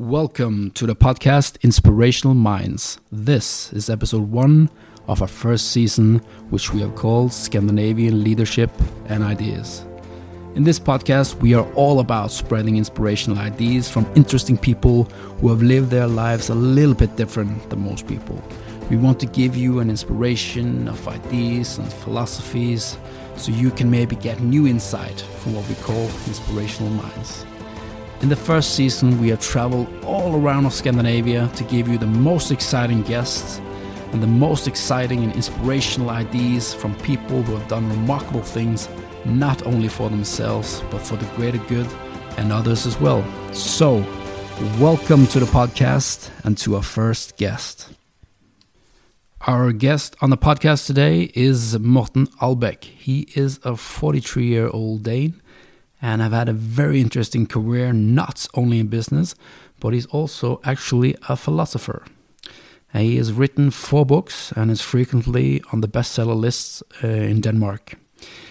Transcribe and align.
Welcome 0.00 0.70
to 0.76 0.86
the 0.86 0.96
podcast 0.96 1.60
Inspirational 1.60 2.32
Minds. 2.32 2.98
This 3.12 3.70
is 3.74 3.90
episode 3.90 4.30
one 4.30 4.70
of 5.06 5.20
our 5.20 5.28
first 5.28 5.72
season, 5.72 6.20
which 6.48 6.72
we 6.72 6.80
have 6.80 6.94
called 6.94 7.34
Scandinavian 7.34 8.24
Leadership 8.24 8.70
and 9.10 9.22
Ideas. 9.22 9.84
In 10.54 10.64
this 10.64 10.80
podcast, 10.80 11.34
we 11.42 11.52
are 11.52 11.70
all 11.74 12.00
about 12.00 12.30
spreading 12.30 12.78
inspirational 12.78 13.40
ideas 13.40 13.90
from 13.90 14.10
interesting 14.16 14.56
people 14.56 15.04
who 15.38 15.50
have 15.50 15.62
lived 15.62 15.90
their 15.90 16.06
lives 16.06 16.48
a 16.48 16.54
little 16.54 16.94
bit 16.94 17.14
different 17.16 17.68
than 17.68 17.84
most 17.84 18.08
people. 18.08 18.42
We 18.88 18.96
want 18.96 19.20
to 19.20 19.26
give 19.26 19.54
you 19.54 19.80
an 19.80 19.90
inspiration 19.90 20.88
of 20.88 21.06
ideas 21.08 21.76
and 21.76 21.92
philosophies 21.92 22.96
so 23.36 23.52
you 23.52 23.70
can 23.70 23.90
maybe 23.90 24.16
get 24.16 24.40
new 24.40 24.66
insight 24.66 25.20
from 25.40 25.54
what 25.54 25.68
we 25.68 25.74
call 25.74 26.04
inspirational 26.26 26.90
minds. 26.90 27.44
In 28.22 28.28
the 28.28 28.36
first 28.36 28.74
season, 28.74 29.18
we 29.18 29.30
have 29.30 29.40
traveled 29.40 29.88
all 30.04 30.36
around 30.36 30.66
of 30.66 30.74
Scandinavia 30.74 31.50
to 31.56 31.64
give 31.64 31.88
you 31.88 31.96
the 31.96 32.06
most 32.06 32.50
exciting 32.50 33.00
guests 33.00 33.62
and 34.12 34.22
the 34.22 34.26
most 34.26 34.68
exciting 34.68 35.24
and 35.24 35.34
inspirational 35.34 36.10
ideas 36.10 36.74
from 36.74 36.94
people 36.96 37.42
who 37.42 37.56
have 37.56 37.66
done 37.66 37.88
remarkable 37.88 38.42
things, 38.42 38.90
not 39.24 39.66
only 39.66 39.88
for 39.88 40.10
themselves, 40.10 40.82
but 40.90 41.00
for 41.00 41.16
the 41.16 41.24
greater 41.34 41.56
good 41.66 41.86
and 42.36 42.52
others 42.52 42.84
as 42.84 43.00
well. 43.00 43.24
So, 43.54 44.04
welcome 44.78 45.26
to 45.28 45.40
the 45.40 45.46
podcast 45.46 46.28
and 46.44 46.58
to 46.58 46.76
our 46.76 46.82
first 46.82 47.38
guest. 47.38 47.88
Our 49.46 49.72
guest 49.72 50.14
on 50.20 50.28
the 50.28 50.36
podcast 50.36 50.84
today 50.84 51.32
is 51.34 51.78
Morten 51.78 52.26
Albæk. 52.42 52.84
He 52.84 53.28
is 53.34 53.60
a 53.64 53.78
43 53.78 54.44
year 54.44 54.68
old 54.68 55.04
Dane 55.04 55.40
and 56.02 56.22
have 56.22 56.32
had 56.32 56.48
a 56.48 56.52
very 56.52 57.00
interesting 57.00 57.46
career, 57.46 57.92
not 57.92 58.46
only 58.54 58.78
in 58.78 58.88
business, 58.88 59.34
but 59.80 59.92
he's 59.92 60.06
also 60.06 60.60
actually 60.64 61.16
a 61.28 61.36
philosopher. 61.36 62.04
he 62.92 63.16
has 63.16 63.32
written 63.32 63.70
four 63.70 64.04
books 64.04 64.52
and 64.56 64.70
is 64.70 64.80
frequently 64.80 65.62
on 65.72 65.80
the 65.80 65.88
bestseller 65.88 66.34
lists 66.34 66.82
uh, 67.04 67.06
in 67.06 67.40
Denmark. 67.40 67.94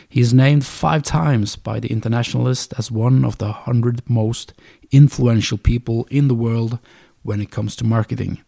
He 0.08 0.22
is 0.22 0.34
named 0.34 0.66
five 0.66 1.04
times 1.04 1.56
by 1.56 1.80
the 1.80 1.92
Internationalist 1.92 2.74
as 2.78 2.92
one 2.92 3.26
of 3.26 3.38
the 3.38 3.46
100 3.46 4.10
most 4.10 4.54
influential 4.92 5.58
people 5.58 6.08
in 6.10 6.28
the 6.28 6.36
world 6.36 6.80
when 7.22 7.42
it 7.42 7.52
comes 7.52 7.76
to 7.76 7.86
marketing. 7.86 8.40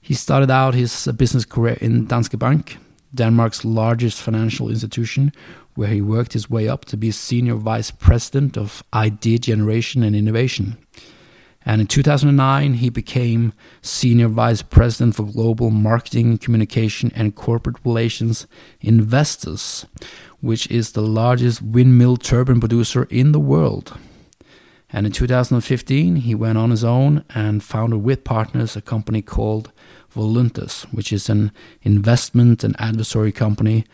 He 0.00 0.14
started 0.14 0.50
out 0.50 0.74
his 0.74 1.08
business 1.16 1.44
career 1.44 1.76
in 1.80 2.06
Danske 2.06 2.38
Bank, 2.38 2.78
Denmark's 3.14 3.64
largest 3.64 4.22
financial 4.22 4.68
institution, 4.68 5.32
where 5.74 5.88
he 5.88 6.00
worked 6.00 6.32
his 6.32 6.50
way 6.50 6.68
up 6.68 6.84
to 6.86 6.96
be 6.96 7.10
senior 7.10 7.54
vice 7.54 7.90
president 7.90 8.56
of 8.56 8.82
idea 8.92 9.38
generation 9.38 10.02
and 10.02 10.14
innovation. 10.14 10.76
And 11.64 11.80
in 11.80 11.86
2009, 11.86 12.74
he 12.74 12.90
became 12.90 13.52
senior 13.80 14.28
vice 14.28 14.62
president 14.62 15.14
for 15.14 15.24
global 15.24 15.70
marketing, 15.70 16.38
communication, 16.38 17.12
and 17.14 17.34
corporate 17.34 17.76
relations 17.84 18.46
in 18.80 19.02
Vestas, 19.02 19.86
which 20.40 20.66
is 20.68 20.92
the 20.92 21.02
largest 21.02 21.62
windmill 21.62 22.16
turbine 22.16 22.58
producer 22.58 23.04
in 23.10 23.32
the 23.32 23.40
world. 23.40 23.96
And 24.92 25.06
in 25.06 25.12
2015, 25.12 26.16
he 26.16 26.34
went 26.34 26.58
on 26.58 26.70
his 26.70 26.84
own 26.84 27.24
and 27.34 27.62
founded 27.62 28.02
with 28.02 28.24
partners 28.24 28.76
a 28.76 28.82
company 28.82 29.22
called 29.22 29.72
Voluntas, 30.14 30.82
which 30.92 31.12
is 31.12 31.30
an 31.30 31.52
investment 31.82 32.62
and 32.62 32.78
advisory 32.78 33.32
company 33.32 33.86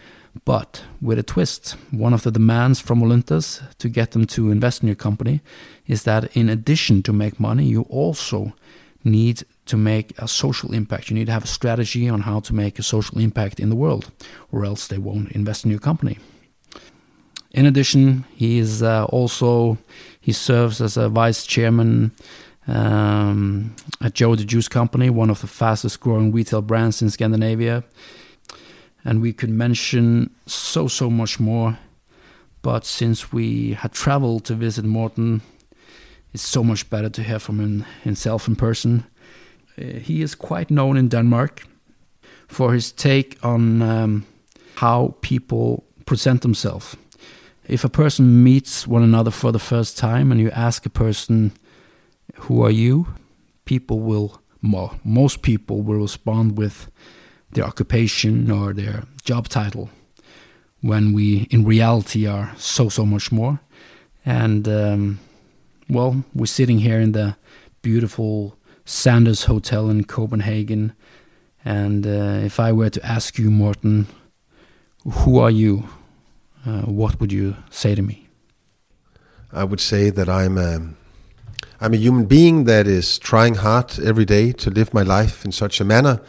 but 0.45 0.83
with 1.01 1.19
a 1.19 1.23
twist, 1.23 1.77
one 1.91 2.13
of 2.13 2.23
the 2.23 2.31
demands 2.31 2.81
from 2.81 3.01
Voluntas 3.01 3.63
to 3.79 3.89
get 3.89 4.13
them 4.13 4.27
to 4.27 4.51
invest 4.51 4.83
in 4.83 4.89
your 4.89 4.97
company 4.97 5.41
is 5.87 6.03
that 6.05 6.37
in 6.37 6.49
addition 6.49 7.03
to 7.03 7.13
make 7.13 7.41
money, 7.41 7.65
you 7.65 7.83
also 7.83 8.53
need 9.05 9.45
to 9.67 9.77
make 9.77 10.19
a 10.19 10.29
social 10.29 10.73
impact. 10.73 11.11
You 11.11 11.17
need 11.17 11.27
to 11.27 11.33
have 11.33 11.45
a 11.45 11.49
strategy 11.49 12.09
on 12.09 12.23
how 12.23 12.41
to 12.41 12.55
make 12.55 12.79
a 12.79 12.83
social 12.83 13.19
impact 13.19 13.61
in 13.61 13.71
the 13.71 13.77
world, 13.77 14.11
or 14.53 14.65
else 14.65 14.87
they 14.87 14.99
won't 14.99 15.33
invest 15.33 15.65
in 15.65 15.71
your 15.71 15.81
company. 15.81 16.19
In 17.53 17.65
addition, 17.67 18.25
he 18.35 18.59
is 18.59 18.83
uh, 18.83 19.05
also 19.07 19.79
he 20.21 20.33
serves 20.33 20.81
as 20.81 20.97
a 20.97 21.09
vice 21.09 21.47
chairman 21.47 22.13
um, 22.67 23.75
at 24.03 24.15
Joe 24.15 24.37
the 24.37 24.45
Juice 24.45 24.69
Company, 24.69 25.09
one 25.09 25.31
of 25.31 25.41
the 25.41 25.47
fastest 25.47 26.01
growing 26.01 26.33
retail 26.33 26.61
brands 26.61 27.01
in 27.01 27.09
Scandinavia 27.09 27.85
and 29.09 29.23
we 29.23 29.33
could 29.33 29.49
mention 29.51 30.29
so, 30.45 30.87
so 30.89 31.09
much 31.09 31.41
more. 31.41 31.79
But 32.61 32.85
since 32.85 33.33
we 33.33 33.73
had 33.73 33.93
traveled 33.93 34.45
to 34.45 34.55
visit 34.55 34.85
Morten, 34.85 35.41
it's 36.35 36.43
so 36.43 36.63
much 36.63 36.91
better 36.91 37.09
to 37.11 37.23
hear 37.23 37.39
from 37.39 37.59
him 37.59 37.85
himself 38.03 38.49
in 38.49 38.57
person. 38.57 39.05
Uh, 39.79 40.01
he 40.01 40.21
is 40.23 40.35
quite 40.35 40.71
known 40.71 40.99
in 40.99 41.09
Denmark 41.09 41.63
for 42.49 42.75
his 42.75 42.93
take 42.93 43.39
on 43.43 43.81
um, 43.81 44.27
how 44.75 45.15
people 45.23 45.85
present 46.05 46.43
themselves. 46.43 46.97
If 47.67 47.85
a 47.85 47.89
person 47.89 48.43
meets 48.45 48.87
one 48.87 49.03
another 49.03 49.31
for 49.31 49.53
the 49.53 49.59
first 49.59 49.97
time 49.99 50.31
and 50.33 50.41
you 50.41 50.51
ask 50.51 50.87
a 50.87 50.91
person, 50.91 51.53
Who 52.47 52.63
are 52.63 52.75
you? 52.75 53.07
people 53.65 54.01
will, 54.01 54.41
most 55.05 55.43
people 55.43 55.83
will 55.83 56.01
respond 56.01 56.59
with, 56.59 56.91
their 57.53 57.65
occupation 57.65 58.51
or 58.51 58.73
their 58.73 59.05
job 59.25 59.49
title 59.49 59.91
when 60.81 61.13
we 61.13 61.47
in 61.51 61.65
reality 61.65 62.27
are 62.27 62.53
so 62.57 62.89
so 62.89 63.05
much 63.05 63.33
more. 63.33 63.61
And 64.25 64.69
um, 64.69 65.19
well 65.89 66.25
we're 66.35 66.47
sitting 66.47 66.79
here 66.79 67.01
in 67.01 67.13
the 67.13 67.37
beautiful 67.83 68.57
sanders 68.85 69.45
hotel 69.45 69.91
in 69.91 70.05
copenhagen. 70.05 70.93
And 71.65 72.07
uh, 72.07 72.45
if 72.45 72.61
i 72.61 72.73
were 72.73 72.91
to 72.91 73.05
ask 73.05 73.39
you 73.39 73.51
morten 73.51 74.07
who 75.05 75.39
are 75.39 75.51
you 75.51 75.89
uh, 76.67 76.83
what 76.83 77.21
would 77.21 77.33
you 77.33 77.57
say 77.71 77.95
to 77.95 78.03
me? 78.03 78.29
I 79.53 79.65
would 79.65 79.81
say 79.81 80.11
that 80.11 80.29
i'm 80.29 80.59
a 80.59 80.95
i'm 81.81 81.95
a 81.95 81.97
human 81.97 82.27
being 82.27 82.65
that 82.65 82.87
is 82.87 83.19
trying 83.19 83.57
hard 83.57 83.99
every 84.01 84.25
day 84.25 84.53
to 84.53 84.71
live 84.71 84.93
my 84.93 85.03
life 85.03 85.45
in 85.45 85.53
such 85.53 85.81
a 85.81 85.85
manner 85.85 86.21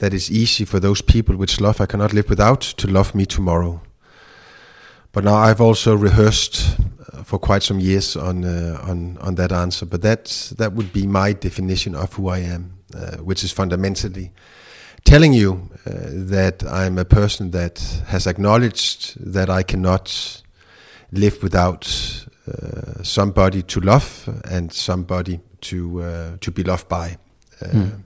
that 0.00 0.12
is 0.12 0.30
easy 0.30 0.64
for 0.64 0.80
those 0.80 1.02
people 1.02 1.36
which 1.36 1.60
love 1.60 1.80
I 1.80 1.86
cannot 1.86 2.12
live 2.12 2.28
without 2.28 2.60
to 2.60 2.86
love 2.88 3.14
me 3.14 3.26
tomorrow. 3.26 3.80
But 5.12 5.24
now 5.24 5.36
I've 5.36 5.60
also 5.60 5.94
rehearsed 5.96 6.78
uh, 7.12 7.22
for 7.22 7.38
quite 7.38 7.62
some 7.62 7.80
years 7.80 8.16
on 8.16 8.44
uh, 8.44 8.80
on 8.82 9.18
on 9.18 9.34
that 9.36 9.52
answer. 9.52 9.86
But 9.86 10.02
that 10.02 10.52
that 10.58 10.72
would 10.72 10.92
be 10.92 11.06
my 11.06 11.32
definition 11.32 11.94
of 11.94 12.14
who 12.14 12.28
I 12.28 12.38
am, 12.38 12.78
uh, 12.94 13.16
which 13.18 13.44
is 13.44 13.52
fundamentally 13.52 14.32
telling 15.04 15.32
you 15.32 15.70
uh, 15.86 15.92
that 16.30 16.62
I'm 16.64 16.98
a 16.98 17.04
person 17.04 17.50
that 17.50 18.02
has 18.06 18.26
acknowledged 18.26 19.32
that 19.32 19.48
I 19.48 19.62
cannot 19.62 20.42
live 21.12 21.42
without 21.42 21.86
uh, 22.46 23.02
somebody 23.02 23.62
to 23.62 23.80
love 23.80 24.28
and 24.50 24.72
somebody 24.72 25.40
to 25.60 26.02
uh, 26.02 26.36
to 26.40 26.50
be 26.50 26.62
loved 26.62 26.88
by, 26.88 27.16
mm. 27.60 28.02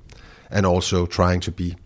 and 0.51 0.67
also 0.67 1.07
trying 1.07 1.41
to 1.41 1.53
be 1.53 1.77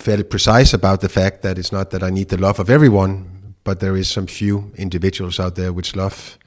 fairly 0.00 0.24
precise 0.24 0.74
about 0.74 1.00
the 1.00 1.08
fact 1.08 1.42
that 1.42 1.58
it's 1.58 1.72
not 1.72 1.90
that 1.90 2.02
I 2.02 2.10
need 2.10 2.28
the 2.28 2.36
love 2.36 2.58
of 2.58 2.70
everyone, 2.70 3.54
but 3.64 3.80
there 3.80 3.96
is 3.96 4.08
some 4.08 4.26
few 4.26 4.72
individuals 4.76 5.38
out 5.38 5.54
there 5.54 5.72
which 5.72 5.94
love 5.94 6.38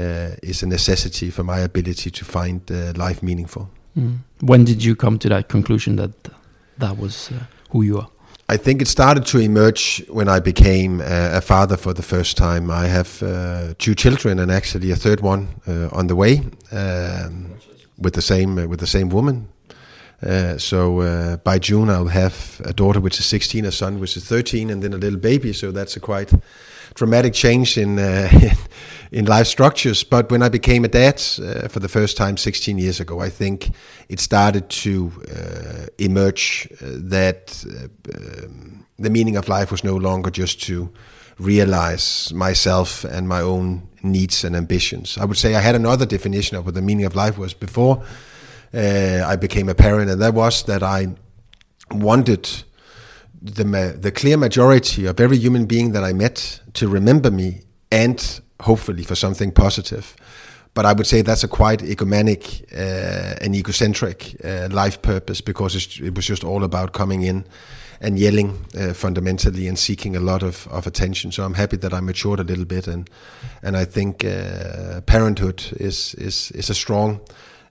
uh, 0.00 0.30
is 0.42 0.62
a 0.62 0.66
necessity 0.66 1.30
for 1.30 1.44
my 1.44 1.60
ability 1.60 2.10
to 2.10 2.24
find 2.24 2.60
uh, 2.70 2.92
life 2.96 3.22
meaningful. 3.22 3.68
Mm. 3.96 4.18
When 4.40 4.64
did 4.64 4.82
you 4.82 4.96
come 4.96 5.18
to 5.18 5.28
that 5.28 5.48
conclusion 5.48 5.96
that 5.96 6.10
that 6.78 6.98
was 6.98 7.30
uh, 7.30 7.44
who 7.70 7.82
you 7.82 7.98
are? 7.98 8.08
I 8.48 8.58
think 8.58 8.82
it 8.82 8.88
started 8.88 9.24
to 9.26 9.38
emerge 9.38 10.04
when 10.08 10.28
I 10.28 10.38
became 10.38 11.00
a 11.00 11.40
father 11.40 11.78
for 11.78 11.94
the 11.94 12.02
first 12.02 12.36
time. 12.36 12.70
I 12.70 12.86
have 12.88 13.22
uh, 13.22 13.74
two 13.78 13.94
children 13.94 14.38
and 14.38 14.50
actually 14.50 14.90
a 14.90 14.96
third 14.96 15.20
one 15.20 15.48
uh, 15.66 15.88
on 15.92 16.08
the 16.08 16.14
way 16.14 16.42
um, 16.70 17.54
with 17.96 18.12
the 18.12 18.22
same 18.22 18.58
uh, 18.58 18.66
with 18.66 18.80
the 18.80 18.86
same 18.86 19.08
woman. 19.08 19.48
Uh, 20.24 20.56
so 20.56 21.00
uh, 21.00 21.36
by 21.38 21.58
June, 21.58 21.90
I'll 21.90 22.06
have 22.06 22.60
a 22.64 22.72
daughter 22.72 23.00
which 23.00 23.18
is 23.18 23.26
16, 23.26 23.66
a 23.66 23.72
son 23.72 24.00
which 24.00 24.16
is 24.16 24.24
13, 24.24 24.70
and 24.70 24.82
then 24.82 24.94
a 24.94 24.96
little 24.96 25.18
baby. 25.18 25.52
So 25.52 25.70
that's 25.70 25.96
a 25.96 26.00
quite 26.00 26.32
dramatic 26.94 27.34
change 27.34 27.76
in 27.76 27.98
uh, 27.98 28.30
in 29.12 29.26
life 29.26 29.46
structures. 29.46 30.02
But 30.04 30.30
when 30.30 30.42
I 30.42 30.48
became 30.48 30.84
a 30.84 30.88
dad 30.88 31.22
uh, 31.38 31.68
for 31.68 31.80
the 31.80 31.88
first 31.88 32.16
time 32.16 32.36
16 32.36 32.78
years 32.78 33.00
ago, 33.00 33.20
I 33.20 33.28
think 33.28 33.70
it 34.08 34.20
started 34.20 34.70
to 34.70 35.12
uh, 35.28 35.86
emerge 35.98 36.68
that 36.80 37.64
um, 38.14 38.86
the 38.98 39.10
meaning 39.10 39.36
of 39.36 39.48
life 39.48 39.70
was 39.70 39.84
no 39.84 39.96
longer 39.96 40.30
just 40.30 40.62
to 40.62 40.90
realize 41.38 42.32
myself 42.32 43.04
and 43.04 43.28
my 43.28 43.40
own 43.40 43.88
needs 44.02 44.44
and 44.44 44.54
ambitions. 44.56 45.18
I 45.18 45.24
would 45.24 45.36
say 45.36 45.54
I 45.54 45.60
had 45.60 45.74
another 45.74 46.06
definition 46.06 46.56
of 46.56 46.64
what 46.64 46.74
the 46.74 46.82
meaning 46.82 47.04
of 47.04 47.14
life 47.14 47.36
was 47.36 47.54
before 47.54 48.04
uh, 48.74 49.24
I 49.26 49.36
became 49.36 49.68
a 49.68 49.74
parent, 49.74 50.10
and 50.10 50.20
that 50.20 50.34
was 50.34 50.64
that 50.64 50.82
I 50.82 51.08
wanted 51.90 52.48
the 53.40 53.64
the 54.00 54.10
clear 54.10 54.36
majority 54.36 55.06
of 55.06 55.20
every 55.20 55.38
human 55.38 55.66
being 55.66 55.92
that 55.92 56.04
I 56.04 56.12
met 56.12 56.60
to 56.74 56.88
remember 56.88 57.30
me 57.30 57.62
and 57.90 58.40
hopefully 58.60 59.04
for 59.04 59.14
something 59.14 59.52
positive. 59.52 60.16
but 60.74 60.84
I 60.84 60.92
would 60.92 61.06
say 61.06 61.22
that's 61.22 61.44
a 61.44 61.48
quite 61.48 61.80
egomanic 61.80 62.64
uh, 62.72 63.36
and 63.40 63.54
egocentric 63.54 64.36
uh, 64.44 64.68
life 64.70 65.00
purpose 65.02 65.40
because 65.40 65.76
it 66.00 66.14
was 66.14 66.26
just 66.26 66.44
all 66.44 66.64
about 66.64 66.92
coming 66.92 67.22
in 67.22 67.44
and 68.00 68.18
yelling 68.18 68.58
uh, 68.76 68.92
fundamentally 68.92 69.68
and 69.68 69.78
seeking 69.78 70.16
a 70.16 70.20
lot 70.20 70.42
of, 70.42 70.66
of 70.68 70.86
attention. 70.86 71.30
So 71.30 71.44
I'm 71.44 71.54
happy 71.54 71.76
that 71.76 71.94
I 71.94 72.00
matured 72.00 72.40
a 72.40 72.44
little 72.44 72.64
bit, 72.64 72.88
and 72.88 73.08
and 73.62 73.76
I 73.76 73.84
think 73.84 74.24
uh, 74.24 75.00
parenthood 75.06 75.62
is 75.78 76.14
is 76.14 76.50
is 76.50 76.70
a 76.70 76.74
strong 76.74 77.20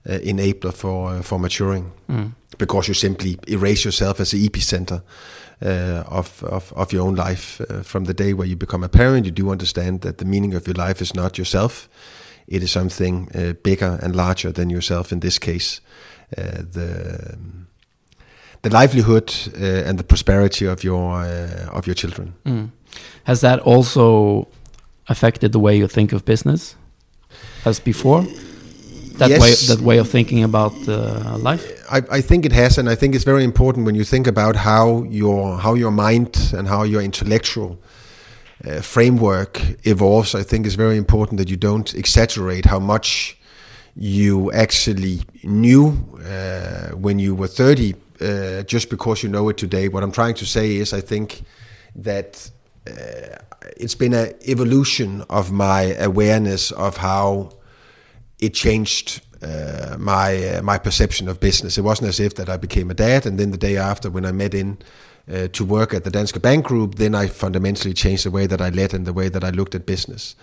uh, 0.08 0.18
enabler 0.22 0.72
for 0.72 1.10
uh, 1.10 1.22
for 1.22 1.38
maturing 1.38 1.92
mm. 2.08 2.32
because 2.58 2.88
you 2.88 2.94
simply 2.94 3.38
erase 3.48 3.84
yourself 3.84 4.20
as 4.20 4.30
the 4.30 4.48
epicenter. 4.48 5.02
Uh, 5.62 6.02
of, 6.08 6.42
of, 6.42 6.72
of 6.72 6.92
your 6.92 7.06
own 7.06 7.14
life. 7.14 7.60
Uh, 7.60 7.80
from 7.82 8.04
the 8.04 8.12
day 8.12 8.34
where 8.34 8.46
you 8.46 8.56
become 8.56 8.84
a 8.84 8.88
parent, 8.88 9.24
you 9.24 9.30
do 9.30 9.50
understand 9.50 10.00
that 10.00 10.18
the 10.18 10.24
meaning 10.24 10.52
of 10.52 10.66
your 10.66 10.74
life 10.74 11.00
is 11.00 11.14
not 11.14 11.38
yourself, 11.38 11.88
it 12.46 12.62
is 12.62 12.70
something 12.70 13.28
uh, 13.34 13.52
bigger 13.62 13.98
and 14.02 14.14
larger 14.14 14.52
than 14.52 14.68
yourself. 14.68 15.12
In 15.12 15.20
this 15.20 15.38
case, 15.38 15.80
uh, 16.36 16.62
the 16.72 17.38
the 18.62 18.70
livelihood 18.70 19.32
uh, 19.54 19.88
and 19.88 19.98
the 19.98 20.04
prosperity 20.04 20.66
of 20.66 20.82
your 20.82 21.22
uh, 21.22 21.78
of 21.78 21.86
your 21.86 21.94
children. 21.94 22.34
Mm. 22.44 22.70
Has 23.24 23.40
that 23.40 23.60
also 23.60 24.48
affected 25.06 25.52
the 25.52 25.60
way 25.60 25.76
you 25.76 25.88
think 25.88 26.12
of 26.12 26.24
business 26.24 26.76
as 27.64 27.80
before? 27.80 28.26
That 29.18 29.30
yes. 29.30 29.40
way, 29.40 29.74
that 29.74 29.84
way 29.84 29.98
of 29.98 30.08
thinking 30.08 30.42
about 30.42 30.72
uh, 30.88 31.38
life. 31.38 31.64
I, 31.88 32.02
I, 32.10 32.20
think 32.20 32.44
it 32.44 32.52
has, 32.52 32.78
and 32.78 32.88
I 32.88 32.96
think 32.96 33.14
it's 33.14 33.24
very 33.24 33.44
important 33.44 33.86
when 33.86 33.94
you 33.94 34.02
think 34.04 34.26
about 34.26 34.56
how 34.56 35.04
your 35.04 35.56
how 35.56 35.74
your 35.74 35.92
mind 35.92 36.52
and 36.52 36.66
how 36.66 36.82
your 36.82 37.00
intellectual 37.00 37.78
uh, 38.66 38.80
framework 38.80 39.60
evolves, 39.86 40.34
I 40.34 40.42
think 40.42 40.66
it's 40.66 40.74
very 40.74 40.96
important 40.96 41.38
that 41.38 41.48
you 41.48 41.56
don't 41.56 41.94
exaggerate 41.94 42.66
how 42.66 42.80
much 42.80 43.36
you 43.96 44.50
actually 44.52 45.20
knew 45.44 45.96
uh, 46.26 46.88
when 46.96 47.18
you 47.18 47.34
were 47.34 47.46
30 47.46 47.94
uh, 48.20 48.62
just 48.62 48.90
because 48.90 49.22
you 49.22 49.28
know 49.28 49.48
it 49.48 49.56
today. 49.56 49.88
What 49.88 50.02
I'm 50.02 50.12
trying 50.12 50.34
to 50.34 50.46
say 50.46 50.76
is, 50.76 50.92
I 50.92 51.00
think 51.00 51.42
that 51.96 52.50
uh, 52.86 53.36
it's 53.76 53.94
been 53.94 54.14
an 54.14 54.34
evolution 54.46 55.22
of 55.28 55.52
my 55.52 55.94
awareness 55.94 56.70
of 56.72 56.96
how 56.96 57.50
it 58.38 58.54
changed 58.54 59.22
uh, 59.42 59.96
my 59.98 60.56
uh, 60.56 60.62
my 60.62 60.78
perception 60.78 61.28
of 61.28 61.38
business. 61.38 61.76
It 61.76 61.82
wasn't 61.82 62.08
as 62.08 62.20
if 62.20 62.34
that 62.36 62.48
I 62.48 62.56
became 62.56 62.90
a 62.90 62.94
dad, 62.94 63.26
and 63.26 63.38
then 63.38 63.50
the 63.50 63.58
day 63.58 63.76
after, 63.76 64.10
when 64.10 64.24
I 64.24 64.32
met 64.32 64.54
in 64.54 64.78
uh, 65.30 65.48
to 65.48 65.64
work 65.64 65.92
at 65.94 66.04
the 66.04 66.10
Danske 66.10 66.40
Bank 66.40 66.64
Group, 66.64 66.94
then 66.96 67.14
I 67.14 67.26
fundamentally 67.28 67.94
changed 67.94 68.24
the 68.24 68.30
way 68.30 68.46
that 68.46 68.60
I 68.60 68.70
led 68.70 68.94
and 68.94 69.06
the 69.06 69.12
way 69.12 69.28
that 69.28 69.44
I 69.44 69.50
looked 69.50 69.74
at 69.74 69.86
business. 69.86 70.34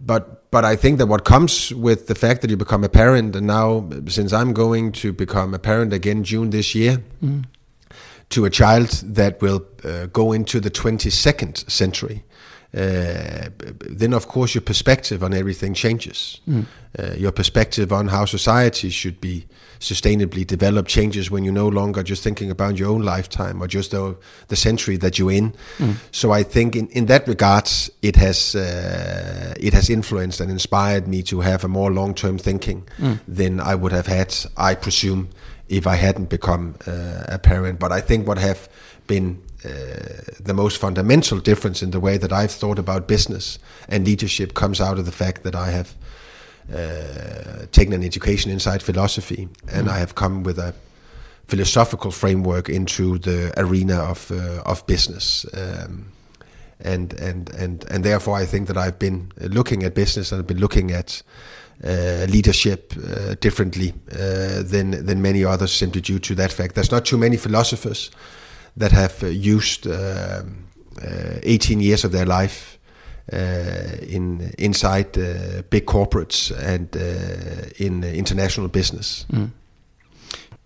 But 0.00 0.50
but 0.50 0.64
I 0.64 0.76
think 0.76 0.98
that 0.98 1.06
what 1.06 1.24
comes 1.24 1.72
with 1.74 2.06
the 2.06 2.14
fact 2.14 2.40
that 2.42 2.50
you 2.50 2.56
become 2.56 2.84
a 2.84 2.88
parent, 2.88 3.36
and 3.36 3.46
now 3.46 3.88
since 4.06 4.32
I'm 4.32 4.52
going 4.52 4.92
to 4.92 5.12
become 5.12 5.54
a 5.54 5.58
parent 5.58 5.92
again 5.92 6.24
June 6.24 6.50
this 6.50 6.74
year. 6.74 7.02
Mm. 7.22 7.44
To 8.32 8.44
a 8.44 8.50
child 8.50 8.90
that 9.14 9.40
will 9.40 9.64
uh, 9.82 10.04
go 10.12 10.32
into 10.32 10.60
the 10.60 10.70
22nd 10.70 11.70
century, 11.70 12.24
uh, 12.74 13.48
then 13.80 14.12
of 14.12 14.28
course 14.28 14.54
your 14.54 14.62
perspective 14.62 15.22
on 15.22 15.32
everything 15.32 15.74
changes. 15.74 16.40
Mm. 16.46 16.66
Uh, 16.98 17.12
your 17.14 17.32
perspective 17.32 17.92
on 17.92 18.08
how 18.08 18.24
society 18.26 18.90
should 18.90 19.20
be 19.20 19.46
sustainably 19.80 20.46
developed 20.46 20.88
changes 20.88 21.30
when 21.30 21.44
you're 21.44 21.52
no 21.52 21.68
longer 21.68 22.02
just 22.02 22.22
thinking 22.22 22.50
about 22.50 22.76
your 22.78 22.90
own 22.90 23.02
lifetime 23.02 23.62
or 23.62 23.66
just 23.66 23.92
the, 23.92 24.16
the 24.48 24.56
century 24.56 24.96
that 24.96 25.18
you're 25.18 25.32
in. 25.32 25.54
Mm. 25.78 25.96
So 26.10 26.32
I 26.32 26.42
think 26.42 26.76
in, 26.76 26.88
in 26.88 27.06
that 27.06 27.26
regards, 27.26 27.90
it 28.02 28.16
has 28.16 28.54
uh, 28.54 29.54
it 29.58 29.72
has 29.72 29.88
influenced 29.88 30.40
and 30.40 30.50
inspired 30.50 31.08
me 31.08 31.22
to 31.24 31.40
have 31.40 31.64
a 31.64 31.68
more 31.68 31.90
long 31.90 32.14
term 32.14 32.38
thinking 32.38 32.86
mm. 32.98 33.18
than 33.26 33.60
I 33.60 33.74
would 33.74 33.92
have 33.92 34.06
had, 34.06 34.34
I 34.56 34.74
presume, 34.74 35.30
if 35.68 35.86
I 35.86 35.94
hadn't 35.94 36.28
become 36.28 36.74
uh, 36.86 37.24
a 37.28 37.38
parent. 37.38 37.78
But 37.78 37.92
I 37.92 38.00
think 38.00 38.26
what 38.26 38.38
have 38.38 38.68
been 39.06 39.42
the 39.62 40.54
most 40.54 40.78
fundamental 40.78 41.40
difference 41.40 41.82
in 41.82 41.90
the 41.90 42.00
way 42.00 42.16
that 42.18 42.32
I've 42.32 42.52
thought 42.52 42.78
about 42.78 43.08
business 43.08 43.58
and 43.88 44.06
leadership 44.06 44.54
comes 44.54 44.80
out 44.80 44.98
of 44.98 45.04
the 45.04 45.12
fact 45.12 45.42
that 45.42 45.54
I 45.54 45.70
have 45.70 45.94
uh, 46.72 47.66
taken 47.72 47.92
an 47.92 48.04
education 48.04 48.50
inside 48.50 48.82
philosophy 48.82 49.48
and 49.72 49.86
mm. 49.86 49.90
I 49.90 49.98
have 49.98 50.14
come 50.14 50.42
with 50.42 50.58
a 50.58 50.74
philosophical 51.46 52.10
framework 52.10 52.68
into 52.68 53.18
the 53.18 53.52
arena 53.56 53.96
of 53.96 54.30
uh, 54.30 54.62
of 54.66 54.86
business. 54.86 55.46
Um, 55.54 56.12
and 56.80 57.14
and 57.14 57.50
and 57.54 57.84
and 57.90 58.04
therefore, 58.04 58.36
I 58.36 58.46
think 58.46 58.68
that 58.68 58.76
I've 58.76 58.98
been 58.98 59.32
looking 59.40 59.82
at 59.82 59.94
business 59.94 60.30
and 60.30 60.40
I've 60.40 60.46
been 60.46 60.60
looking 60.60 60.92
at 60.92 61.22
uh, 61.82 62.26
leadership 62.28 62.92
uh, 62.96 63.34
differently 63.40 63.94
uh, 64.12 64.62
than 64.62 65.04
than 65.06 65.22
many 65.22 65.44
others, 65.44 65.72
simply 65.72 66.00
due 66.00 66.18
to 66.18 66.34
that 66.34 66.52
fact. 66.52 66.74
There's 66.74 66.92
not 66.92 67.04
too 67.04 67.18
many 67.18 67.36
philosophers 67.36 68.10
that 68.78 68.92
have 68.92 69.22
uh, 69.22 69.26
used 69.26 69.86
um, 69.86 70.64
uh, 71.02 71.38
18 71.42 71.80
years 71.80 72.04
of 72.04 72.12
their 72.12 72.26
life 72.26 72.78
uh, 73.32 73.36
in 74.08 74.52
inside 74.58 75.12
big 75.70 75.86
corporates 75.86 76.50
and 76.50 76.96
in 77.76 78.04
international 78.04 78.68
business. 78.68 79.26
Mm. 79.32 79.50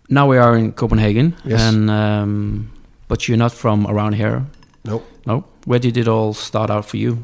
Now 0.08 0.28
we 0.28 0.38
are 0.38 0.56
in 0.56 0.72
Copenhagen, 0.72 1.34
yes. 1.44 1.60
and 1.60 1.90
um, 1.90 2.70
but 3.08 3.28
you're 3.28 3.38
not 3.38 3.52
from 3.52 3.86
around 3.86 4.14
here. 4.14 4.44
No. 4.84 5.02
No. 5.26 5.44
Where 5.64 5.78
did 5.78 5.96
it 5.96 6.08
all 6.08 6.34
start 6.34 6.70
out 6.70 6.84
for 6.84 6.98
you? 6.98 7.18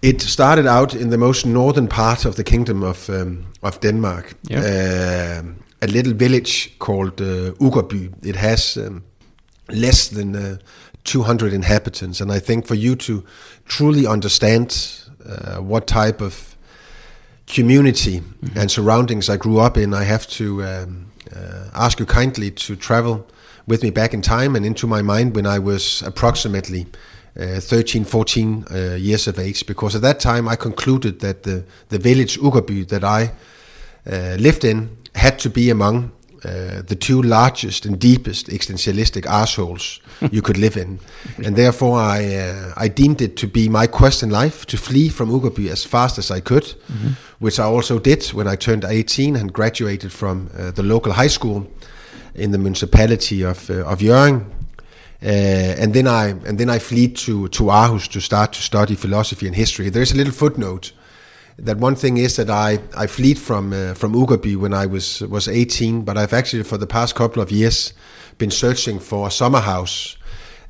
It 0.00 0.22
started 0.22 0.66
out 0.66 0.94
in 0.94 1.10
the 1.10 1.18
most 1.18 1.44
northern 1.44 1.88
part 1.88 2.24
of 2.24 2.34
the 2.34 2.44
kingdom 2.44 2.82
of 2.82 3.08
um, 3.08 3.46
of 3.62 3.80
Denmark, 3.80 4.34
yeah. 4.50 4.60
uh, 4.60 5.42
a 5.80 5.86
little 5.86 6.14
village 6.14 6.78
called 6.78 7.20
uh, 7.20 7.52
Uggerby. 7.60 8.10
It 8.22 8.36
has 8.36 8.76
um, 8.76 9.02
less 9.68 10.08
than 10.08 10.36
uh, 10.36 10.58
200 11.04 11.52
inhabitants. 11.52 12.20
And 12.20 12.30
I 12.30 12.38
think 12.38 12.66
for 12.66 12.74
you 12.74 12.96
to 12.96 13.24
truly 13.66 14.06
understand 14.06 15.04
uh, 15.26 15.56
what 15.56 15.86
type 15.86 16.20
of 16.20 16.56
community 17.46 18.20
mm-hmm. 18.20 18.58
and 18.58 18.70
surroundings 18.70 19.28
I 19.28 19.36
grew 19.36 19.58
up 19.58 19.76
in, 19.76 19.94
I 19.94 20.04
have 20.04 20.26
to 20.28 20.62
um, 20.64 21.10
uh, 21.34 21.70
ask 21.74 21.98
you 21.98 22.06
kindly 22.06 22.50
to 22.50 22.76
travel 22.76 23.26
with 23.66 23.82
me 23.82 23.90
back 23.90 24.14
in 24.14 24.22
time 24.22 24.56
and 24.56 24.64
into 24.64 24.86
my 24.86 25.02
mind 25.02 25.34
when 25.34 25.46
I 25.46 25.58
was 25.58 26.02
approximately 26.02 26.86
uh, 27.38 27.60
13, 27.60 28.04
14 28.04 28.64
uh, 28.70 28.94
years 28.94 29.28
of 29.28 29.38
age. 29.38 29.66
Because 29.66 29.94
at 29.94 30.02
that 30.02 30.20
time 30.20 30.48
I 30.48 30.56
concluded 30.56 31.20
that 31.20 31.42
the, 31.42 31.64
the 31.88 31.98
village 31.98 32.38
Uggerby 32.38 32.88
that 32.88 33.04
I 33.04 33.32
uh, 34.10 34.36
lived 34.38 34.64
in 34.64 34.96
had 35.14 35.38
to 35.40 35.50
be 35.50 35.70
among 35.70 36.12
uh, 36.44 36.82
the 36.82 36.96
two 36.96 37.22
largest 37.22 37.86
and 37.86 37.98
deepest 37.98 38.46
existentialistic 38.48 39.26
assholes 39.26 40.00
you 40.30 40.42
could 40.42 40.56
live 40.56 40.76
in, 40.76 41.00
and 41.44 41.56
therefore 41.56 41.98
I 41.98 42.34
uh, 42.34 42.72
I 42.76 42.88
deemed 42.88 43.20
it 43.20 43.36
to 43.36 43.46
be 43.46 43.68
my 43.68 43.86
quest 43.86 44.22
in 44.22 44.30
life 44.30 44.64
to 44.66 44.76
flee 44.76 45.08
from 45.08 45.30
Uggerby 45.30 45.68
as 45.70 45.84
fast 45.84 46.18
as 46.18 46.30
I 46.30 46.40
could, 46.40 46.64
mm-hmm. 46.64 47.12
which 47.38 47.58
I 47.58 47.64
also 47.64 47.98
did 47.98 48.24
when 48.28 48.46
I 48.46 48.56
turned 48.56 48.84
18 48.84 49.36
and 49.36 49.52
graduated 49.52 50.12
from 50.12 50.50
uh, 50.56 50.70
the 50.70 50.82
local 50.82 51.12
high 51.12 51.30
school 51.30 51.66
in 52.34 52.52
the 52.52 52.58
municipality 52.58 53.42
of 53.42 53.70
uh, 53.70 53.84
of 53.84 54.00
Hjørring. 54.00 54.44
Uh, 55.20 55.82
and 55.82 55.92
then 55.94 56.06
I 56.06 56.28
and 56.46 56.58
then 56.58 56.70
I 56.70 56.78
fled 56.78 57.16
to 57.16 57.48
to 57.48 57.64
Aarhus 57.64 58.08
to 58.08 58.20
start 58.20 58.52
to 58.52 58.60
study 58.60 58.94
philosophy 58.94 59.46
and 59.46 59.56
history. 59.56 59.90
There's 59.90 60.12
a 60.12 60.16
little 60.16 60.32
footnote 60.32 60.92
that 61.58 61.78
one 61.78 61.96
thing 61.96 62.16
is 62.18 62.36
that 62.36 62.50
I 62.50 62.78
I 62.96 63.06
fled 63.06 63.38
from 63.38 63.72
uh, 63.72 63.94
from 63.94 64.14
Uggerby 64.14 64.56
when 64.56 64.72
I 64.72 64.86
was 64.86 65.20
was 65.22 65.48
18, 65.48 66.02
but 66.02 66.16
I've 66.16 66.32
actually 66.32 66.62
for 66.62 66.78
the 66.78 66.86
past 66.86 67.14
couple 67.14 67.42
of 67.42 67.50
years 67.50 67.92
been 68.38 68.50
searching 68.50 69.00
for 69.00 69.26
a 69.26 69.30
summer 69.30 69.60
house 69.60 70.16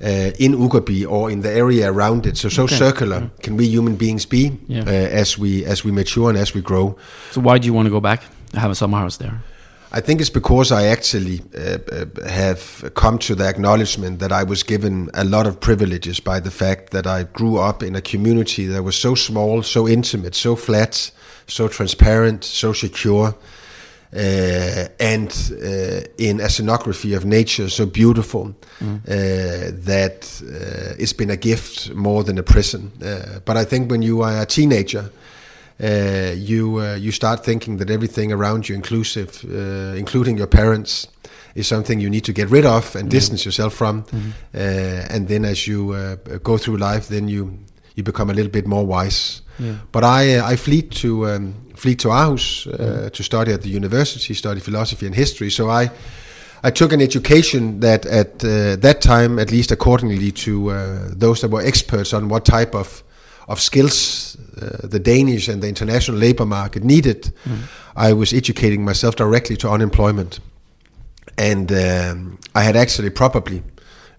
uh, 0.03 0.31
in 0.39 0.55
Uggerby 0.55 1.07
or 1.07 1.31
in 1.31 1.43
the 1.43 1.51
area 1.51 1.93
around 1.93 2.27
it. 2.27 2.37
So 2.37 2.49
so 2.49 2.65
okay. 2.65 2.77
circular 2.77 3.21
mm. 3.21 3.43
can 3.43 3.57
we 3.57 3.67
human 3.67 3.97
beings 3.97 4.27
be 4.27 4.59
yeah. 4.67 4.83
uh, 4.83 5.21
as 5.21 5.39
we 5.39 5.65
as 5.65 5.85
we 5.85 5.93
mature 5.93 6.31
and 6.31 6.39
as 6.39 6.55
we 6.55 6.61
grow. 6.61 6.97
So 7.31 7.41
why 7.41 7.59
do 7.59 7.67
you 7.67 7.75
want 7.75 7.87
to 7.87 7.91
go 7.91 8.01
back? 8.01 8.23
Have 8.55 8.71
a 8.71 8.75
summer 8.75 8.99
house 8.99 9.19
there? 9.19 9.43
I 9.91 10.01
think 10.01 10.21
it's 10.21 10.31
because 10.31 10.71
I 10.71 10.87
actually 10.87 11.41
uh, 11.57 11.79
uh, 11.91 12.29
have 12.29 12.93
come 12.95 13.19
to 13.21 13.35
the 13.35 13.45
acknowledgement 13.45 14.19
that 14.19 14.33
I 14.33 14.45
was 14.45 14.63
given 14.63 15.09
a 15.15 15.25
lot 15.25 15.47
of 15.47 15.61
privileges 15.61 16.21
by 16.21 16.41
the 16.41 16.51
fact 16.51 16.91
that 16.91 17.07
I 17.07 17.23
grew 17.23 17.57
up 17.57 17.83
in 17.83 17.97
a 17.97 18.03
community 18.03 18.67
that 18.67 18.83
was 18.83 18.97
so 18.97 19.15
small, 19.15 19.63
so 19.63 19.89
intimate, 19.89 20.35
so 20.35 20.57
flat, 20.57 21.11
so 21.47 21.69
transparent, 21.69 22.45
so 22.45 22.75
secure, 22.75 23.35
uh, 24.15 24.89
and 25.01 25.29
uh, 25.53 26.01
in 26.17 26.41
a 26.41 26.49
scenography 26.49 27.15
of 27.15 27.27
nature 27.27 27.69
so 27.69 27.85
beautiful 27.85 28.55
mm. 28.81 28.99
Uh, 29.05 29.71
that 29.85 30.43
uh, 30.43 30.95
it's 30.99 31.13
been 31.13 31.31
a 31.31 31.37
gift 31.37 31.93
more 31.95 32.25
than 32.25 32.39
a 32.39 32.43
prison. 32.43 32.91
but 33.45 33.57
I 33.57 33.65
think 33.65 33.91
when 33.91 34.03
you 34.03 34.23
are 34.23 34.41
a 34.43 34.47
teenager, 34.47 35.11
uh, 35.83 36.33
you 36.37 36.81
uh, 36.81 36.95
you 36.97 37.13
start 37.13 37.45
thinking 37.45 37.79
that 37.79 37.91
everything 37.91 38.33
around 38.33 38.69
you, 38.69 38.75
inclusive, 38.75 39.45
uh, 39.45 39.97
including 39.97 40.37
your 40.37 40.49
parents, 40.49 41.09
is 41.55 41.67
something 41.67 42.01
you 42.01 42.11
need 42.11 42.25
to 42.25 42.33
get 42.33 42.51
rid 42.51 42.65
of 42.65 42.97
and 42.97 43.11
distance 43.11 43.45
yourself 43.45 43.75
from. 43.75 44.03
Mm-hmm. 44.03 44.31
Uh, 44.55 45.15
and 45.15 45.29
then 45.29 45.45
as 45.45 45.67
you 45.67 45.93
uh, 45.93 46.17
go 46.43 46.59
through 46.59 46.79
life, 46.79 47.09
then 47.09 47.29
you 47.29 47.59
you 47.95 48.03
become 48.03 48.31
a 48.31 48.35
little 48.35 48.51
bit 48.51 48.67
more 48.67 48.87
wise. 48.87 49.43
Yeah. 49.59 49.75
But 49.93 50.05
I 50.05 50.53
I 50.53 50.57
fled 50.57 50.91
to 51.03 51.27
um, 51.27 51.55
flee 51.75 51.97
to 51.97 52.09
Aarhus 52.09 52.67
uh, 52.67 53.11
to 53.11 53.23
study 53.23 53.53
at 53.53 53.63
the 53.63 53.71
university, 53.71 54.35
study 54.35 54.61
philosophy 54.61 55.07
and 55.07 55.15
history. 55.15 55.51
So 55.51 55.69
I 55.69 55.91
I 56.63 56.71
took 56.71 56.93
an 56.93 57.01
education 57.01 57.81
that 57.81 58.07
at 58.07 58.45
uh, 58.45 58.77
that 58.77 59.01
time, 59.01 59.39
at 59.39 59.51
least 59.51 59.71
accordingly 59.71 60.33
to 60.33 60.71
uh, 60.71 60.99
those 61.19 61.41
that 61.41 61.51
were 61.51 61.63
experts 61.63 62.13
on 62.13 62.29
what 62.29 62.45
type 62.45 62.75
of 62.75 63.03
of 63.49 63.61
skills 63.61 64.37
uh, 64.61 64.87
the 64.87 64.99
Danish 64.99 65.49
and 65.49 65.63
the 65.63 65.69
international 65.69 66.19
labor 66.19 66.47
market 66.47 66.85
needed, 66.85 67.33
mm. 67.45 67.59
I 67.97 68.13
was 68.13 68.33
educating 68.33 68.85
myself 68.85 69.17
directly 69.17 69.57
to 69.57 69.71
unemployment, 69.71 70.41
and 71.37 71.73
um, 71.73 72.39
I 72.55 72.63
had 72.63 72.77
actually 72.77 73.11
probably 73.11 73.63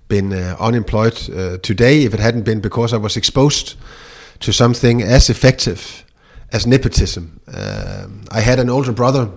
been 0.08 0.34
uh, 0.34 0.56
unemployed 0.60 1.30
uh, 1.30 1.58
today 1.62 2.04
if 2.04 2.14
it 2.14 2.20
hadn't 2.20 2.44
been 2.44 2.60
because 2.60 2.94
I 2.94 2.98
was 2.98 3.16
exposed 3.16 3.76
to 4.40 4.52
something 4.52 5.04
as 5.04 5.30
effective 5.30 6.06
as 6.52 6.66
nepotism. 6.66 7.40
Um, 7.48 8.24
I 8.32 8.42
had 8.42 8.60
an 8.60 8.70
older 8.70 8.92
brother 8.92 9.30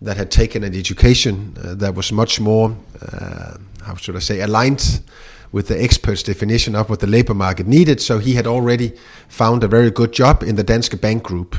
that 0.00 0.16
had 0.16 0.30
taken 0.30 0.64
an 0.64 0.74
education 0.74 1.56
uh, 1.62 1.74
that 1.74 1.94
was 1.94 2.12
much 2.12 2.40
more, 2.40 2.76
uh, 3.02 3.58
how 3.84 3.96
should 3.96 4.16
I 4.16 4.20
say, 4.20 4.40
aligned 4.40 5.02
with 5.52 5.68
the 5.68 5.82
experts' 5.82 6.22
definition 6.22 6.74
of 6.74 6.90
what 6.90 7.00
the 7.00 7.06
labor 7.06 7.34
market 7.34 7.66
needed. 7.66 8.00
So 8.00 8.18
he 8.18 8.34
had 8.34 8.46
already 8.46 8.92
found 9.28 9.64
a 9.64 9.68
very 9.68 9.90
good 9.90 10.12
job 10.12 10.42
in 10.42 10.56
the 10.56 10.64
Danske 10.64 11.00
Bank 11.00 11.22
Group, 11.22 11.56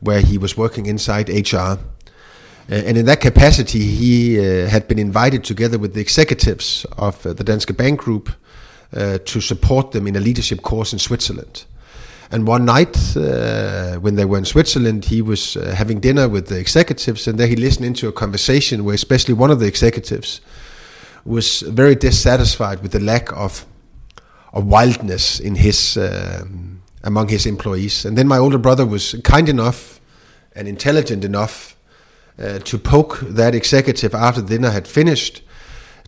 where 0.00 0.20
he 0.20 0.38
was 0.38 0.56
working 0.56 0.86
inside 0.86 1.28
HR. 1.28 1.78
Uh, 2.70 2.74
and 2.74 2.98
in 2.98 3.06
that 3.06 3.20
capacity, 3.20 3.80
he 3.80 4.38
uh, 4.38 4.68
had 4.68 4.86
been 4.88 4.98
invited 4.98 5.44
together 5.44 5.78
with 5.78 5.94
the 5.94 6.00
executives 6.00 6.84
of 6.98 7.24
uh, 7.24 7.32
the 7.32 7.44
Danske 7.44 7.76
Bank 7.76 8.00
Group 8.00 8.30
uh, 8.94 9.18
to 9.18 9.40
support 9.40 9.92
them 9.92 10.06
in 10.06 10.16
a 10.16 10.20
leadership 10.20 10.62
course 10.62 10.92
in 10.92 10.98
Switzerland. 10.98 11.64
And 12.30 12.46
one 12.46 12.66
night, 12.66 13.16
uh, 13.16 13.96
when 14.00 14.16
they 14.16 14.26
were 14.26 14.36
in 14.36 14.44
Switzerland, 14.44 15.06
he 15.06 15.22
was 15.22 15.54
having 15.54 15.98
dinner 15.98 16.28
with 16.28 16.48
the 16.48 16.58
executives, 16.58 17.26
and 17.26 17.38
there 17.38 17.46
he 17.46 17.56
listened 17.56 17.86
into 17.86 18.06
a 18.06 18.12
conversation 18.12 18.84
where, 18.84 18.94
especially 18.94 19.32
one 19.32 19.50
of 19.50 19.60
the 19.60 19.66
executives, 19.66 20.42
was 21.28 21.60
very 21.60 21.94
dissatisfied 21.94 22.82
with 22.82 22.92
the 22.92 23.00
lack 23.00 23.32
of 23.32 23.66
of 24.52 24.64
wildness 24.64 25.40
in 25.40 25.54
his 25.54 25.96
um, 25.96 26.80
among 27.04 27.28
his 27.28 27.46
employees. 27.46 28.04
And 28.04 28.16
then 28.16 28.26
my 28.26 28.38
older 28.38 28.58
brother 28.58 28.86
was 28.86 29.14
kind 29.22 29.48
enough 29.48 30.00
and 30.54 30.66
intelligent 30.66 31.24
enough 31.24 31.76
uh, 32.38 32.58
to 32.58 32.78
poke 32.78 33.20
that 33.20 33.54
executive 33.54 34.14
after 34.14 34.42
dinner 34.42 34.70
had 34.70 34.88
finished 34.88 35.42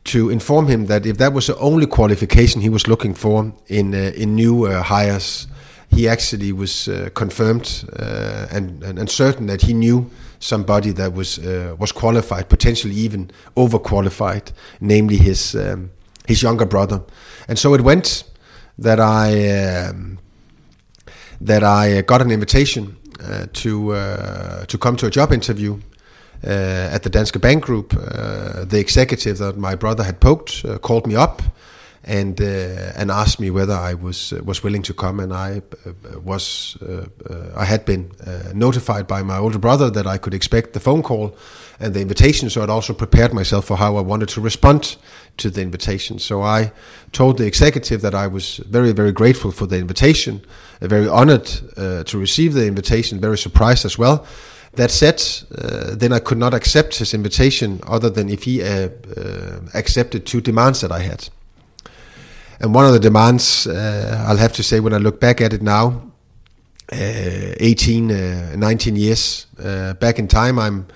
to 0.05 0.31
inform 0.31 0.67
him 0.69 0.87
that 0.87 1.05
if 1.07 1.19
that 1.19 1.33
was 1.33 1.47
the 1.47 1.57
only 1.59 1.87
qualification 1.87 2.63
he 2.63 2.71
was 2.71 2.87
looking 2.87 3.15
for 3.15 3.53
in 3.67 3.95
uh, 3.95 4.13
in 4.15 4.35
new 4.35 4.67
uh, 4.67 4.83
hires 4.83 5.47
he 5.91 6.09
actually 6.09 6.53
was 6.53 6.89
uh, 6.89 7.11
confirmed 7.15 7.85
uh, 7.99 8.47
and, 8.51 8.83
and, 8.85 8.99
and 8.99 9.11
certain 9.11 9.47
that 9.47 9.63
he 9.63 9.75
knew 9.75 10.11
somebody 10.41 10.93
that 10.93 11.13
was 11.13 11.39
uh, 11.39 11.77
was 11.79 11.93
qualified, 11.93 12.49
potentially 12.49 12.95
even 12.95 13.31
overqualified, 13.55 14.53
namely 14.81 15.17
his 15.17 15.55
um, 15.55 15.91
his 16.27 16.43
younger 16.43 16.67
brother. 16.67 17.01
And 17.49 17.59
so 17.59 17.75
it 17.75 17.83
went 17.83 18.25
that 18.79 18.99
I 18.99 19.89
um, 19.89 20.19
that 21.41 21.63
I 21.63 22.03
got 22.03 22.21
an 22.21 22.31
invitation 22.31 22.97
uh, 23.21 23.47
to 23.53 23.93
uh, 23.93 24.65
to 24.65 24.79
come 24.79 24.97
to 24.97 25.07
a 25.07 25.11
job 25.11 25.33
interview 25.33 25.79
uh, 26.45 26.95
at 26.95 27.03
the 27.03 27.11
Danske 27.11 27.41
Bank 27.41 27.65
Group. 27.65 27.91
the 27.91 28.79
executive 28.79 29.39
that 29.39 29.57
my 29.57 29.77
brother 29.77 30.05
had 30.05 30.21
poked 30.21 30.65
called 30.81 31.07
me 31.07 31.17
up 31.17 31.43
and 32.05 32.41
uh, 32.41 32.93
and 32.97 33.11
asked 33.11 33.41
me 33.41 33.51
whether 33.51 33.75
I 33.75 33.95
was 33.95 34.33
uh, 34.33 34.41
was 34.45 34.63
willing 34.63 34.83
to 34.83 34.95
come, 34.95 35.21
and 35.21 35.33
I 35.33 35.63
uh, 35.87 36.21
was 36.21 36.77
I 37.57 37.65
had 37.65 37.85
been 37.85 38.11
notified 38.55 39.07
by 39.07 39.23
my 39.23 39.37
older 39.37 39.59
brother 39.59 39.91
that 39.91 40.07
I 40.07 40.19
could 40.19 40.35
expect 40.35 40.73
the 40.73 40.81
phone 40.81 41.03
call 41.03 41.37
and 41.79 41.95
the 41.95 42.01
invitation, 42.01 42.51
so 42.51 42.63
I'd 42.63 42.71
also 42.71 42.95
prepared 42.95 43.33
myself 43.33 43.67
for 43.67 43.77
how 43.77 43.97
I 43.97 44.01
wanted 44.01 44.29
to 44.31 44.41
respond 44.41 44.97
to 45.39 45.51
the 45.51 45.63
invitation. 45.63 46.19
So 46.19 46.43
I 46.43 46.73
told 47.13 47.39
the 47.39 47.47
executive 47.47 48.01
that 48.03 48.15
I 48.15 48.27
was 48.27 48.59
very 48.69 48.93
very 48.93 49.13
grateful 49.13 49.51
for 49.51 49.67
the 49.67 49.79
invitation, 49.79 50.41
very 50.81 51.09
honored 51.09 51.47
to 51.77 52.19
receive 52.19 52.55
the 52.55 52.67
invitation, 52.67 53.21
very 53.21 53.39
surprised 53.39 53.85
as 53.85 53.99
well. 53.99 54.27
That 54.75 54.93
said, 54.93 55.21
uh, 55.59 55.97
then 55.97 56.13
I 56.13 56.21
could 56.21 56.39
not 56.39 56.55
accept 56.55 56.99
his 56.99 57.13
invitation 57.13 57.81
other 57.87 58.09
than 58.09 58.29
if 58.29 58.45
he 58.45 58.63
uh, 58.63 58.89
uh, 59.17 59.61
accepted 59.75 60.27
two 60.27 60.41
demands 60.41 60.81
that 60.81 60.93
I 60.93 61.01
had. 61.01 61.29
And 62.61 62.75
one 62.75 62.85
of 62.85 62.93
the 62.93 63.01
demands, 63.01 63.67
uh, 63.67 64.27
I'll 64.29 64.37
have 64.37 64.53
to 64.55 64.63
say, 64.63 64.81
when 64.81 64.93
I 64.93 64.99
look 64.99 65.19
back 65.19 65.41
at 65.41 65.55
it 65.55 65.63
now, 65.63 66.03
uh, 66.93 67.55
18, 67.59 68.11
uh, 68.11 68.55
19 68.57 68.97
years 68.97 69.47
uh, 69.59 69.95
back 69.95 70.19
in 70.19 70.29
time, 70.29 70.59
I'm, 70.59 70.87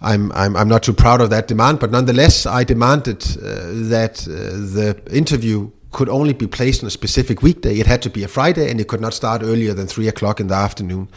I'm, 0.00 0.32
I'm, 0.32 0.56
I'm 0.56 0.68
not 0.68 0.82
too 0.82 0.94
proud 0.94 1.20
of 1.20 1.28
that 1.30 1.48
demand, 1.48 1.80
but 1.80 1.90
nonetheless, 1.90 2.46
I 2.46 2.64
demanded 2.64 3.22
uh, 3.22 3.44
that 3.90 4.26
uh, 4.26 4.32
the 4.32 4.98
interview 5.10 5.70
could 5.92 6.08
only 6.08 6.32
be 6.32 6.46
placed 6.46 6.82
on 6.82 6.86
a 6.86 6.90
specific 6.90 7.42
weekday. 7.42 7.78
It 7.78 7.86
had 7.86 8.00
to 8.02 8.10
be 8.10 8.24
a 8.24 8.28
Friday, 8.28 8.70
and 8.70 8.80
it 8.80 8.88
could 8.88 9.00
not 9.02 9.12
start 9.12 9.42
earlier 9.42 9.74
than 9.74 9.86
three 9.86 10.08
o'clock 10.08 10.40
in 10.40 10.46
the 10.46 10.54
afternoon. 10.54 11.08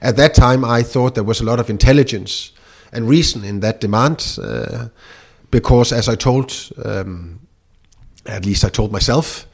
At 0.00 0.16
that 0.16 0.34
time, 0.34 0.64
I 0.64 0.82
thought 0.82 1.14
there 1.14 1.24
was 1.24 1.40
a 1.40 1.44
lot 1.44 1.60
of 1.60 1.68
intelligence 1.68 2.52
and 2.90 3.06
reason 3.06 3.44
in 3.44 3.60
that 3.60 3.80
demand, 3.80 4.38
because, 5.50 5.92
as 5.92 6.08
I 6.08 6.14
told 6.14 6.70
um, 6.84 7.40
at 8.28 8.44
least 8.44 8.64
I 8.64 8.68
told 8.68 8.92
myself, 8.92 9.46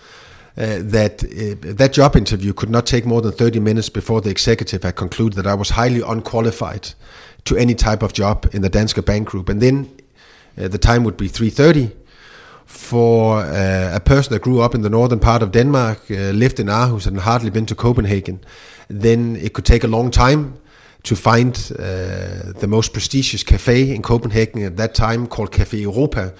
uh, 0.56 0.78
that 0.80 1.24
uh, 1.24 1.74
that 1.74 1.94
job 1.94 2.14
interview 2.14 2.52
could 2.52 2.68
not 2.68 2.84
take 2.84 3.06
more 3.06 3.22
than 3.22 3.32
30 3.32 3.60
minutes 3.60 3.88
before 3.88 4.20
the 4.20 4.30
executive 4.30 4.82
had 4.82 4.96
concluded 4.96 5.34
that 5.36 5.46
I 5.46 5.54
was 5.54 5.70
highly 5.70 6.02
unqualified 6.02 6.94
to 7.44 7.56
any 7.56 7.74
type 7.74 8.02
of 8.02 8.12
job 8.12 8.46
in 8.52 8.62
the 8.62 8.68
Danske 8.68 9.02
Bank 9.04 9.28
Group. 9.28 9.48
And 9.48 9.60
then 9.60 9.90
uh, 10.58 10.68
the 10.68 10.78
time 10.78 11.04
would 11.04 11.16
be 11.16 11.28
3.30 11.28 11.92
for 12.66 13.40
uh, 13.40 13.96
a 13.96 14.00
person 14.00 14.32
that 14.32 14.42
grew 14.42 14.60
up 14.60 14.74
in 14.74 14.82
the 14.82 14.90
northern 14.90 15.20
part 15.20 15.42
of 15.42 15.52
Denmark, 15.52 16.10
uh, 16.10 16.32
lived 16.32 16.60
in 16.60 16.66
Aarhus 16.66 17.06
and 17.06 17.18
hardly 17.20 17.50
been 17.50 17.66
to 17.66 17.74
Copenhagen. 17.74 18.40
Then 18.88 19.36
it 19.36 19.52
could 19.52 19.64
take 19.64 19.84
a 19.84 19.88
long 19.88 20.10
time 20.10 20.58
to 21.04 21.16
find 21.16 21.54
uh, 21.78 22.52
the 22.60 22.66
most 22.68 22.92
prestigious 22.92 23.42
cafe 23.42 23.94
in 23.94 24.02
Copenhagen 24.02 24.62
at 24.62 24.76
that 24.76 24.94
time 24.94 25.26
called 25.26 25.50
Café 25.50 25.80
Europa 25.80 26.32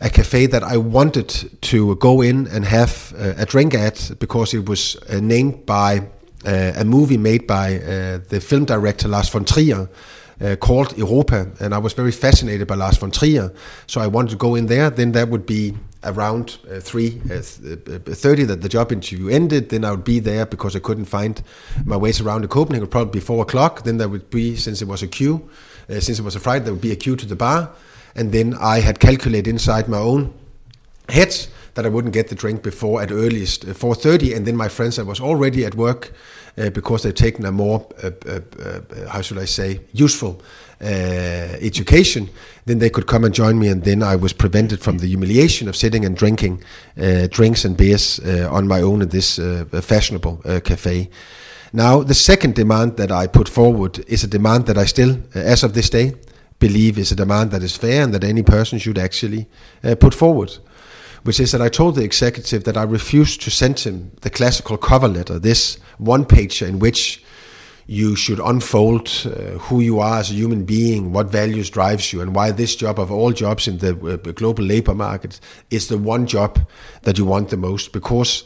a 0.00 0.08
cafe 0.08 0.46
that 0.46 0.62
I 0.62 0.78
wanted 0.78 1.60
to 1.60 1.94
go 1.96 2.22
in 2.22 2.46
and 2.48 2.64
have 2.64 3.12
uh, 3.18 3.34
a 3.36 3.44
drink 3.44 3.74
at 3.74 4.10
because 4.18 4.54
it 4.54 4.68
was 4.68 4.96
uh, 4.96 5.20
named 5.20 5.66
by 5.66 5.98
uh, 6.46 6.72
a 6.76 6.84
movie 6.84 7.18
made 7.18 7.46
by 7.46 7.78
the 8.28 8.40
film 8.40 8.64
director 8.64 9.08
Lars 9.08 9.28
von 9.28 9.44
Trier. 9.44 9.88
Uh, 10.42 10.56
called 10.56 10.96
Europa, 10.96 11.46
and 11.60 11.74
I 11.74 11.78
was 11.78 11.92
very 11.92 12.12
fascinated 12.12 12.66
by 12.66 12.74
Lars 12.74 12.96
von 12.96 13.10
Trier, 13.10 13.52
so 13.86 14.00
I 14.00 14.06
wanted 14.06 14.30
to 14.30 14.36
go 14.36 14.54
in 14.54 14.68
there. 14.68 14.88
Then 14.88 15.12
that 15.12 15.28
would 15.28 15.44
be 15.44 15.74
around 16.02 16.56
uh, 16.64 16.80
three 16.80 17.20
uh, 17.30 17.42
thirty 17.42 18.44
that 18.44 18.62
the 18.62 18.68
job 18.70 18.90
interview 18.90 19.28
ended. 19.28 19.68
Then 19.68 19.84
I 19.84 19.90
would 19.90 20.02
be 20.02 20.18
there 20.18 20.46
because 20.46 20.74
I 20.74 20.78
couldn't 20.78 21.04
find 21.04 21.42
my 21.84 21.98
ways 21.98 22.22
around 22.22 22.40
the 22.40 22.48
Copenhagen. 22.48 22.76
It 22.76 22.80
would 22.84 22.90
probably 22.90 23.20
be 23.20 23.20
four 23.20 23.42
o'clock. 23.42 23.82
Then 23.82 23.98
there 23.98 24.08
would 24.08 24.30
be, 24.30 24.56
since 24.56 24.80
it 24.80 24.88
was 24.88 25.02
a 25.02 25.08
queue, 25.08 25.46
since 25.88 26.18
it 26.18 26.22
was 26.22 26.36
a 26.36 26.40
Friday, 26.40 26.64
there 26.64 26.72
would 26.72 26.80
be 26.80 26.92
a 26.92 26.96
queue 26.96 27.16
to 27.16 27.26
the 27.26 27.36
bar 27.36 27.70
and 28.14 28.32
then 28.32 28.54
I 28.54 28.80
had 28.80 29.00
calculated 29.00 29.48
inside 29.48 29.88
my 29.88 29.98
own 29.98 30.32
head 31.08 31.34
that 31.74 31.86
I 31.86 31.88
wouldn't 31.88 32.14
get 32.14 32.28
the 32.28 32.34
drink 32.34 32.62
before 32.62 33.02
at 33.02 33.10
earliest 33.10 33.64
4:30, 33.66 34.32
uh, 34.32 34.36
and 34.36 34.46
then 34.46 34.56
my 34.56 34.68
friends 34.68 34.96
that 34.96 35.06
was 35.06 35.20
already 35.20 35.64
at 35.64 35.74
work 35.74 36.12
uh, 36.58 36.70
because 36.70 37.02
they've 37.02 37.14
taken 37.14 37.44
a 37.46 37.52
more 37.52 37.86
uh, 38.02 38.10
uh, 38.26 38.40
uh 38.58 39.08
how 39.08 39.22
should 39.22 39.38
I 39.38 39.46
say 39.46 39.80
useful 39.92 40.42
uh, 40.82 41.56
education, 41.60 42.28
then 42.64 42.78
they 42.78 42.90
could 42.90 43.06
come 43.06 43.24
and 43.24 43.34
join 43.34 43.58
me, 43.58 43.68
and 43.68 43.84
then 43.84 44.02
I 44.02 44.16
was 44.16 44.32
prevented 44.32 44.80
from 44.80 44.98
the 44.98 45.06
humiliation 45.06 45.68
of 45.68 45.76
sitting 45.76 46.04
and 46.04 46.16
drinking 46.16 46.62
drinks 47.30 47.64
and 47.64 47.76
beers 47.76 48.20
on 48.50 48.66
my 48.66 48.82
own 48.82 49.02
in 49.02 49.08
this 49.08 49.38
fashionable 49.82 50.36
cafe. 50.64 51.08
Now, 51.72 52.02
the 52.02 52.14
second 52.14 52.54
demand 52.54 52.96
that 52.96 53.12
I 53.12 53.26
put 53.26 53.48
forward 53.48 54.04
is 54.08 54.24
a 54.24 54.26
demand 54.26 54.66
that 54.66 54.78
I 54.78 54.86
still, 54.86 55.18
as 55.34 55.62
of 55.62 55.72
this 55.72 55.90
day, 55.90 56.14
believe 56.60 56.98
is 56.98 57.10
a 57.10 57.16
demand 57.16 57.50
that 57.50 57.64
is 57.64 57.76
fair 57.76 58.04
and 58.04 58.14
that 58.14 58.22
any 58.22 58.42
person 58.42 58.78
should 58.78 58.98
actually 58.98 59.48
uh, 59.82 59.96
put 59.96 60.14
forward. 60.14 60.56
Which 61.24 61.40
is 61.40 61.52
that 61.52 61.60
I 61.60 61.68
told 61.68 61.96
the 61.96 62.04
executive 62.04 62.64
that 62.64 62.76
I 62.76 62.82
refused 62.84 63.42
to 63.42 63.50
send 63.50 63.80
him 63.80 64.12
the 64.22 64.30
classical 64.30 64.78
cover 64.78 65.08
letter, 65.08 65.38
this 65.38 65.78
one 65.98 66.24
pager 66.24 66.66
in 66.66 66.78
which 66.78 67.22
you 67.86 68.14
should 68.14 68.38
unfold 68.38 69.08
uh, 69.26 69.58
who 69.58 69.80
you 69.80 69.98
are 69.98 70.20
as 70.20 70.30
a 70.30 70.34
human 70.34 70.64
being, 70.64 71.12
what 71.12 71.26
values 71.26 71.68
drives 71.68 72.12
you, 72.12 72.20
and 72.20 72.36
why 72.36 72.52
this 72.52 72.76
job 72.76 73.00
of 73.00 73.10
all 73.10 73.32
jobs 73.32 73.66
in 73.66 73.78
the 73.78 73.90
uh, 73.90 74.32
global 74.32 74.62
labor 74.62 74.94
market 74.94 75.40
is 75.70 75.88
the 75.88 75.98
one 75.98 76.24
job 76.24 76.60
that 77.02 77.18
you 77.18 77.24
want 77.24 77.48
the 77.48 77.56
most. 77.56 77.92
Because 77.92 78.44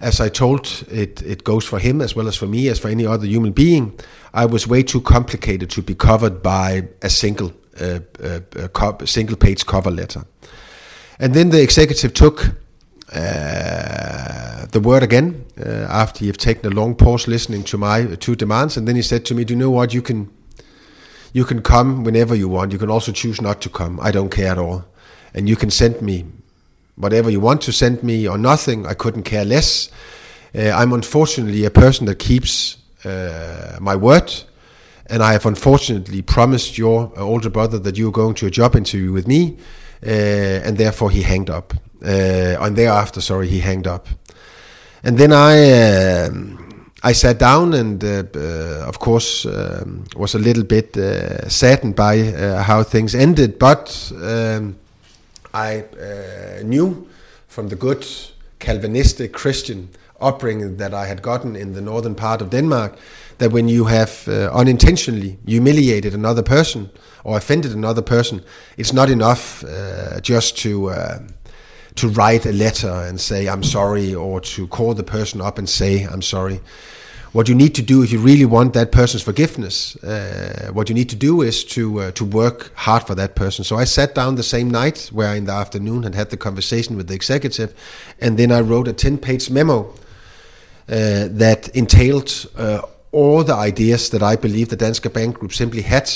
as 0.00 0.20
I 0.20 0.30
told, 0.30 0.84
it, 0.90 1.22
it 1.22 1.44
goes 1.44 1.64
for 1.64 1.78
him 1.78 2.00
as 2.00 2.16
well 2.16 2.26
as 2.26 2.36
for 2.36 2.46
me, 2.46 2.68
as 2.68 2.78
for 2.78 2.88
any 2.88 3.06
other 3.06 3.26
human 3.26 3.52
being. 3.52 3.98
I 4.32 4.46
was 4.46 4.66
way 4.66 4.82
too 4.82 5.00
complicated 5.00 5.70
to 5.70 5.82
be 5.82 5.94
covered 5.94 6.42
by 6.42 6.88
a 7.02 7.10
single 7.10 7.52
uh, 7.80 8.00
uh, 8.22 8.40
co- 8.68 9.04
single 9.04 9.36
page 9.36 9.66
cover 9.66 9.90
letter. 9.90 10.24
And 11.18 11.34
then 11.34 11.50
the 11.50 11.62
executive 11.62 12.14
took 12.14 12.46
uh, 13.12 14.66
the 14.66 14.80
word 14.80 15.02
again 15.02 15.44
uh, 15.58 15.86
after 15.90 16.24
you've 16.24 16.38
taken 16.38 16.72
a 16.72 16.74
long 16.74 16.94
pause 16.94 17.28
listening 17.28 17.64
to 17.64 17.76
my 17.76 18.06
two 18.16 18.36
demands, 18.36 18.76
and 18.76 18.88
then 18.88 18.96
he 18.96 19.02
said 19.02 19.24
to 19.26 19.34
me, 19.34 19.44
"Do 19.44 19.52
you 19.52 19.58
know 19.58 19.70
what? 19.70 19.92
You 19.92 20.00
can, 20.00 20.30
you 21.32 21.44
can 21.44 21.60
come 21.60 22.04
whenever 22.04 22.34
you 22.34 22.48
want. 22.48 22.72
You 22.72 22.78
can 22.78 22.90
also 22.90 23.12
choose 23.12 23.42
not 23.42 23.60
to 23.62 23.68
come. 23.68 24.00
I 24.00 24.10
don't 24.12 24.30
care 24.30 24.52
at 24.52 24.58
all, 24.58 24.84
and 25.34 25.48
you 25.48 25.56
can 25.56 25.70
send 25.70 26.00
me 26.00 26.24
whatever 27.00 27.30
you 27.30 27.40
want 27.40 27.62
to 27.62 27.72
send 27.72 28.02
me 28.02 28.28
or 28.28 28.38
nothing. 28.38 28.86
I 28.86 28.94
couldn't 28.94 29.24
care 29.24 29.44
less. 29.44 29.90
Uh, 30.54 30.70
I'm 30.70 30.92
unfortunately 30.92 31.64
a 31.64 31.70
person 31.70 32.06
that 32.06 32.18
keeps 32.18 32.76
uh, 33.04 33.78
my 33.80 33.96
word." 33.96 34.32
And 35.06 35.24
I 35.24 35.32
have 35.32 35.44
unfortunately 35.44 36.22
promised 36.22 36.78
your 36.78 37.12
older 37.16 37.50
brother 37.50 37.80
that 37.80 37.96
you're 37.96 38.12
going 38.12 38.34
to 38.34 38.46
a 38.46 38.50
job 38.50 38.76
interview 38.76 39.10
with 39.10 39.26
me, 39.26 39.56
uh, 40.06 40.64
and 40.64 40.78
therefore 40.78 41.10
he 41.10 41.22
hanged 41.22 41.50
up. 41.50 41.74
Uh, 42.02 42.56
and 42.60 42.76
thereafter, 42.76 43.20
sorry, 43.20 43.48
he 43.48 43.58
hanged 43.58 43.86
up. 43.88 44.06
And 45.02 45.18
then 45.18 45.32
I 45.32 46.26
um, 46.26 46.70
I 47.02 47.12
sat 47.12 47.38
down 47.38 47.74
and 47.74 48.02
uh, 48.04 48.24
uh, 48.34 48.86
of 48.86 48.98
course 48.98 49.46
um, 49.46 50.04
was 50.16 50.34
a 50.34 50.38
little 50.38 50.64
bit 50.64 50.96
uh, 50.96 51.48
saddened 51.48 51.96
by 51.96 52.20
uh, 52.20 52.62
how 52.62 52.82
things 52.82 53.14
ended, 53.14 53.58
but 53.58 54.12
um, 54.16 54.76
I 55.54 55.82
uh, 55.82 56.62
knew 56.62 57.08
from 57.48 57.68
the 57.68 57.76
good 57.76 58.06
Calvinistic 58.58 59.32
Christian 59.32 59.88
upbringing 60.20 60.76
that 60.76 60.92
I 60.92 61.06
had 61.06 61.22
gotten 61.22 61.56
in 61.56 61.72
the 61.72 61.80
northern 61.80 62.14
part 62.14 62.42
of 62.42 62.50
Denmark 62.50 62.98
that 63.38 63.52
when 63.52 63.68
you 63.68 63.86
have 63.86 64.28
uh, 64.28 64.50
unintentionally 64.52 65.38
humiliated 65.46 66.14
another 66.14 66.42
person 66.42 66.90
or 67.24 67.38
offended 67.38 67.72
another 67.72 68.02
person, 68.02 68.42
it's 68.76 68.92
not 68.92 69.08
enough 69.10 69.64
just 70.22 70.58
to 70.58 70.90
to 71.96 72.08
write 72.08 72.46
a 72.46 72.52
letter 72.52 72.92
and 73.08 73.20
say 73.20 73.48
I'm 73.48 73.62
sorry 73.62 74.14
or 74.14 74.40
to 74.40 74.66
call 74.68 74.94
the 74.94 75.02
person 75.02 75.40
up 75.40 75.58
and 75.58 75.68
say 75.68 76.04
I'm 76.04 76.22
sorry. 76.22 76.60
What 77.32 77.48
you 77.48 77.54
need 77.54 77.76
to 77.76 77.82
do 77.82 78.02
if 78.02 78.10
you 78.10 78.18
really 78.18 78.44
want 78.44 78.74
that 78.74 78.90
person's 78.90 79.22
forgiveness, 79.22 79.94
uh, 80.02 80.70
what 80.72 80.88
you 80.88 80.96
need 80.96 81.08
to 81.10 81.16
do 81.16 81.42
is 81.42 81.62
to 81.64 82.00
uh, 82.00 82.10
to 82.12 82.24
work 82.24 82.72
hard 82.74 83.06
for 83.06 83.14
that 83.14 83.36
person. 83.36 83.64
So 83.64 83.76
I 83.76 83.84
sat 83.84 84.16
down 84.16 84.34
the 84.34 84.42
same 84.42 84.68
night 84.68 85.10
where 85.12 85.36
in 85.36 85.44
the 85.44 85.52
afternoon 85.52 86.02
had 86.02 86.16
had 86.16 86.30
the 86.30 86.36
conversation 86.36 86.96
with 86.96 87.06
the 87.06 87.14
executive, 87.14 87.72
and 88.20 88.36
then 88.36 88.50
I 88.50 88.60
wrote 88.60 88.88
a 88.88 88.92
ten 88.92 89.16
page 89.16 89.48
memo 89.48 89.94
uh, 90.88 91.28
that 91.30 91.68
entailed 91.68 92.48
uh, 92.56 92.80
all 93.12 93.44
the 93.44 93.54
ideas 93.54 94.10
that 94.10 94.22
I 94.22 94.34
believe 94.34 94.68
the 94.68 94.76
Danske 94.76 95.12
Bank 95.12 95.38
Group 95.38 95.52
simply 95.52 95.82
had 95.82 96.10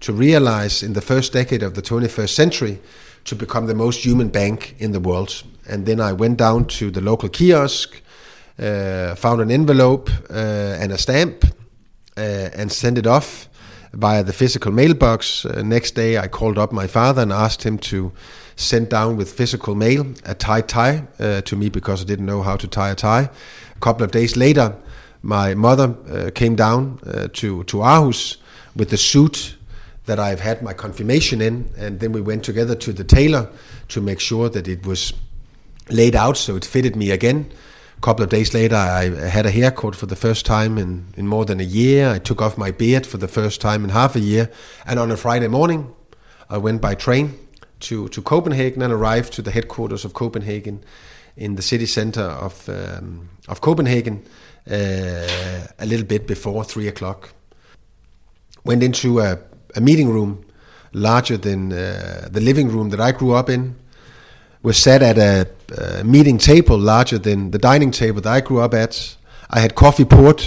to 0.00 0.12
realize 0.12 0.84
in 0.84 0.92
the 0.92 1.00
first 1.00 1.32
decade 1.32 1.64
of 1.64 1.74
the 1.74 1.82
21st 1.82 2.30
century 2.30 2.78
to 3.24 3.34
become 3.34 3.66
the 3.66 3.74
most 3.74 4.04
human 4.04 4.28
bank 4.28 4.76
in 4.78 4.92
the 4.92 5.00
world. 5.00 5.42
And 5.68 5.84
then 5.84 6.00
I 6.00 6.12
went 6.12 6.38
down 6.38 6.64
to 6.78 6.90
the 6.90 7.00
local 7.00 7.28
kiosk, 7.28 8.00
uh, 8.60 9.14
found 9.14 9.40
an 9.40 9.50
envelope 9.50 10.10
uh, 10.28 10.78
and 10.78 10.92
a 10.92 10.98
stamp, 10.98 11.44
uh, 12.16 12.20
and 12.54 12.70
sent 12.70 12.98
it 12.98 13.06
off 13.06 13.48
via 13.92 14.22
the 14.22 14.32
physical 14.32 14.72
mailbox. 14.72 15.44
Uh, 15.44 15.62
next 15.62 15.92
day, 15.92 16.18
I 16.18 16.28
called 16.28 16.58
up 16.58 16.72
my 16.72 16.86
father 16.86 17.22
and 17.22 17.32
asked 17.32 17.62
him 17.62 17.78
to 17.78 18.12
send 18.56 18.90
down 18.90 19.16
with 19.16 19.32
physical 19.32 19.74
mail 19.74 20.06
a 20.26 20.34
tie 20.34 20.60
tie 20.60 21.06
uh, 21.18 21.40
to 21.42 21.56
me 21.56 21.70
because 21.70 22.02
I 22.02 22.04
didn't 22.04 22.26
know 22.26 22.42
how 22.42 22.56
to 22.56 22.68
tie 22.68 22.90
a 22.90 22.94
tie. 22.94 23.30
A 23.74 23.80
couple 23.80 24.04
of 24.04 24.10
days 24.10 24.36
later, 24.36 24.76
my 25.22 25.54
mother 25.54 25.94
uh, 26.10 26.30
came 26.34 26.56
down 26.56 26.98
to 27.32 27.64
to 27.64 27.76
Aarhus 27.78 28.36
with 28.76 28.90
the 28.90 28.96
suit 28.96 29.56
that 30.06 30.18
I've 30.18 30.40
had 30.40 30.62
my 30.62 30.72
confirmation 30.72 31.40
in, 31.40 31.70
and 31.78 32.00
then 32.00 32.12
we 32.12 32.20
went 32.20 32.44
together 32.44 32.74
to 32.74 32.92
the 32.92 33.04
tailor 33.04 33.48
to 33.88 34.00
make 34.00 34.20
sure 34.20 34.48
that 34.50 34.66
it 34.66 34.86
was 34.86 35.12
laid 35.88 36.14
out 36.14 36.36
so 36.36 36.56
it 36.56 36.64
fitted 36.64 36.96
me 36.96 37.10
again. 37.10 37.50
A 38.00 38.02
couple 38.02 38.24
of 38.24 38.30
days 38.30 38.54
later, 38.54 38.76
I 38.76 39.10
had 39.28 39.44
a 39.44 39.50
haircut 39.50 39.94
for 39.94 40.06
the 40.06 40.16
first 40.16 40.46
time 40.46 40.78
in, 40.78 41.12
in 41.18 41.26
more 41.26 41.44
than 41.44 41.60
a 41.60 41.64
year. 41.64 42.08
I 42.08 42.18
took 42.18 42.40
off 42.40 42.56
my 42.56 42.70
beard 42.70 43.06
for 43.06 43.18
the 43.18 43.28
first 43.28 43.60
time 43.60 43.84
in 43.84 43.90
half 43.90 44.16
a 44.16 44.20
year, 44.20 44.50
and 44.86 44.98
on 44.98 45.10
a 45.10 45.18
Friday 45.18 45.48
morning, 45.48 45.94
I 46.48 46.56
went 46.56 46.80
by 46.80 46.94
train 46.94 47.38
to, 47.80 48.08
to 48.08 48.22
Copenhagen 48.22 48.80
and 48.80 48.90
arrived 48.90 49.34
to 49.34 49.42
the 49.42 49.50
headquarters 49.50 50.06
of 50.06 50.14
Copenhagen 50.14 50.82
in 51.36 51.56
the 51.56 51.62
city 51.62 51.84
center 51.84 52.22
of 52.22 52.70
um, 52.70 53.28
of 53.48 53.60
Copenhagen 53.60 54.22
uh, 54.66 55.66
a 55.78 55.84
little 55.84 56.06
bit 56.06 56.26
before 56.26 56.64
three 56.64 56.88
o'clock. 56.88 57.34
Went 58.64 58.82
into 58.82 59.20
a 59.20 59.40
a 59.76 59.80
meeting 59.82 60.08
room 60.08 60.42
larger 60.94 61.36
than 61.36 61.70
uh, 61.70 62.28
the 62.32 62.40
living 62.40 62.68
room 62.68 62.88
that 62.90 63.00
I 63.00 63.12
grew 63.12 63.34
up 63.34 63.50
in. 63.50 63.76
Was 64.62 64.76
sat 64.76 65.02
at 65.02 65.16
a, 65.16 65.48
a, 65.78 66.04
meeting 66.04 66.36
table 66.36 66.78
larger 66.78 67.18
than 67.18 67.50
the 67.50 67.58
dining 67.58 67.90
table 67.90 68.20
that 68.20 68.30
I 68.30 68.40
grew 68.40 68.60
up 68.60 68.74
at. 68.74 69.16
I 69.48 69.60
had 69.60 69.74
coffee 69.74 70.04
poured, 70.04 70.42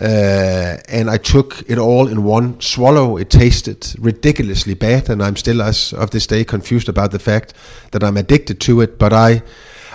uh, 0.00 0.78
and 0.88 1.10
I 1.10 1.18
took 1.18 1.62
it 1.68 1.76
all 1.76 2.08
in 2.08 2.24
one 2.24 2.58
swallow. 2.60 3.18
It 3.18 3.28
tasted 3.28 3.94
ridiculously 3.98 4.72
bad, 4.74 5.10
and 5.10 5.22
I'm 5.22 5.36
still, 5.36 5.60
as 5.60 5.92
of 5.92 6.10
this 6.10 6.26
day, 6.26 6.44
confused 6.44 6.88
about 6.88 7.10
the 7.10 7.18
fact 7.18 7.52
that 7.90 8.02
I'm 8.02 8.16
addicted 8.16 8.58
to 8.60 8.80
it. 8.80 8.98
But 8.98 9.12
I, 9.12 9.42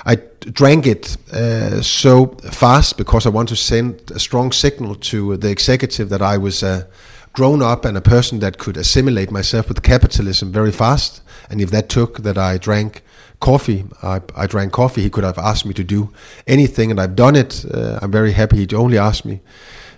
I 0.05 0.17
drank 0.41 0.85
it 0.85 1.17
uh, 1.33 1.81
so 1.81 2.27
fast 2.51 2.97
because 2.97 3.25
I 3.25 3.29
want 3.29 3.49
to 3.49 3.55
send 3.55 4.11
a 4.11 4.19
strong 4.19 4.51
signal 4.51 4.95
to 4.95 5.37
the 5.37 5.49
executive 5.49 6.09
that 6.09 6.21
I 6.21 6.37
was. 6.37 6.61
a 6.61 6.87
grown 7.33 7.61
up 7.61 7.85
and 7.85 7.97
a 7.97 8.01
person 8.01 8.39
that 8.39 8.57
could 8.57 8.77
assimilate 8.77 9.31
myself 9.31 9.67
with 9.67 9.81
capitalism 9.81 10.51
very 10.51 10.71
fast. 10.71 11.21
And 11.49 11.61
if 11.61 11.71
that 11.71 11.89
took 11.89 12.19
that 12.23 12.37
I 12.37 12.57
drank 12.57 13.03
coffee, 13.41 13.83
I, 14.01 14.21
I 14.35 14.47
drank 14.47 14.71
coffee, 14.71 15.01
he 15.01 15.09
could 15.09 15.25
have 15.25 15.37
asked 15.37 15.65
me 15.65 15.73
to 15.73 15.83
do 15.83 16.09
anything, 16.47 16.91
and 16.91 17.01
I've 17.01 17.15
done 17.15 17.35
it. 17.35 17.65
Uh, 17.65 17.99
I'm 18.01 18.11
very 18.11 18.31
happy 18.31 18.65
he 18.65 18.75
only 18.75 18.97
asked 18.97 19.25
me 19.25 19.41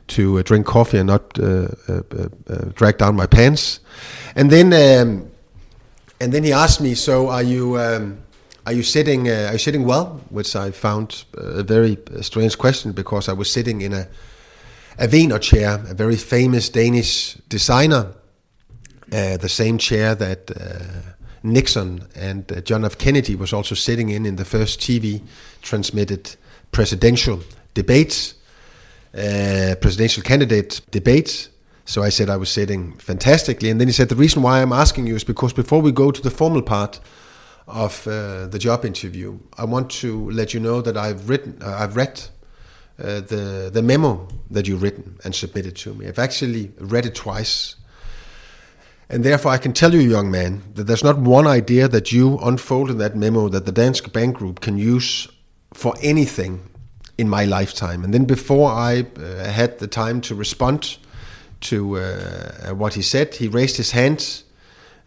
to 0.08 0.40
uh, 0.40 0.42
drink 0.42 0.66
coffee 0.66 0.98
and 0.98 1.08
not 1.08 1.40
uh, 1.40 1.68
uh, 1.88 2.02
uh, 2.18 2.28
uh 2.50 2.56
drag 2.74 2.98
down 2.98 3.16
my 3.16 3.28
pants. 3.28 3.80
And 4.36 4.50
then, 4.50 4.74
um, 4.74 5.30
and 6.20 6.34
then 6.34 6.44
he 6.44 6.52
asked 6.52 6.82
me, 6.82 6.96
"So 6.96 7.30
are 7.30 7.44
you?" 7.44 7.78
Um, 7.78 8.18
are 8.66 8.74
you 8.74 8.84
sitting? 8.84 9.28
are 9.28 9.52
you 9.52 9.58
sitting 9.58 9.86
well? 9.86 10.22
Which 10.30 10.56
I 10.56 10.72
found 10.72 11.26
a 11.34 11.64
very 11.64 11.98
strange 12.22 12.58
question 12.58 12.94
because 12.94 13.28
I 13.28 13.34
was 13.34 13.52
sitting 13.52 13.82
in 13.82 13.94
a 13.94 14.08
a 14.98 15.08
Wegner 15.08 15.42
chair, 15.42 15.84
a 15.90 15.94
very 15.94 16.16
famous 16.16 16.70
Danish 16.70 17.36
designer, 17.50 18.14
the 19.10 19.50
same 19.50 19.78
chair 19.78 20.16
that 20.16 21.13
Nixon 21.44 22.08
and 22.16 22.50
uh, 22.52 22.62
John 22.62 22.86
F. 22.86 22.98
Kennedy 22.98 23.36
was 23.36 23.54
also 23.54 23.76
sitting 23.76 24.10
in 24.10 24.26
in 24.26 24.38
the 24.38 24.46
first 24.46 24.80
TV 24.80 25.22
transmitted 25.62 26.36
presidential 26.72 27.42
debates, 27.74 28.36
uh, 29.14 29.76
presidential 29.82 30.24
candidate 30.24 30.82
debates. 30.92 31.50
So 31.86 32.02
I 32.02 32.10
said 32.10 32.30
I 32.30 32.38
was 32.38 32.50
sitting 32.50 32.94
fantastically, 32.94 33.70
and 33.70 33.80
then 33.80 33.88
he 33.88 33.94
said 33.94 34.08
the 34.08 34.16
reason 34.16 34.42
why 34.42 34.62
I'm 34.62 34.72
asking 34.72 35.06
you 35.06 35.16
is 35.16 35.26
because 35.26 35.52
before 35.52 35.82
we 35.82 35.92
go 35.92 36.12
to 36.12 36.22
the 36.22 36.32
formal 36.32 36.62
part 36.62 37.02
of 37.68 38.08
uh, 38.08 38.48
the 38.48 38.60
job 38.60 38.86
interview, 38.86 39.38
I 39.58 39.66
want 39.66 39.90
to 40.02 40.30
let 40.32 40.54
you 40.54 40.60
know 40.60 40.82
that 40.82 40.96
I've 40.98 41.30
written, 41.30 41.58
uh, 41.62 41.78
I've 41.80 41.96
read 41.96 42.22
uh, 43.00 43.22
the 43.22 43.70
the 43.74 43.82
memo 43.82 44.28
that 44.52 44.68
you've 44.68 44.82
written 44.82 45.18
and 45.24 45.36
submitted 45.36 45.76
to 45.78 45.94
me. 45.94 46.08
I've 46.08 46.20
actually 46.20 46.72
read 46.80 47.06
it 47.06 47.16
twice, 47.16 47.76
and 49.14 49.24
therefore 49.24 49.52
I 49.52 49.60
can 49.60 49.74
tell 49.74 49.94
you, 49.94 50.00
young 50.00 50.32
man, 50.32 50.64
that 50.74 50.86
there's 50.86 51.04
not 51.04 51.20
one 51.20 51.46
idea 51.46 51.88
that 51.88 52.12
you 52.12 52.40
unfold 52.40 52.90
in 52.90 52.98
that 52.98 53.16
memo 53.16 53.48
that 53.48 53.68
the 53.68 53.72
Danske 53.72 54.12
Bank 54.12 54.38
Group 54.38 54.60
can 54.60 54.78
use 54.78 55.28
for 55.72 55.94
anything 56.02 56.68
in 57.20 57.30
my 57.30 57.46
lifetime. 57.46 58.04
And 58.04 58.12
then 58.12 58.26
before 58.26 58.72
I 58.72 59.06
uh, 59.16 59.52
had 59.52 59.78
the 59.78 59.88
time 59.88 60.20
to 60.22 60.34
respond 60.34 60.98
to 61.62 61.98
uh, 62.00 62.74
what 62.74 62.96
he 62.96 63.04
said, 63.04 63.36
he 63.36 63.48
raised 63.48 63.78
his 63.78 63.92
hand 63.92 64.44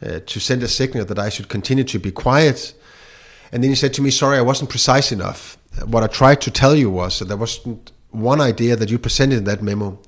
uh, 0.00 0.20
to 0.24 0.38
send 0.38 0.62
a 0.62 0.68
signal 0.68 1.04
that 1.04 1.18
I 1.18 1.28
should 1.28 1.48
continue 1.48 1.84
to 1.84 1.98
be 1.98 2.12
quiet. 2.12 2.74
And 3.50 3.62
then 3.64 3.70
he 3.70 3.76
said 3.76 3.92
to 3.94 4.02
me, 4.02 4.10
"Sorry, 4.10 4.38
I 4.38 4.42
wasn't 4.42 4.70
precise 4.70 5.10
enough." 5.10 5.58
what 5.84 6.02
I 6.02 6.06
tried 6.06 6.40
to 6.42 6.50
tell 6.50 6.74
you 6.74 6.90
was 6.90 7.18
that 7.18 7.26
there 7.26 7.36
wasn't 7.36 7.92
one 8.10 8.40
idea 8.40 8.76
that 8.76 8.90
you 8.90 8.98
presented 8.98 9.38
in 9.38 9.44
that 9.44 9.62
memo 9.62 9.98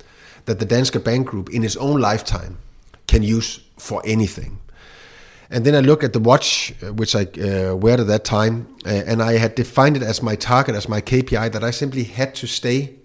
that 0.45 0.59
the 0.59 0.65
Danske 0.65 1.03
Bank 1.03 1.27
Group 1.27 1.49
in 1.49 1.63
its 1.63 1.75
own 1.75 2.01
lifetime 2.01 2.57
can 3.07 3.23
use 3.23 3.59
for 3.79 4.01
anything. 4.05 4.59
And 5.51 5.65
then 5.65 5.73
I 5.73 5.79
look 5.79 6.03
at 6.03 6.13
the 6.13 6.19
watch, 6.19 6.73
uh, 6.83 6.93
which 6.93 7.15
I 7.15 7.23
uh, 7.23 7.75
wear 7.75 7.99
at 7.99 8.07
that 8.07 8.23
time, 8.23 8.67
uh, 8.85 8.89
and 8.89 9.21
I 9.21 9.37
had 9.37 9.55
defined 9.55 9.97
it 9.97 10.03
as 10.03 10.21
my 10.21 10.35
target, 10.35 10.75
as 10.75 10.87
my 10.87 11.01
KPI, 11.01 11.51
that 11.51 11.63
I 11.63 11.71
simply 11.71 12.03
had 12.03 12.35
to 12.35 12.47
stay 12.47 12.95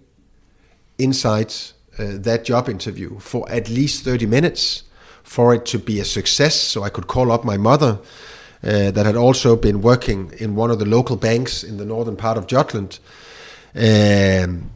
inside 0.98 1.54
uh, 1.98 2.18
that 2.18 2.44
job 2.44 2.68
interview 2.68 3.18
for 3.18 3.50
at 3.50 3.70
least 3.70 4.04
30 4.04 4.26
minutes 4.26 4.82
for 5.22 5.54
it 5.54 5.64
to 5.66 5.78
be 5.78 6.00
a 6.00 6.04
success. 6.04 6.54
So 6.54 6.82
I 6.82 6.90
could 6.90 7.06
call 7.06 7.32
up 7.32 7.44
my 7.44 7.56
mother 7.56 7.98
uh, 8.62 8.90
that 8.90 9.06
had 9.06 9.16
also 9.16 9.56
been 9.56 9.80
working 9.80 10.32
in 10.38 10.54
one 10.54 10.70
of 10.70 10.78
the 10.78 10.84
local 10.84 11.16
banks 11.16 11.64
in 11.64 11.78
the 11.78 11.84
northern 11.86 12.16
part 12.16 12.36
of 12.36 12.46
Jutland. 12.46 12.98
Um, 13.74 14.70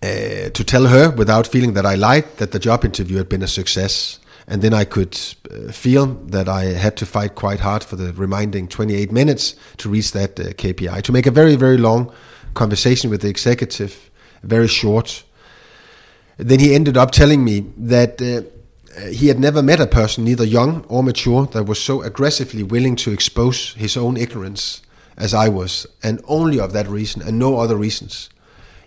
to 0.00 0.64
tell 0.64 0.86
her 0.86 1.10
without 1.10 1.46
feeling 1.46 1.74
that 1.74 1.84
I 1.84 1.96
lied 1.96 2.36
that 2.36 2.52
the 2.52 2.60
job 2.60 2.84
interview 2.84 3.16
had 3.16 3.28
been 3.28 3.42
a 3.42 3.48
success. 3.48 4.20
And 4.50 4.62
then 4.62 4.72
I 4.72 4.84
could 4.84 5.16
uh, 5.50 5.70
feel 5.70 6.06
that 6.06 6.48
I 6.48 6.64
had 6.64 6.96
to 6.96 7.06
fight 7.06 7.34
quite 7.34 7.60
hard 7.60 7.84
for 7.84 7.96
the 7.96 8.14
remaining 8.14 8.66
28 8.66 9.12
minutes 9.12 9.54
to 9.76 9.90
reach 9.90 10.12
that 10.12 10.40
uh, 10.40 10.44
KPI. 10.44 11.02
To 11.02 11.12
make 11.12 11.26
a 11.26 11.30
very, 11.30 11.54
very 11.54 11.76
long 11.76 12.10
conversation 12.54 13.10
with 13.10 13.20
the 13.20 13.28
executive, 13.28 14.10
very 14.42 14.68
short. 14.68 15.22
Then 16.38 16.60
he 16.60 16.74
ended 16.74 16.96
up 16.96 17.10
telling 17.10 17.44
me 17.44 17.66
that 17.76 18.22
uh, 18.22 18.42
he 19.10 19.28
had 19.28 19.38
never 19.38 19.62
met 19.62 19.80
a 19.80 19.86
person, 19.86 20.24
neither 20.24 20.44
young 20.44 20.84
or 20.88 21.02
mature, 21.02 21.46
that 21.46 21.64
was 21.64 21.80
so 21.80 22.02
aggressively 22.02 22.62
willing 22.62 22.96
to 22.96 23.12
expose 23.12 23.74
his 23.74 23.96
own 23.96 24.16
ignorance 24.16 24.80
as 25.16 25.34
I 25.34 25.48
was, 25.48 25.86
and 26.02 26.22
only 26.26 26.60
of 26.60 26.72
that 26.72 26.88
reason 26.88 27.22
and 27.22 27.38
no 27.38 27.58
other 27.58 27.76
reasons. 27.76 28.30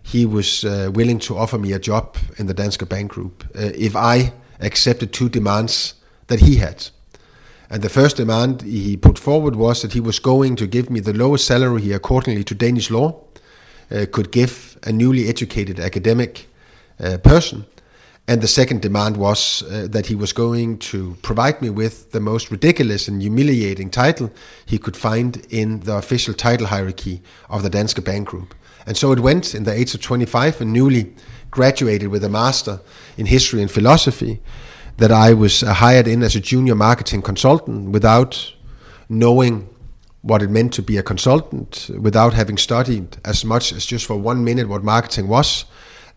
He 0.01 0.25
was 0.25 0.63
uh, 0.63 0.89
willing 0.93 1.19
to 1.19 1.37
offer 1.37 1.57
me 1.57 1.73
a 1.73 1.79
job 1.79 2.17
in 2.37 2.47
the 2.47 2.53
Danske 2.53 2.87
Bank 2.89 3.11
Group 3.11 3.43
uh, 3.55 3.71
if 3.75 3.95
I 3.95 4.33
accepted 4.61 5.11
two 5.11 5.29
demands 5.29 5.95
that 6.27 6.39
he 6.39 6.57
had. 6.57 6.87
And 7.69 7.81
the 7.81 7.89
first 7.89 8.17
demand 8.17 8.63
he 8.63 8.97
put 8.97 9.17
forward 9.17 9.55
was 9.55 9.81
that 9.81 9.93
he 9.93 10.01
was 10.01 10.19
going 10.19 10.57
to 10.57 10.67
give 10.67 10.89
me 10.89 10.99
the 10.99 11.13
lowest 11.13 11.45
salary 11.45 11.81
he, 11.81 11.93
accordingly 11.93 12.43
to 12.43 12.55
Danish 12.55 12.91
law, 12.91 13.15
uh, 13.91 14.05
could 14.11 14.31
give 14.31 14.77
a 14.83 14.91
newly 14.91 15.27
educated 15.29 15.79
academic 15.79 16.47
uh, 16.99 17.17
person. 17.17 17.65
And 18.27 18.41
the 18.41 18.47
second 18.47 18.81
demand 18.81 19.17
was 19.17 19.63
uh, 19.63 19.87
that 19.89 20.07
he 20.07 20.15
was 20.15 20.31
going 20.31 20.77
to 20.79 21.17
provide 21.21 21.61
me 21.61 21.69
with 21.69 22.11
the 22.11 22.19
most 22.19 22.51
ridiculous 22.51 23.07
and 23.07 23.21
humiliating 23.21 23.89
title 23.89 24.31
he 24.65 24.77
could 24.77 24.95
find 24.95 25.45
in 25.49 25.81
the 25.81 25.95
official 25.95 26.33
title 26.33 26.67
hierarchy 26.67 27.21
of 27.49 27.63
the 27.63 27.69
Danske 27.69 28.03
Bank 28.03 28.27
Group. 28.27 28.53
And 28.85 28.97
so 28.97 29.11
it 29.11 29.19
went 29.19 29.53
in 29.55 29.63
the 29.63 29.73
age 29.73 29.93
of 29.93 30.01
25 30.01 30.61
a 30.61 30.65
newly 30.65 31.13
graduated 31.51 32.07
with 32.07 32.23
a 32.23 32.29
master 32.29 32.79
in 33.17 33.25
history 33.25 33.61
and 33.61 33.69
philosophy 33.69 34.39
that 34.97 35.11
I 35.11 35.33
was 35.33 35.63
uh, 35.63 35.73
hired 35.73 36.07
in 36.07 36.23
as 36.23 36.35
a 36.35 36.39
junior 36.39 36.75
marketing 36.75 37.21
consultant 37.21 37.89
without 37.89 38.53
knowing 39.09 39.67
what 40.21 40.41
it 40.41 40.49
meant 40.49 40.73
to 40.73 40.81
be 40.81 40.97
a 40.97 41.03
consultant, 41.03 41.89
without 41.99 42.33
having 42.33 42.57
studied 42.57 43.17
as 43.25 43.43
much 43.43 43.73
as 43.73 43.85
just 43.85 44.05
for 44.05 44.15
one 44.15 44.43
minute 44.43 44.69
what 44.69 44.83
marketing 44.83 45.27
was, 45.27 45.65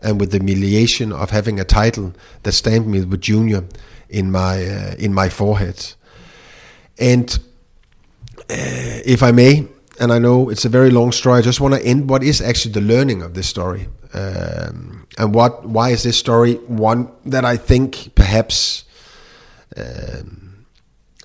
and 0.02 0.20
with 0.20 0.30
the 0.30 0.38
humiliation 0.38 1.12
of 1.12 1.30
having 1.30 1.58
a 1.58 1.64
title 1.64 2.12
that 2.42 2.52
stamped 2.52 2.88
me 2.88 3.02
with 3.02 3.20
junior 3.20 3.64
in 4.08 4.30
my 4.30 4.64
uh, 4.64 4.94
in 4.98 5.14
my 5.14 5.28
forehead. 5.28 5.94
And 6.98 7.38
uh, 8.38 9.00
if 9.04 9.22
I 9.22 9.32
may, 9.32 9.66
and 10.00 10.12
I 10.12 10.18
know 10.18 10.50
it's 10.50 10.64
a 10.64 10.68
very 10.68 10.90
long 10.90 11.12
story, 11.12 11.38
I 11.38 11.42
just 11.42 11.60
want 11.60 11.74
to 11.74 11.84
end 11.84 12.08
what 12.08 12.22
is 12.22 12.40
actually 12.40 12.72
the 12.72 12.80
learning 12.80 13.22
of 13.22 13.34
this 13.34 13.48
story. 13.48 13.88
Um, 14.12 15.06
and 15.18 15.34
what 15.34 15.66
why 15.66 15.90
is 15.90 16.02
this 16.02 16.16
story 16.16 16.54
one 16.66 17.08
that 17.26 17.44
I 17.44 17.56
think 17.56 18.14
perhaps 18.14 18.84
um, 19.76 20.66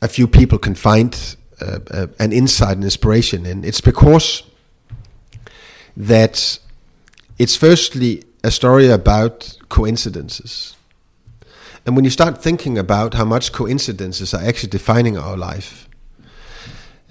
a 0.01 0.07
few 0.07 0.27
people 0.27 0.57
can 0.57 0.75
find 0.75 1.35
uh, 1.61 1.79
uh, 1.91 2.07
an 2.19 2.31
insight 2.31 2.75
and 2.75 2.83
inspiration 2.83 3.45
in? 3.45 3.63
It's 3.63 3.81
because 3.81 4.43
that 5.97 6.59
it's 7.37 7.55
firstly 7.55 8.23
a 8.43 8.51
story 8.51 8.89
about 8.89 9.57
coincidences. 9.69 10.75
And 11.85 11.95
when 11.95 12.05
you 12.05 12.11
start 12.11 12.41
thinking 12.41 12.77
about 12.77 13.13
how 13.15 13.25
much 13.25 13.51
coincidences 13.51 14.33
are 14.33 14.43
actually 14.43 14.69
defining 14.69 15.17
our 15.17 15.35
life, 15.35 15.89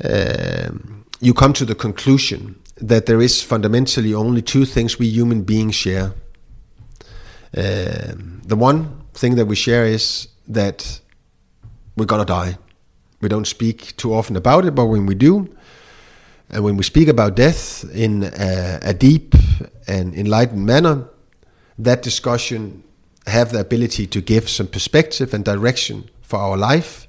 um, 0.05 1.05
you 1.21 1.35
come 1.35 1.53
to 1.53 1.65
the 1.65 1.75
conclusion 1.75 2.61
that 2.77 3.07
there 3.07 3.21
is 3.21 3.43
fundamentally 3.43 4.15
only 4.15 4.43
two 4.43 4.65
things 4.65 4.99
we 4.99 5.07
human 5.07 5.43
beings 5.43 5.75
share. 5.75 6.13
Um, 7.57 8.41
the 8.45 8.57
one 8.57 9.03
thing 9.15 9.35
that 9.37 9.47
we 9.47 9.57
share 9.57 9.85
is 9.85 10.29
that 10.47 11.01
we're 11.97 12.07
gonna 12.07 12.25
die. 12.25 12.59
We 13.21 13.29
don't 13.29 13.47
speak 13.47 13.97
too 13.97 14.15
often 14.15 14.37
about 14.37 14.65
it, 14.65 14.75
but 14.75 14.87
when 14.87 15.07
we 15.07 15.17
do, 15.17 15.53
and 16.51 16.63
when 16.63 16.77
we 16.77 16.85
speak 16.85 17.09
about 17.09 17.35
death 17.35 17.85
in 17.93 18.23
a, 18.23 18.79
a 18.83 18.95
deep 18.95 19.35
and 19.89 20.15
enlightened 20.15 20.65
manner, 20.65 21.09
that 21.79 22.03
discussion 22.03 22.85
have 23.27 23.51
the 23.53 23.61
ability 23.61 24.07
to 24.07 24.21
give 24.21 24.49
some 24.49 24.69
perspective 24.69 25.35
and 25.35 25.45
direction 25.45 26.09
for 26.23 26.39
our 26.39 26.57
life 26.57 27.08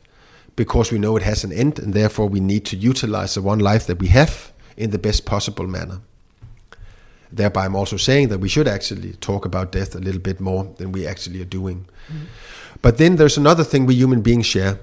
because 0.59 0.91
we 0.91 0.99
know 0.99 1.15
it 1.15 1.23
has 1.23 1.45
an 1.45 1.53
end 1.53 1.79
and 1.79 1.93
therefore 1.93 2.27
we 2.27 2.41
need 2.41 2.65
to 2.65 2.75
utilize 2.75 3.33
the 3.33 3.41
one 3.41 3.59
life 3.59 3.87
that 3.87 3.97
we 3.97 4.07
have 4.07 4.51
in 4.75 4.89
the 4.89 4.97
best 4.97 5.25
possible 5.25 5.65
manner. 5.65 6.01
Thereby, 7.31 7.63
I'm 7.63 7.77
also 7.77 7.95
saying 7.95 8.27
that 8.27 8.39
we 8.39 8.49
should 8.49 8.67
actually 8.67 9.13
talk 9.21 9.45
about 9.45 9.71
death 9.71 9.95
a 9.95 9.99
little 9.99 10.19
bit 10.19 10.41
more 10.41 10.65
than 10.75 10.91
we 10.91 11.07
actually 11.07 11.41
are 11.41 11.51
doing. 11.59 11.85
Mm-hmm. 12.09 12.25
But 12.81 12.97
then 12.97 13.15
there's 13.15 13.37
another 13.37 13.63
thing 13.63 13.85
we 13.85 13.95
human 13.95 14.21
beings 14.21 14.47
share, 14.47 14.77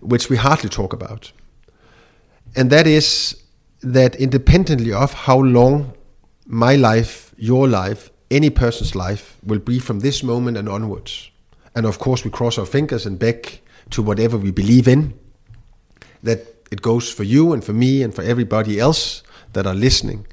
which 0.00 0.28
we 0.28 0.36
hardly 0.36 0.68
talk 0.68 0.92
about. 0.92 1.32
And 2.54 2.68
that 2.68 2.86
is 2.86 3.42
that 3.80 4.14
independently 4.16 4.92
of 4.92 5.14
how 5.14 5.38
long 5.38 5.94
my 6.44 6.76
life, 6.76 7.34
your 7.38 7.66
life, 7.66 8.10
any 8.30 8.50
person's 8.50 8.94
life 8.94 9.38
will 9.42 9.60
be 9.60 9.78
from 9.78 10.00
this 10.00 10.22
moment 10.22 10.58
and 10.58 10.68
onwards. 10.68 11.30
And 11.74 11.86
of 11.86 11.98
course, 11.98 12.22
we 12.22 12.30
cross 12.30 12.58
our 12.58 12.66
fingers 12.66 13.06
and 13.06 13.18
beg 13.18 13.62
to 13.94 14.02
whatever 14.02 14.36
we 14.36 14.50
believe 14.50 14.88
in, 14.88 15.14
that 16.22 16.40
it 16.70 16.82
goes 16.82 17.12
for 17.12 17.22
you 17.22 17.52
and 17.52 17.62
for 17.62 17.72
me 17.72 18.02
and 18.02 18.12
for 18.12 18.22
everybody 18.22 18.80
else 18.80 19.22
that 19.52 19.66
are 19.66 19.74
listening 19.74 20.26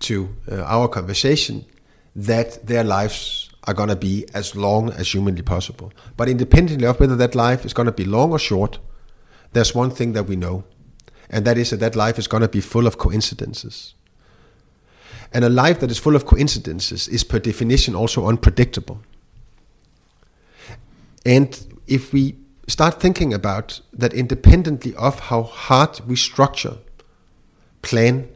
to 0.00 0.28
uh, 0.52 0.62
our 0.62 0.86
conversation, 0.86 1.64
that 2.14 2.66
their 2.66 2.84
lives 2.84 3.48
are 3.64 3.72
going 3.72 3.88
to 3.88 3.96
be 3.96 4.26
as 4.34 4.54
long 4.54 4.90
as 4.92 5.14
humanly 5.14 5.42
possible. 5.42 5.92
But 6.16 6.28
independently 6.28 6.86
of 6.86 7.00
whether 7.00 7.16
that 7.16 7.34
life 7.34 7.64
is 7.64 7.72
going 7.72 7.86
to 7.86 7.92
be 7.92 8.04
long 8.04 8.32
or 8.32 8.38
short, 8.38 8.78
there's 9.52 9.74
one 9.74 9.90
thing 9.90 10.12
that 10.12 10.24
we 10.24 10.36
know, 10.36 10.64
and 11.30 11.46
that 11.46 11.56
is 11.56 11.70
that 11.70 11.80
that 11.80 11.96
life 11.96 12.18
is 12.18 12.28
going 12.28 12.42
to 12.42 12.48
be 12.48 12.60
full 12.60 12.86
of 12.86 12.98
coincidences. 12.98 13.94
And 15.32 15.42
a 15.42 15.48
life 15.48 15.80
that 15.80 15.90
is 15.90 15.98
full 15.98 16.14
of 16.14 16.26
coincidences 16.26 17.08
is 17.08 17.24
per 17.24 17.38
definition 17.38 17.94
also 17.94 18.28
unpredictable. 18.28 19.00
And 21.24 21.58
if 21.86 22.12
we 22.12 22.36
start 22.66 23.00
thinking 23.00 23.32
about 23.32 23.80
that 23.92 24.12
independently 24.12 24.94
of 24.96 25.20
how 25.20 25.42
hard 25.42 26.00
we 26.00 26.16
structure, 26.16 26.78
plan, 27.82 28.28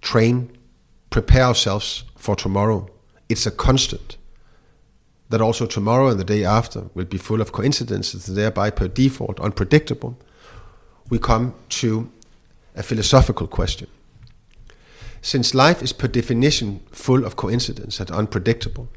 train, 0.00 0.56
prepare 1.10 1.44
ourselves 1.44 2.04
for 2.16 2.36
tomorrow, 2.36 2.88
it's 3.28 3.46
a 3.46 3.50
constant. 3.50 4.16
That 5.30 5.42
also 5.42 5.66
tomorrow 5.66 6.08
and 6.08 6.18
the 6.18 6.24
day 6.24 6.44
after 6.44 6.86
will 6.94 7.04
be 7.04 7.18
full 7.18 7.40
of 7.40 7.52
coincidences, 7.52 8.26
thereby 8.26 8.70
per 8.70 8.88
default 8.88 9.38
unpredictable. 9.40 10.18
We 11.10 11.18
come 11.18 11.54
to 11.80 12.10
a 12.74 12.82
philosophical 12.82 13.46
question. 13.46 13.88
Since 15.20 15.54
life 15.54 15.82
is 15.82 15.92
per 15.92 16.08
definition 16.08 16.80
full 16.92 17.24
of 17.24 17.36
coincidence 17.36 18.00
and 18.00 18.10
unpredictable, 18.10 18.88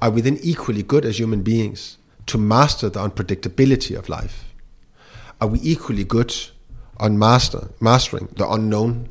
are 0.00 0.10
we 0.10 0.22
then 0.22 0.38
equally 0.42 0.82
good 0.82 1.04
as 1.04 1.20
human 1.20 1.42
beings 1.42 1.98
to 2.30 2.38
master 2.38 2.88
the 2.88 3.00
unpredictability 3.00 3.98
of 3.98 4.08
life? 4.08 4.44
Are 5.40 5.48
we 5.48 5.58
equally 5.62 6.04
good 6.04 6.32
on 6.98 7.18
master, 7.18 7.70
mastering 7.80 8.28
the 8.36 8.48
unknown? 8.48 9.08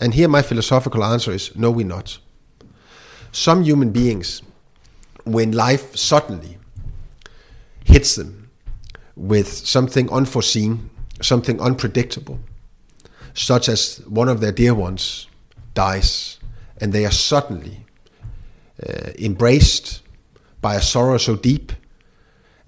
And 0.00 0.14
here 0.14 0.28
my 0.28 0.42
philosophical 0.42 1.02
answer 1.02 1.32
is 1.32 1.54
no, 1.56 1.70
we're 1.72 1.86
not. 1.86 2.18
Some 3.32 3.64
human 3.64 3.90
beings, 3.90 4.42
when 5.24 5.50
life 5.50 5.96
suddenly 5.96 6.58
hits 7.84 8.14
them 8.14 8.50
with 9.16 9.48
something 9.48 10.08
unforeseen, 10.10 10.90
something 11.20 11.60
unpredictable, 11.60 12.38
such 13.34 13.68
as 13.68 13.98
one 14.06 14.28
of 14.28 14.40
their 14.40 14.52
dear 14.52 14.74
ones 14.74 15.26
dies, 15.74 16.38
and 16.80 16.92
they 16.92 17.04
are 17.04 17.12
suddenly 17.12 17.84
uh, 18.88 19.10
embraced 19.18 20.02
by 20.60 20.76
a 20.76 20.82
sorrow 20.82 21.18
so 21.18 21.34
deep 21.34 21.72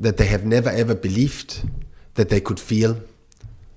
that 0.02 0.16
they 0.16 0.26
have 0.26 0.44
never 0.44 0.68
ever 0.68 0.94
believed 0.94 1.62
that 2.14 2.28
they 2.28 2.40
could 2.40 2.58
feel 2.58 3.00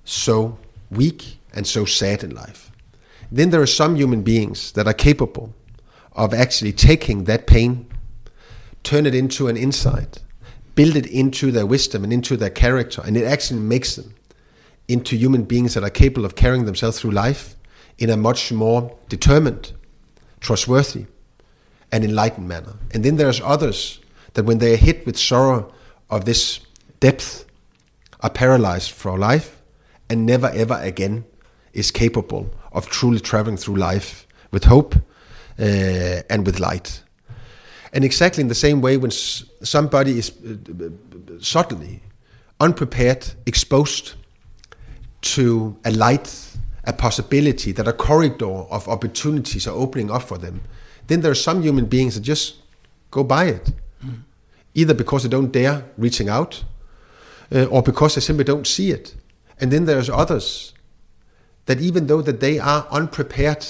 so 0.04 0.58
weak 0.90 1.38
and 1.54 1.66
so 1.68 1.86
sad 1.86 2.24
in 2.24 2.34
life. 2.34 2.72
Then 3.32 3.52
there 3.52 3.62
are 3.62 3.68
some 3.68 3.96
human 3.96 4.24
beings 4.24 4.72
that 4.74 4.88
are 4.88 4.94
capable 4.94 5.54
of 6.14 6.34
actually 6.34 6.74
taking 6.74 7.26
that 7.26 7.46
pain, 7.46 7.88
turn 8.84 9.06
it 9.06 9.14
into 9.14 9.48
an 9.48 9.56
insight, 9.56 10.22
build 10.74 10.96
it 10.96 11.06
into 11.06 11.52
their 11.52 11.66
wisdom 11.66 12.04
and 12.04 12.12
into 12.12 12.36
their 12.36 12.50
character, 12.50 13.02
and 13.06 13.16
it 13.16 13.26
actually 13.26 13.60
makes 13.60 13.96
them 13.96 14.16
into 14.88 15.16
human 15.16 15.44
beings 15.44 15.76
that 15.76 15.84
are 15.84 15.90
capable 15.90 16.26
of 16.26 16.36
carrying 16.36 16.66
themselves 16.66 17.00
through 17.00 17.12
life 17.12 17.56
in 17.98 18.10
a 18.10 18.18
much 18.18 18.52
more 18.52 18.96
determined, 19.10 19.74
trustworthy, 20.40 21.06
and 21.92 22.04
enlightened 22.04 22.48
manner. 22.48 22.74
And 22.92 23.06
then 23.06 23.18
there's 23.18 23.42
others 23.42 24.00
that 24.34 24.46
when 24.46 24.58
they 24.58 24.74
are 24.74 24.78
hit 24.78 25.06
with 25.06 25.18
sorrow 25.18 25.72
of 26.10 26.26
this 26.26 26.60
depth 27.00 27.46
are 28.22 28.30
paralyzed 28.30 28.92
for 28.92 29.18
life 29.18 29.62
and 30.10 30.26
never 30.26 30.48
ever 30.50 30.80
again 30.82 31.26
is 31.74 31.92
capable 31.92 32.50
of 32.72 32.88
truly 32.88 33.20
traveling 33.20 33.58
through 33.58 33.76
life 33.76 34.28
with 34.52 34.64
hope 34.66 34.96
uh, 35.60 36.22
and 36.30 36.46
with 36.46 36.60
light. 36.60 37.02
And 37.94 38.04
exactly 38.04 38.42
in 38.42 38.50
the 38.50 38.56
same 38.56 38.82
way, 38.82 38.98
when 38.98 39.12
somebody 39.12 40.18
is 40.18 40.32
uh, 40.32 40.90
suddenly 41.40 42.02
unprepared, 42.60 43.26
exposed 43.46 44.14
to 45.22 45.78
a 45.86 45.92
light 45.92 46.56
a 46.88 46.94
possibility, 46.94 47.72
that 47.72 47.88
a 47.88 47.94
corridor 47.94 48.66
of 48.70 48.88
opportunities 48.88 49.68
are 49.68 49.76
opening 49.76 50.12
up 50.12 50.22
for 50.22 50.38
them, 50.38 50.62
then 51.08 51.22
there 51.22 51.32
are 51.32 51.36
some 51.50 51.62
human 51.64 51.86
beings 51.86 52.16
that 52.16 52.22
just 52.22 52.56
go 53.12 53.24
by 53.24 53.46
it, 53.46 53.72
either 54.76 54.94
because 54.94 55.24
they 55.24 55.30
don't 55.30 55.52
dare 55.52 55.86
reaching 55.98 56.30
out, 56.30 56.64
uh, 57.52 57.66
or 57.66 57.82
because 57.82 58.16
they 58.16 58.22
simply 58.22 58.44
don't 58.44 58.68
see 58.68 58.92
it. 58.92 59.16
And 59.60 59.72
then 59.72 59.86
there's 59.86 60.10
others 60.10 60.74
that 61.66 61.82
even 61.82 62.08
though 62.08 62.22
that 62.22 62.40
they 62.40 62.60
are 62.60 62.88
unprepared, 62.92 63.66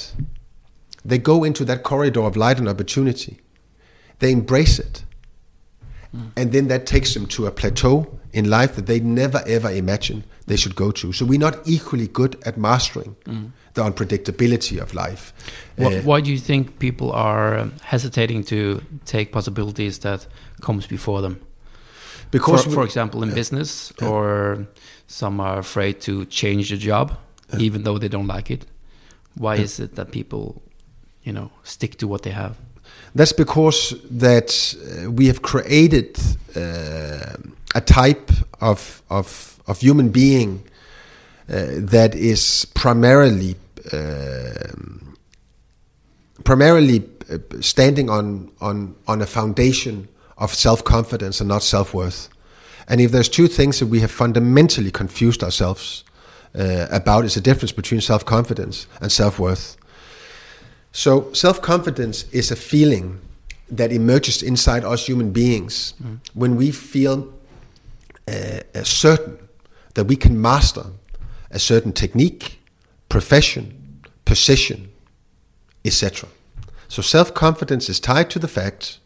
they 1.05 1.17
go 1.17 1.43
into 1.43 1.63
that 1.65 1.83
corridor 1.83 2.21
of 2.21 2.35
light 2.35 2.59
and 2.59 2.67
opportunity. 2.67 3.39
They 4.19 4.31
embrace 4.31 4.79
it. 4.79 5.05
And 6.35 6.51
then 6.51 6.67
that 6.69 6.85
takes 6.85 7.13
them 7.13 7.25
to 7.27 7.45
a 7.45 7.51
plateau 7.51 8.19
in 8.31 8.49
life 8.49 8.75
that 8.75 8.85
they 8.85 8.99
never 9.01 9.43
ever 9.45 9.69
imagined 9.69 10.23
they 10.47 10.55
should 10.55 10.75
go 10.75 10.91
to. 10.91 11.11
So 11.11 11.25
we're 11.25 11.39
not 11.39 11.59
equally 11.65 12.07
good 12.07 12.41
at 12.45 12.57
mastering 12.57 13.15
the 13.75 13.83
unpredictability 13.83 14.81
of 14.81 14.93
life. 14.93 15.33
Why, 15.77 15.95
Uh, 15.97 16.01
why 16.03 16.21
do 16.21 16.31
you 16.31 16.39
think 16.39 16.79
people 16.79 17.11
are 17.11 17.59
um, 17.59 17.71
hesitating 17.83 18.43
to 18.45 18.81
take 19.05 19.31
possibilities 19.31 19.99
that 19.99 20.27
comes 20.61 20.87
before 20.87 21.21
them? 21.21 21.37
because 22.31 22.63
for, 22.63 22.69
we- 22.69 22.75
for 22.75 22.83
example, 22.83 23.23
in 23.23 23.33
business, 23.33 23.93
or 24.01 24.65
some 25.07 25.39
are 25.43 25.59
afraid 25.59 25.93
to 26.01 26.25
change 26.25 26.69
the 26.69 26.77
job, 26.77 27.11
even 27.59 27.83
though 27.83 27.97
they 27.99 28.09
don't 28.09 28.27
like 28.35 28.53
it. 28.53 28.65
Why 29.37 29.55
is 29.57 29.79
it 29.79 29.95
that 29.95 30.11
people, 30.11 30.61
you 31.23 31.31
know, 31.33 31.49
stick 31.63 31.95
to 31.97 32.07
what 32.07 32.21
they 32.21 32.31
have? 32.33 32.55
That's 33.15 33.33
because 33.33 33.95
that 34.19 34.75
uh, 34.75 35.11
we 35.11 35.27
have 35.27 35.39
created 35.41 36.17
uh, 36.55 37.35
a 37.75 37.81
type 37.81 38.31
of 38.59 39.01
of 39.09 39.59
of 39.67 39.79
human 39.81 40.09
being 40.09 40.61
uh, 41.49 41.55
that 41.91 42.15
is 42.15 42.65
primarily 42.73 43.55
primarily 46.43 47.09
uh, 47.29 47.37
standing 47.61 48.09
on 48.09 48.51
on 48.61 48.95
on 49.07 49.21
a 49.21 49.25
foundation 49.25 50.07
of 50.37 50.53
self 50.53 50.83
confidence 50.83 51.39
and 51.41 51.47
not 51.47 51.63
self 51.63 51.93
worth. 51.93 52.29
And 52.87 53.01
if 53.01 53.11
there's 53.11 53.29
two 53.29 53.47
things 53.47 53.79
that 53.79 53.87
we 53.87 53.99
have 54.01 54.11
fundamentally 54.11 54.91
confused 54.91 55.43
ourselves 55.43 56.03
uh, 56.57 56.87
about, 56.91 57.25
is 57.25 57.33
the 57.33 57.41
difference 57.41 57.71
between 57.71 58.01
self 58.01 58.25
confidence 58.25 58.87
and 59.01 59.11
self 59.11 59.39
worth. 59.39 59.77
So, 60.91 61.33
self 61.33 61.61
confidence 61.61 62.25
is 62.31 62.51
a 62.51 62.55
feeling 62.55 63.19
that 63.69 63.91
emerges 63.91 64.43
inside 64.43 64.83
us 64.83 65.07
human 65.07 65.31
beings 65.31 65.93
when 66.33 66.55
we 66.55 66.71
feel 66.71 67.33
uh, 68.27 68.83
certain 68.83 69.39
that 69.95 70.05
we 70.05 70.15
can 70.15 70.39
master 70.39 70.85
a 71.51 71.59
certain 71.59 71.91
technique, 71.91 72.59
profession, 73.15 74.01
position, 74.25 74.91
etc. 75.85 76.27
So, 76.89 77.01
self 77.01 77.33
confidence 77.33 77.87
is 77.87 77.97
tied 77.97 78.29
to 78.31 78.39
the 78.39 78.49
fact 78.49 78.99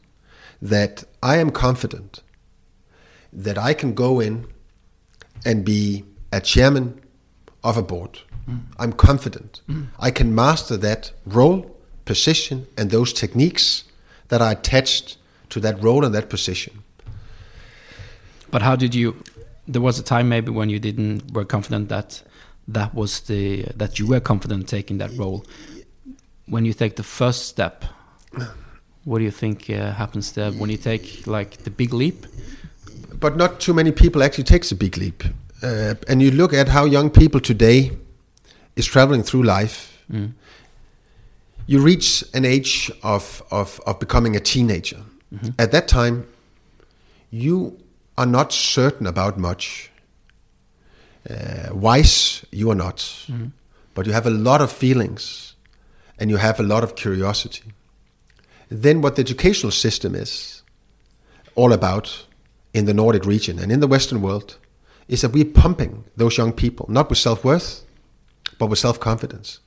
that 0.59 1.03
I 1.21 1.37
am 1.37 1.51
confident 1.51 2.23
that 3.31 3.57
I 3.59 3.75
can 3.75 3.93
go 3.93 4.19
in 4.19 4.47
and 5.45 5.63
be 5.63 6.05
a 6.31 6.41
chairman 6.41 6.99
of 7.63 7.77
a 7.77 7.83
board. 7.83 8.13
Mm. 8.49 8.61
I'm 8.79 8.93
confident 8.93 9.61
mm. 9.69 9.85
I 9.99 10.09
can 10.09 10.33
master 10.33 10.75
that 10.77 11.11
role, 11.27 11.61
position, 12.05 12.65
and 12.75 12.89
those 12.89 13.13
techniques 13.13 13.83
that 14.29 14.41
are 14.41 14.53
attached 14.53 15.17
to 15.49 15.59
that 15.59 15.83
role 15.83 16.03
and 16.03 16.15
that 16.15 16.29
position. 16.29 16.73
But 18.49 18.63
how 18.63 18.75
did 18.75 18.95
you? 18.95 19.21
There 19.67 19.83
was 19.83 19.99
a 19.99 20.03
time 20.03 20.29
maybe 20.29 20.49
when 20.49 20.69
you 20.71 20.79
didn't 20.79 21.31
were 21.31 21.45
confident 21.45 21.89
that 21.89 22.23
that 22.73 22.93
was 22.93 23.21
the 23.21 23.63
that 23.75 23.97
you 23.99 24.07
were 24.07 24.19
confident 24.21 24.67
taking 24.67 24.99
that 24.99 25.11
role. 25.17 25.43
When 26.47 26.65
you 26.65 26.73
take 26.73 26.95
the 26.95 27.03
first 27.03 27.47
step, 27.47 27.85
what 29.03 29.19
do 29.19 29.23
you 29.23 29.31
think 29.31 29.69
uh, 29.69 29.93
happens 29.93 30.31
there? 30.31 30.51
When 30.51 30.69
you 30.69 30.77
take 30.77 31.27
like 31.27 31.57
the 31.63 31.69
big 31.71 31.93
leap, 31.93 32.25
But 33.19 33.35
not 33.35 33.59
too 33.59 33.73
many 33.73 33.91
people 33.91 34.23
actually 34.23 34.45
takes 34.45 34.71
a 34.71 34.75
big 34.75 34.97
leap. 34.97 35.23
Uh, 35.61 35.95
and 36.07 36.21
you 36.21 36.31
look 36.31 36.53
at 36.53 36.69
how 36.69 36.85
young 36.85 37.09
people 37.09 37.41
today 37.41 37.91
is 38.75 38.85
traveling 38.85 39.23
through 39.23 39.43
life. 39.43 39.91
You 41.67 41.81
reach 41.85 42.23
an 42.33 42.45
age 42.45 42.91
of, 43.03 43.43
of, 43.51 43.79
of 43.85 43.99
becoming 43.99 44.35
a 44.35 44.39
teenager. 44.39 45.01
At 45.57 45.71
that 45.71 45.87
time, 45.87 46.25
you 47.29 47.77
are 48.17 48.25
not 48.25 48.51
certain 48.53 49.05
about 49.05 49.37
much. 49.37 49.91
Uh, 51.27 51.73
wise, 51.73 52.45
you 52.51 52.69
are 52.69 52.75
not. 52.75 53.25
But 53.93 54.05
you 54.05 54.13
have 54.13 54.27
a 54.27 54.31
lot 54.31 54.61
of 54.61 54.71
feelings 54.71 55.55
and 56.19 56.29
you 56.29 56.37
have 56.37 56.59
a 56.59 56.63
lot 56.63 56.83
of 56.83 56.95
curiosity. 56.95 57.63
Then, 58.69 59.01
what 59.01 59.15
the 59.15 59.21
educational 59.21 59.71
system 59.71 60.13
is 60.15 60.61
all 61.55 61.73
about 61.73 62.25
in 62.73 62.85
the 62.85 62.93
Nordic 62.93 63.25
region 63.25 63.57
and 63.59 63.71
in 63.71 63.79
the 63.79 63.87
Western 63.87 64.21
world 64.21 64.57
is 65.07 65.21
that 65.21 65.31
we're 65.31 65.45
pumping 65.45 66.03
those 66.15 66.37
young 66.37 66.53
people, 66.53 66.85
not 66.87 67.09
with 67.09 67.17
self 67.17 67.43
worth, 67.43 67.83
but 68.59 68.67
with 68.67 68.79
self 68.79 68.99
confidence. 68.99 69.59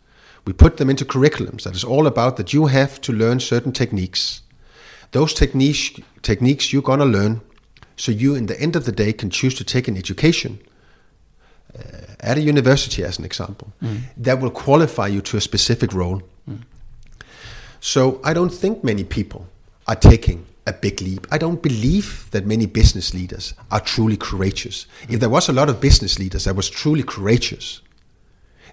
We 0.44 0.52
put 0.52 0.76
them 0.76 0.90
into 0.90 1.04
curriculums 1.04 1.62
that 1.64 1.74
is 1.74 1.84
all 1.84 2.06
about 2.06 2.36
that 2.36 2.52
you 2.52 2.66
have 2.66 3.00
to 3.02 3.12
learn 3.12 3.40
certain 3.40 3.72
techniques. 3.72 4.42
Those 5.10 5.34
techniques, 5.34 5.90
techniques 6.22 6.72
you're 6.72 6.82
going 6.82 6.98
to 7.00 7.04
learn 7.04 7.40
so 7.96 8.10
you, 8.10 8.34
in 8.34 8.46
the 8.46 8.60
end 8.60 8.74
of 8.74 8.84
the 8.84 8.92
day, 8.92 9.12
can 9.12 9.30
choose 9.30 9.54
to 9.56 9.64
take 9.64 9.86
an 9.86 9.96
education 9.96 10.60
Uh, 11.78 11.82
at 12.20 12.36
a 12.36 12.40
university, 12.40 13.02
as 13.02 13.18
an 13.18 13.24
example, 13.24 13.72
mm. 13.82 14.00
that 14.16 14.40
will 14.40 14.50
qualify 14.50 15.06
you 15.06 15.20
to 15.22 15.36
a 15.36 15.40
specific 15.40 15.92
role. 15.92 16.22
Mm. 16.48 16.62
So 17.80 18.20
I 18.22 18.34
don't 18.34 18.52
think 18.52 18.84
many 18.84 19.04
people 19.04 19.46
are 19.86 19.96
taking 19.96 20.46
a 20.66 20.72
big 20.72 21.00
leap. 21.00 21.26
I 21.30 21.38
don't 21.38 21.62
believe 21.62 22.28
that 22.30 22.46
many 22.46 22.66
business 22.66 23.12
leaders 23.14 23.54
are 23.70 23.80
truly 23.80 24.16
courageous. 24.16 24.86
If 25.08 25.18
there 25.20 25.28
was 25.28 25.48
a 25.48 25.52
lot 25.52 25.68
of 25.68 25.80
business 25.80 26.18
leaders 26.18 26.44
that 26.44 26.54
was 26.54 26.70
truly 26.70 27.02
courageous, 27.02 27.80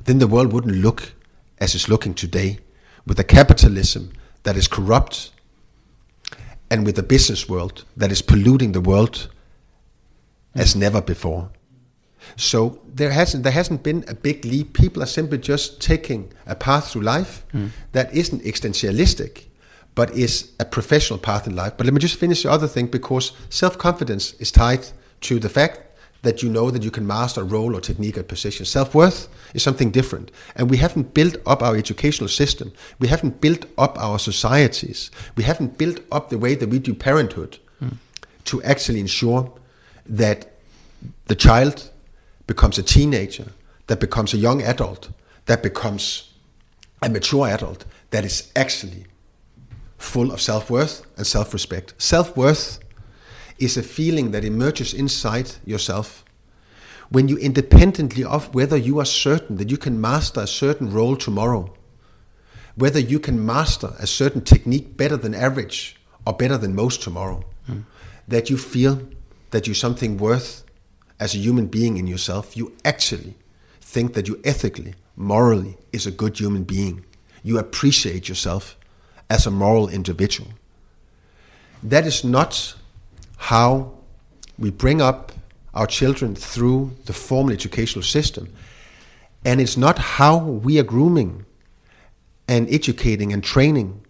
then 0.06 0.20
the 0.20 0.28
world 0.28 0.54
wouldn't 0.54 0.76
look 0.76 1.14
as 1.60 1.74
it's 1.76 1.90
looking 1.90 2.14
today 2.14 2.60
with 3.06 3.20
a 3.20 3.24
capitalism 3.24 4.12
that 4.44 4.56
is 4.56 4.68
corrupt 4.68 5.32
and 6.70 6.86
with 6.86 7.00
a 7.00 7.04
business 7.04 7.50
world 7.50 7.86
that 7.98 8.12
is 8.12 8.22
polluting 8.22 8.74
the 8.74 8.82
world 8.82 9.30
as 10.54 10.76
mm. 10.76 10.82
never 10.82 11.02
before. 11.02 11.50
So 12.36 12.80
there 12.88 13.12
hasn't 13.12 13.44
there 13.44 13.52
hasn't 13.52 13.84
been 13.84 14.04
a 14.08 14.14
big 14.14 14.46
leap. 14.46 14.74
People 14.74 15.04
are 15.04 15.08
simply 15.08 15.38
just 15.38 15.82
taking 15.82 16.32
a 16.46 16.56
path 16.56 16.92
through 16.92 17.04
life 17.04 17.46
hmm. 17.52 17.68
that 17.92 18.14
isn't 18.14 18.44
existentialistic, 18.44 19.46
but 19.96 20.12
is 20.12 20.52
a 20.60 20.66
professional 20.66 21.20
path 21.20 21.48
in 21.48 21.56
life. 21.56 21.74
But 21.78 21.86
let 21.86 21.94
me 21.94 22.00
just 22.00 22.20
finish 22.20 22.44
the 22.44 22.52
other 22.52 22.68
thing 22.68 22.88
because 22.88 23.34
self 23.50 23.78
confidence 23.78 24.34
is 24.34 24.52
tied 24.52 24.88
to 25.22 25.40
the 25.40 25.50
fact 25.50 25.82
that 26.22 26.44
you 26.44 26.50
know 26.50 26.70
that 26.70 26.84
you 26.84 26.92
can 26.92 27.08
master 27.08 27.42
a 27.42 27.46
role 27.46 27.76
or 27.76 27.82
technique 27.82 28.18
or 28.18 28.24
position. 28.24 28.66
Self 28.66 28.94
worth 28.94 29.28
is 29.54 29.64
something 29.64 29.92
different, 29.92 30.32
and 30.56 30.70
we 30.70 30.78
haven't 30.78 31.14
built 31.14 31.38
up 31.46 31.64
our 31.64 31.76
educational 31.76 32.28
system. 32.28 32.72
We 33.00 33.08
haven't 33.08 33.42
built 33.42 33.66
up 33.78 33.98
our 33.98 34.20
societies. 34.20 35.12
We 35.36 35.44
haven't 35.44 35.78
built 35.78 36.02
up 36.12 36.30
the 36.30 36.38
way 36.38 36.56
that 36.56 36.70
we 36.70 36.80
do 36.80 36.94
parenthood 36.94 37.58
hmm. 37.80 37.96
to 38.46 38.62
actually 38.64 39.00
ensure 39.00 39.52
that 40.06 40.52
the 41.26 41.36
child 41.36 41.90
becomes 42.50 42.80
a 42.80 42.84
teenager, 42.84 43.46
that 43.86 44.00
becomes 44.00 44.34
a 44.34 44.38
young 44.38 44.64
adult, 44.64 45.12
that 45.46 45.62
becomes 45.62 46.34
a 47.04 47.08
mature 47.08 47.48
adult 47.48 47.86
that 48.10 48.26
is 48.26 48.52
actually 48.56 49.06
full 50.00 50.32
of 50.32 50.42
self 50.42 50.68
worth 50.68 51.06
and 51.16 51.28
self 51.28 51.54
respect. 51.54 51.94
Self 52.00 52.36
worth 52.36 52.80
is 53.60 53.78
a 53.78 53.84
feeling 53.84 54.32
that 54.32 54.44
emerges 54.44 54.96
inside 54.96 55.52
yourself 55.64 56.26
when 57.10 57.28
you, 57.28 57.38
independently 57.38 58.24
of 58.24 58.54
whether 58.56 58.78
you 58.78 59.00
are 59.00 59.06
certain 59.06 59.58
that 59.58 59.70
you 59.70 59.78
can 59.78 60.02
master 60.02 60.42
a 60.42 60.48
certain 60.48 60.92
role 60.92 61.16
tomorrow, 61.16 61.72
whether 62.76 63.00
you 63.00 63.20
can 63.20 63.46
master 63.46 63.94
a 64.00 64.08
certain 64.08 64.42
technique 64.42 64.98
better 64.98 65.18
than 65.18 65.36
average 65.36 66.02
or 66.26 66.34
better 66.34 66.58
than 66.58 66.74
most 66.74 67.04
tomorrow, 67.04 67.44
hmm. 67.68 67.82
that 68.28 68.50
you 68.50 68.58
feel 68.58 69.02
that 69.52 69.68
you're 69.68 69.76
something 69.76 70.18
worth 70.18 70.64
as 71.20 71.36
a 71.36 71.38
human 71.38 71.68
being 71.68 71.98
in 71.98 72.08
yourself, 72.08 72.56
you 72.56 72.74
actually 72.86 73.36
think 73.82 74.14
that 74.14 74.28
you 74.28 74.40
ethically, 74.44 74.94
morally 75.16 75.78
is 75.92 76.06
a 76.06 76.12
good 76.12 76.40
human 76.40 76.64
being. 76.64 77.04
You 77.44 77.58
appreciate 77.58 78.30
yourself 78.30 78.78
as 79.30 79.46
a 79.46 79.52
moral 79.52 79.90
individual. 79.90 80.50
That 81.84 82.06
is 82.06 82.24
not 82.24 82.76
how 83.38 83.94
we 84.58 84.70
bring 84.70 85.02
up 85.02 85.32
our 85.74 85.88
children 85.88 86.36
through 86.36 86.96
the 87.06 87.14
formal 87.14 87.54
educational 87.54 88.04
system. 88.04 88.54
And 89.46 89.62
it's 89.62 89.78
not 89.78 89.98
how 89.98 90.38
we 90.38 90.80
are 90.80 90.84
grooming 90.84 91.46
and 92.48 92.68
educating 92.70 93.32
and 93.32 93.44
training 93.44 94.06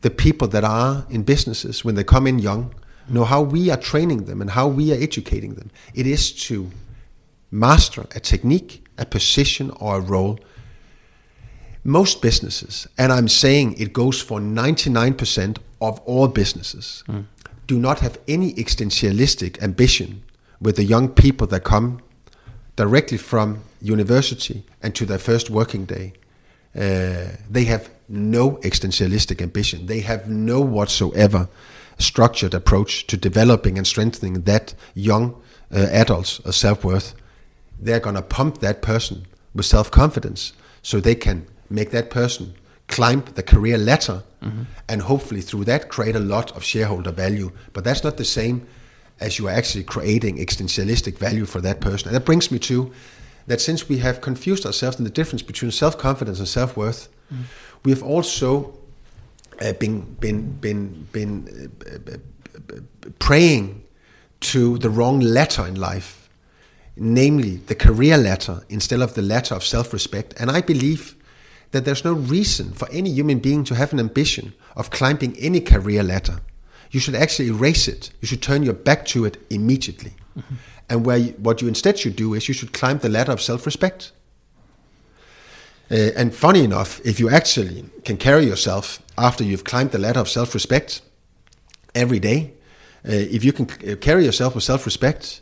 the 0.00 0.10
people 0.10 0.48
that 0.48 0.64
are 0.64 1.06
in 1.08 1.22
businesses 1.22 1.84
when 1.84 1.94
they 1.94 2.04
come 2.04 2.26
in 2.26 2.38
young. 2.38 2.74
No, 3.08 3.24
how 3.24 3.42
we 3.42 3.70
are 3.70 3.76
training 3.76 4.24
them 4.24 4.40
and 4.40 4.50
how 4.50 4.66
we 4.68 4.92
are 4.92 5.00
educating 5.00 5.54
them. 5.54 5.70
It 5.94 6.06
is 6.06 6.32
to 6.46 6.70
master 7.50 8.06
a 8.14 8.20
technique, 8.20 8.84
a 8.98 9.04
position, 9.04 9.70
or 9.78 9.96
a 9.96 10.00
role 10.00 10.38
most 11.84 12.22
businesses, 12.22 12.88
and 12.96 13.12
I'm 13.12 13.28
saying 13.28 13.74
it 13.78 13.92
goes 13.92 14.20
for 14.20 14.40
99% 14.40 15.58
of 15.82 16.00
all 16.00 16.28
businesses, 16.28 17.04
do 17.66 17.78
not 17.78 18.00
have 18.00 18.18
any 18.26 18.54
existentialistic 18.54 19.62
ambition 19.62 20.22
with 20.60 20.76
the 20.76 20.84
young 20.84 21.08
people 21.08 21.46
that 21.48 21.62
come 21.64 22.00
directly 22.76 23.18
from 23.18 23.60
university 23.82 24.64
and 24.82 24.94
to 24.94 25.04
their 25.04 25.18
first 25.18 25.50
working 25.50 25.84
day. 25.84 26.14
Uh, 26.74 27.36
they 27.50 27.64
have 27.64 27.90
no 28.08 28.52
existentialistic 28.62 29.42
ambition. 29.42 29.86
They 29.86 30.00
have 30.00 30.28
no 30.28 30.60
whatsoever 30.60 31.48
structured 31.98 32.54
approach 32.54 33.06
to 33.06 33.16
developing 33.16 33.78
and 33.78 33.86
strengthening 33.86 34.42
that 34.42 34.74
young 34.94 35.40
uh, 35.72 35.86
adult's 35.90 36.40
uh, 36.40 36.52
self 36.52 36.84
worth. 36.84 37.14
They're 37.80 38.00
going 38.00 38.16
to 38.16 38.22
pump 38.22 38.58
that 38.58 38.82
person 38.82 39.26
with 39.54 39.66
self 39.66 39.90
confidence 39.90 40.52
so 40.82 41.00
they 41.00 41.14
can 41.14 41.46
make 41.70 41.90
that 41.90 42.10
person 42.10 42.54
climb 42.88 43.24
the 43.34 43.42
career 43.42 43.78
ladder 43.78 44.22
and 44.88 45.02
hopefully 45.02 45.40
through 45.40 45.64
that 45.64 45.88
create 45.88 46.14
a 46.14 46.20
lot 46.20 46.54
of 46.54 46.62
shareholder 46.62 47.10
value. 47.10 47.50
But 47.72 47.84
that's 47.84 48.04
not 48.04 48.18
the 48.18 48.24
same 48.24 48.66
as 49.20 49.38
you 49.38 49.48
are 49.48 49.52
actually 49.52 49.84
creating 49.84 50.36
existentialistic 50.36 51.16
value 51.18 51.46
for 51.46 51.60
that 51.62 51.80
person. 51.80 52.08
And 52.08 52.16
that 52.16 52.26
brings 52.26 52.50
me 52.50 52.58
to 52.60 52.92
that 53.46 53.60
since 53.60 53.88
we 53.88 53.98
have 53.98 54.20
confused 54.20 54.66
ourselves 54.66 54.98
in 54.98 55.04
the 55.04 55.10
difference 55.10 55.42
between 55.42 55.70
self 55.70 55.96
confidence 55.96 56.38
and 56.38 56.48
self 56.48 56.76
worth, 56.76 57.08
we 57.84 57.90
have 57.90 58.02
also 58.02 58.78
uh, 59.60 59.72
been 59.74 60.02
been 60.20 60.52
been 60.60 61.08
been 61.12 61.72
uh, 61.86 62.12
uh, 62.12 62.80
praying 63.18 63.84
to 64.40 64.78
the 64.78 64.90
wrong 64.90 65.20
ladder 65.20 65.66
in 65.66 65.74
life, 65.74 66.28
namely 66.96 67.56
the 67.56 67.74
career 67.74 68.16
ladder 68.16 68.62
instead 68.68 69.00
of 69.00 69.14
the 69.14 69.22
ladder 69.22 69.54
of 69.54 69.64
self 69.64 69.92
respect. 69.92 70.34
And 70.38 70.50
I 70.50 70.60
believe 70.60 71.16
that 71.70 71.84
there's 71.84 72.04
no 72.04 72.12
reason 72.12 72.72
for 72.72 72.88
any 72.90 73.10
human 73.10 73.40
being 73.40 73.64
to 73.64 73.74
have 73.74 73.92
an 73.92 73.98
ambition 73.98 74.54
of 74.76 74.90
climbing 74.90 75.36
any 75.38 75.60
career 75.60 76.02
ladder. 76.02 76.40
You 76.90 77.00
should 77.00 77.16
actually 77.16 77.48
erase 77.48 77.88
it. 77.88 78.10
You 78.20 78.28
should 78.28 78.42
turn 78.42 78.62
your 78.62 78.74
back 78.74 79.04
to 79.06 79.24
it 79.24 79.44
immediately. 79.50 80.12
And 80.88 81.04
where 81.04 81.16
you, 81.16 81.32
what 81.32 81.60
you 81.62 81.68
instead 81.68 81.98
should 81.98 82.14
do 82.14 82.34
is 82.34 82.46
you 82.46 82.54
should 82.54 82.72
climb 82.72 82.98
the 82.98 83.08
ladder 83.08 83.32
of 83.32 83.40
self-respect. 83.40 84.12
Uh, 85.90 86.10
and 86.16 86.34
funny 86.34 86.62
enough, 86.62 87.00
if 87.04 87.18
you 87.18 87.28
actually 87.28 87.84
can 88.04 88.16
carry 88.16 88.44
yourself 88.44 89.02
after 89.16 89.44
you've 89.44 89.64
climbed 89.64 89.90
the 89.90 89.98
ladder 89.98 90.20
of 90.20 90.28
self-respect 90.28 91.02
every 91.94 92.18
day, 92.18 92.52
uh, 93.06 93.12
if 93.12 93.44
you 93.44 93.52
can 93.52 93.66
carry 93.96 94.24
yourself 94.24 94.54
with 94.54 94.64
self-respect, 94.64 95.40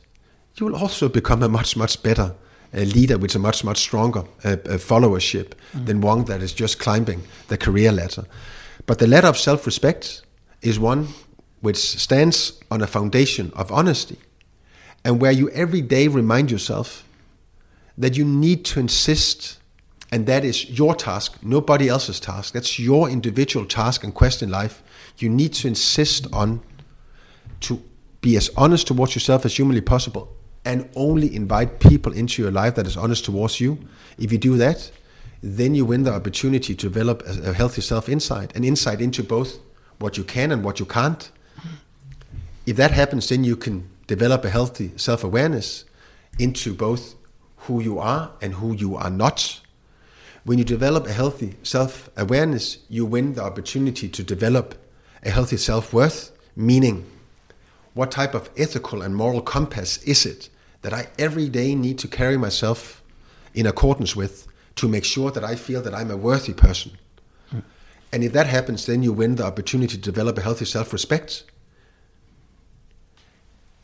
you 0.57 0.67
will 0.67 0.77
also 0.77 1.09
become 1.09 1.43
a 1.43 1.49
much 1.49 1.77
much 1.77 2.03
better 2.03 2.35
uh, 2.75 2.81
leader 2.81 3.19
with 3.19 3.35
a 3.35 3.39
much 3.39 3.65
much 3.65 3.79
stronger 3.79 4.25
uh, 4.45 4.49
uh, 4.49 4.79
followership 4.79 5.53
than 5.73 6.01
one 6.01 6.25
that 6.25 6.43
is 6.43 6.53
just 6.53 6.79
climbing 6.79 7.23
the 7.49 7.57
career 7.57 7.93
ladder. 7.93 8.25
But 8.87 8.99
the 8.99 9.07
ladder 9.07 9.29
of 9.29 9.39
self-respect 9.39 10.23
is 10.61 10.79
one 10.79 11.09
which 11.61 11.79
stands 11.79 12.61
on 12.71 12.83
a 12.83 12.87
foundation 12.87 13.53
of 13.55 13.71
honesty, 13.71 14.19
and 15.05 15.21
where 15.21 15.33
you 15.33 15.49
every 15.51 15.81
day 15.81 16.09
remind 16.09 16.51
yourself 16.51 17.05
that 17.97 18.17
you 18.17 18.25
need 18.25 18.65
to 18.65 18.81
insist, 18.81 19.59
and 20.13 20.27
that 20.27 20.45
is 20.45 20.69
your 20.69 20.95
task, 20.95 21.39
nobody 21.43 21.89
else's 21.89 22.21
task. 22.21 22.53
That's 22.53 22.79
your 22.79 23.09
individual 23.09 23.65
task 23.65 24.05
and 24.05 24.15
quest 24.15 24.43
in 24.43 24.51
life. 24.51 24.83
You 25.17 25.31
need 25.31 25.55
to 25.55 25.69
insist 25.69 26.27
on 26.35 26.61
to 27.61 27.83
be 28.21 28.37
as 28.37 28.51
honest 28.55 28.87
towards 28.87 29.15
yourself 29.15 29.47
as 29.47 29.57
humanly 29.57 29.81
possible 29.81 30.37
and 30.67 30.89
only 30.95 31.35
invite 31.35 31.81
people 31.81 32.13
into 32.13 32.43
your 32.43 32.51
life 32.51 32.75
that 32.75 32.87
is 32.87 32.95
honest 32.95 33.25
towards 33.25 33.59
you. 33.59 33.79
If 34.19 34.31
you 34.31 34.37
do 34.37 34.59
that, 34.59 34.93
then 35.43 35.75
you 35.75 35.87
win 35.87 36.03
the 36.03 36.13
opportunity 36.13 36.75
to 36.75 36.89
develop 36.89 37.23
a, 37.27 37.55
healthy 37.55 37.81
self 37.81 38.11
insight, 38.11 38.55
an 38.55 38.65
insight 38.65 39.01
into 39.01 39.23
both 39.25 39.59
what 39.99 40.19
you 40.19 40.25
can 40.25 40.53
and 40.53 40.63
what 40.63 40.79
you 40.79 40.85
can't. 40.85 41.33
If 42.67 42.77
that 42.77 42.91
happens, 42.91 43.31
then 43.31 43.45
you 43.45 43.57
can 43.57 43.89
develop 44.07 44.45
a 44.45 44.51
healthy 44.51 44.93
self 44.97 45.25
awareness 45.25 45.87
into 46.39 46.75
both 46.75 47.15
who 47.57 47.81
you 47.81 47.99
are 47.99 48.31
and 48.43 48.53
who 48.53 48.75
you 48.75 48.95
are 48.95 49.11
not. 49.11 49.63
When 50.45 50.59
you 50.59 50.65
develop 50.65 51.07
a 51.07 51.13
healthy 51.13 51.55
self 51.63 52.11
awareness, 52.17 52.79
you 52.89 53.07
win 53.07 53.35
the 53.35 53.43
opportunity 53.43 54.09
to 54.09 54.23
develop 54.23 54.75
a 55.23 55.31
healthy 55.31 55.57
self 55.57 55.93
worth, 55.93 56.33
meaning 56.57 57.07
what 57.95 58.11
type 58.11 58.35
of 58.35 58.51
ethical 58.57 59.03
and 59.03 59.15
moral 59.15 59.43
compass 59.43 60.03
is 60.03 60.27
it 60.27 60.49
that 60.81 60.93
I 60.93 61.09
every 61.19 61.49
day 61.49 61.75
need 61.75 61.99
to 61.99 62.09
carry 62.09 62.37
myself 62.37 63.03
in 63.55 63.67
accordance 63.67 64.17
with 64.17 64.49
to 64.77 64.89
make 64.89 65.05
sure 65.05 65.31
that 65.31 65.45
I 65.45 65.55
feel 65.55 65.83
that 65.83 65.95
I'm 65.95 66.11
a 66.11 66.17
worthy 66.17 66.55
person? 66.55 66.93
And 68.13 68.23
if 68.23 68.33
that 68.35 68.47
happens, 68.47 68.85
then 68.85 69.03
you 69.03 69.13
win 69.13 69.37
the 69.37 69.45
opportunity 69.45 69.97
to 69.97 70.03
develop 70.03 70.37
a 70.37 70.43
healthy 70.43 70.67
self 70.67 70.93
respect. 70.93 71.45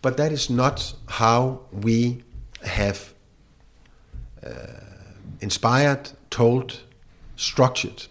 But 0.03 0.17
that 0.17 0.33
is 0.33 0.51
not 0.51 0.95
how 1.07 1.63
we 1.73 2.23
have 2.63 3.15
uh, 4.45 4.51
inspired, 5.41 6.11
told, 6.31 6.81
structured 7.37 8.07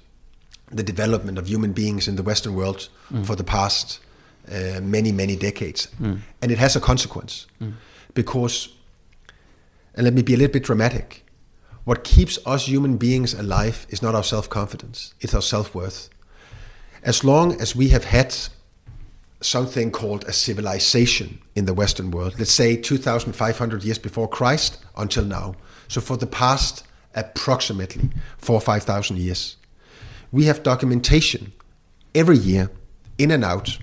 the 0.71 0.83
development 0.83 1.37
of 1.37 1.47
human 1.47 1.73
beings 1.73 2.07
in 2.07 2.15
the 2.15 2.23
Western 2.23 2.55
world 2.55 2.89
mm. 3.11 3.25
for 3.25 3.35
the 3.35 3.43
past 3.43 3.99
uh, 4.51 4.79
many, 4.81 5.11
many 5.11 5.35
decades. 5.35 5.87
Mm. 6.01 6.19
And 6.41 6.51
it 6.51 6.57
has 6.57 6.75
a 6.75 6.79
consequence 6.79 7.47
mm. 7.61 7.73
because, 8.13 8.69
and 9.95 10.03
let 10.03 10.13
me 10.13 10.21
be 10.21 10.33
a 10.33 10.37
little 10.37 10.53
bit 10.53 10.63
dramatic, 10.63 11.25
what 11.85 12.03
keeps 12.03 12.37
us 12.45 12.67
human 12.67 12.97
beings 12.97 13.33
alive 13.33 13.87
is 13.89 14.01
not 14.01 14.13
our 14.13 14.23
self 14.23 14.49
confidence, 14.49 15.13
it's 15.21 15.33
our 15.33 15.41
self 15.41 15.73
worth. 15.73 16.09
As 17.03 17.23
long 17.23 17.59
as 17.61 17.75
we 17.75 17.89
have 17.89 18.03
had 18.03 18.35
something 19.39 19.91
called 19.91 20.25
a 20.25 20.33
civilization 20.33 21.39
in 21.55 21.65
the 21.65 21.73
Western 21.73 22.11
world, 22.11 22.35
let's 22.39 22.51
say 22.51 22.75
2,500 22.75 23.83
years 23.83 23.97
before 23.97 24.27
Christ 24.27 24.79
until 24.97 25.23
now, 25.23 25.55
so 25.87 26.01
for 26.01 26.17
the 26.17 26.27
past 26.27 26.83
approximately 27.17 28.09
four 28.37 28.55
or 28.55 28.61
5,000 28.61 29.17
years, 29.17 29.57
we 30.31 30.45
have 30.45 30.63
documentation 30.63 31.51
every 32.15 32.37
year, 32.37 32.69
in 33.17 33.31
and 33.31 33.43
out, 33.43 33.77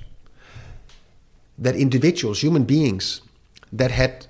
that 1.58 1.76
individuals, 1.76 2.42
human 2.42 2.64
beings, 2.64 3.20
that 3.72 3.90
had 3.90 4.26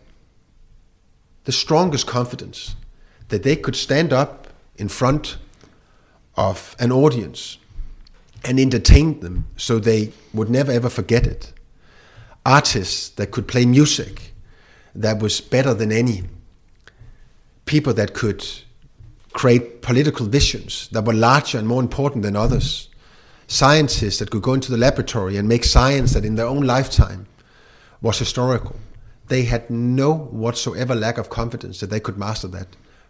the 1.44 1.52
strongest 1.52 2.06
confidence 2.06 2.74
that 3.28 3.42
they 3.42 3.56
could 3.56 3.76
stand 3.76 4.12
up 4.12 4.48
in 4.76 4.88
front 4.88 5.36
of 6.36 6.74
an 6.78 6.90
audience 6.90 7.58
and 8.44 8.58
entertain 8.58 9.20
them 9.20 9.46
so 9.56 9.78
they 9.78 10.12
would 10.32 10.50
never 10.50 10.72
ever 10.72 10.90
forget 10.90 11.26
it. 11.26 11.52
Artists 12.44 13.08
that 13.10 13.30
could 13.30 13.48
play 13.48 13.64
music 13.64 14.34
that 14.94 15.22
was 15.22 15.40
better 15.40 15.72
than 15.74 15.90
any. 15.90 16.24
People 17.64 17.94
that 17.94 18.12
could 18.12 18.46
create 19.34 19.82
political 19.82 20.26
visions 20.26 20.88
that 20.92 21.04
were 21.04 21.12
larger 21.12 21.58
and 21.58 21.68
more 21.68 21.82
important 21.82 22.22
than 22.22 22.36
others. 22.36 22.88
Scientists 23.48 24.18
that 24.20 24.30
could 24.30 24.42
go 24.42 24.54
into 24.54 24.70
the 24.70 24.78
laboratory 24.78 25.36
and 25.36 25.46
make 25.46 25.64
science 25.64 26.14
that 26.14 26.24
in 26.24 26.36
their 26.36 26.46
own 26.46 26.62
lifetime 26.62 27.26
was 28.00 28.18
historical. 28.18 28.76
They 29.26 29.42
had 29.42 29.68
no 29.68 30.14
whatsoever 30.14 30.94
lack 30.94 31.18
of 31.18 31.30
confidence 31.30 31.80
that 31.80 31.90
they 31.90 32.00
could 32.00 32.16
master 32.16 32.48
that. 32.48 32.68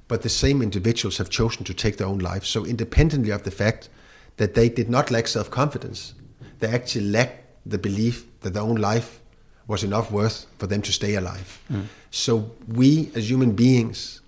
But 0.09 0.23
the 0.23 0.29
same 0.29 0.63
individuals 0.63 1.19
have 1.19 1.29
chosen 1.29 1.65
to 1.65 1.75
take 1.75 1.99
their 1.99 2.07
own 2.07 2.19
lives. 2.19 2.49
So, 2.49 2.65
independently 2.65 3.31
of 3.31 3.43
the 3.43 3.51
fact 3.51 3.89
that 4.37 4.55
they 4.55 4.69
did 4.69 4.89
not 4.89 5.11
lack 5.11 5.29
self 5.29 5.51
confidence, 5.51 6.15
they 6.59 6.69
actually 6.69 7.07
lacked 7.07 7.43
the 7.67 7.79
belief 7.79 8.27
that 8.41 8.55
their 8.55 8.63
own 8.63 8.77
life 8.77 9.21
was 9.67 9.83
enough 9.83 10.11
worth 10.11 10.47
for 10.59 10.67
them 10.67 10.83
to 10.83 10.93
stay 10.93 11.15
alive. 11.15 11.61
Mm. 11.73 11.87
So, 12.11 12.51
we 12.69 13.11
as 13.15 13.31
human 13.31 13.53
beings 13.53 14.21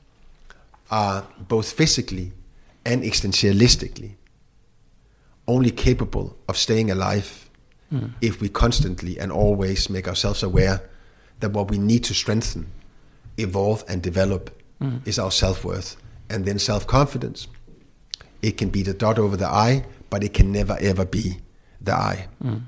are 0.90 1.26
both 1.38 1.72
physically 1.72 2.32
and 2.84 3.02
existentialistically 3.02 4.14
only 5.48 5.70
capable 5.70 6.36
of 6.48 6.56
staying 6.56 6.90
alive 6.90 7.48
hmm. 7.90 8.06
if 8.20 8.40
we 8.40 8.48
constantly 8.48 9.18
and 9.18 9.30
always 9.30 9.88
make 9.88 10.08
ourselves 10.08 10.42
aware 10.42 10.88
that 11.40 11.52
what 11.52 11.70
we 11.70 11.78
need 11.78 12.02
to 12.04 12.14
strengthen, 12.14 12.66
evolve, 13.36 13.84
and 13.88 14.02
develop 14.02 14.50
hmm. 14.80 14.96
is 15.04 15.18
our 15.18 15.30
self 15.30 15.64
worth 15.64 15.96
and 16.28 16.44
then 16.44 16.58
self 16.58 16.86
confidence. 16.86 17.46
It 18.42 18.56
can 18.56 18.70
be 18.70 18.82
the 18.82 18.94
dot 18.94 19.18
over 19.18 19.36
the 19.36 19.46
I, 19.46 19.84
but 20.10 20.22
it 20.22 20.34
can 20.34 20.52
never 20.52 20.76
ever 20.80 21.04
be 21.04 21.38
the 21.80 21.94
I. 21.94 22.28
Hmm. 22.42 22.58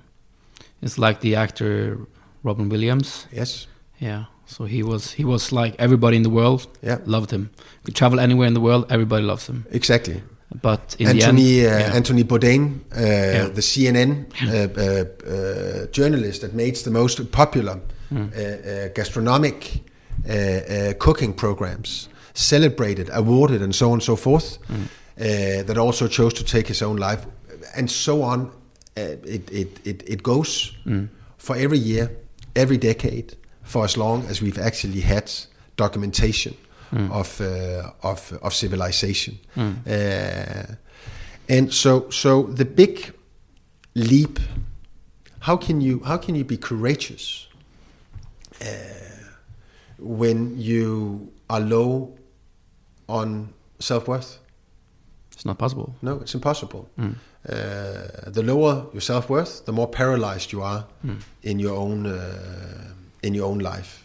It's 0.80 0.98
like 0.98 1.20
the 1.20 1.34
actor 1.34 1.98
Robin 2.42 2.68
Williams. 2.68 3.26
Yes? 3.32 3.66
Yeah. 3.98 4.26
So 4.50 4.64
he 4.64 4.82
was 4.82 5.12
he 5.12 5.24
was 5.24 5.52
like 5.52 5.74
everybody 5.78 6.16
in 6.16 6.22
the 6.22 6.30
world 6.30 6.66
Yeah. 6.82 6.98
loved 7.06 7.30
him. 7.30 7.48
Could 7.84 7.94
travel 7.94 8.18
anywhere 8.20 8.46
in 8.48 8.54
the 8.54 8.60
world, 8.60 8.84
everybody 8.90 9.22
loves 9.22 9.46
him. 9.46 9.64
Exactly. 9.70 10.22
But 10.62 10.96
in 10.98 11.06
Anthony, 11.08 11.42
the 11.42 11.66
end, 11.66 11.82
uh, 11.82 11.86
yeah. 11.88 11.96
Anthony 11.96 12.24
Bourdain, 12.24 12.80
uh, 12.96 13.00
Yeah. 13.00 13.48
the 13.54 13.60
CNN 13.62 14.10
uh, 14.42 14.48
uh, 14.48 15.04
uh, 15.32 15.86
journalist 15.92 16.40
that 16.40 16.54
made 16.54 16.74
the 16.84 16.90
most 16.90 17.30
popular 17.30 17.78
uh, 18.10 18.88
gastronomic 18.94 19.82
cooking 20.98 21.34
programs, 21.34 22.08
celebrated, 22.34 23.10
awarded, 23.12 23.62
and 23.62 23.74
so 23.74 23.86
on 23.88 23.92
and 23.94 24.02
so 24.02 24.16
forth. 24.16 24.58
Uh, 24.70 25.62
that 25.66 25.76
also 25.76 26.08
chose 26.08 26.32
to 26.32 26.44
take 26.44 26.68
his 26.68 26.82
own 26.82 26.96
life, 26.96 27.26
and 27.76 27.90
so 27.90 28.22
on. 28.22 28.50
Uh, 28.96 29.16
it, 29.24 29.50
it, 29.50 29.80
it, 29.84 30.02
it 30.06 30.22
goes 30.22 30.72
for 31.36 31.56
every 31.56 31.78
year, 31.78 32.10
every 32.56 32.78
decade, 32.78 33.36
for 33.68 33.84
as 33.84 33.96
long 33.96 34.24
as 34.30 34.40
we've 34.40 34.58
actually 34.58 35.00
had 35.00 35.30
documentation 35.76 36.54
of, 37.10 37.40
uh, 37.40 37.90
of, 38.02 38.32
of 38.42 38.54
civilization. 38.54 39.38
Uh, 39.86 40.74
and 41.48 41.72
so, 41.72 42.08
so 42.10 42.44
the 42.44 42.64
big 42.64 43.12
leap, 43.94 44.38
how 45.40 45.56
can 45.56 45.80
you, 45.82 46.00
how 46.04 46.16
can 46.16 46.34
you 46.34 46.44
be 46.44 46.56
courageous 46.56 47.46
uh, 48.62 48.66
when 49.98 50.58
you 50.58 51.30
are 51.50 51.60
low 51.60 52.16
on 53.06 53.52
self-worth? 53.80 54.38
It's 55.32 55.44
not 55.44 55.58
possible. 55.58 55.94
No, 56.00 56.20
it's 56.22 56.34
impossible. 56.34 56.88
Uh, 56.98 58.30
the 58.32 58.42
lower 58.42 58.86
your 58.92 59.00
self 59.02 59.28
worth, 59.30 59.64
the 59.66 59.72
more 59.72 59.88
paralyzed 59.88 60.52
you 60.52 60.62
are 60.62 60.86
in 61.42 61.58
your 61.60 61.76
own 61.76 62.06
uh, 62.06 62.94
in 63.22 63.34
your 63.34 63.46
own 63.46 63.58
life. 63.58 64.04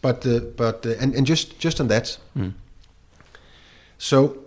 But 0.00 0.26
uh, 0.26 0.40
but 0.56 0.86
uh, 0.86 0.90
and 1.00 1.14
and 1.14 1.26
just 1.26 1.58
just 1.58 1.80
on 1.80 1.88
that. 1.88 2.18
So. 3.98 4.38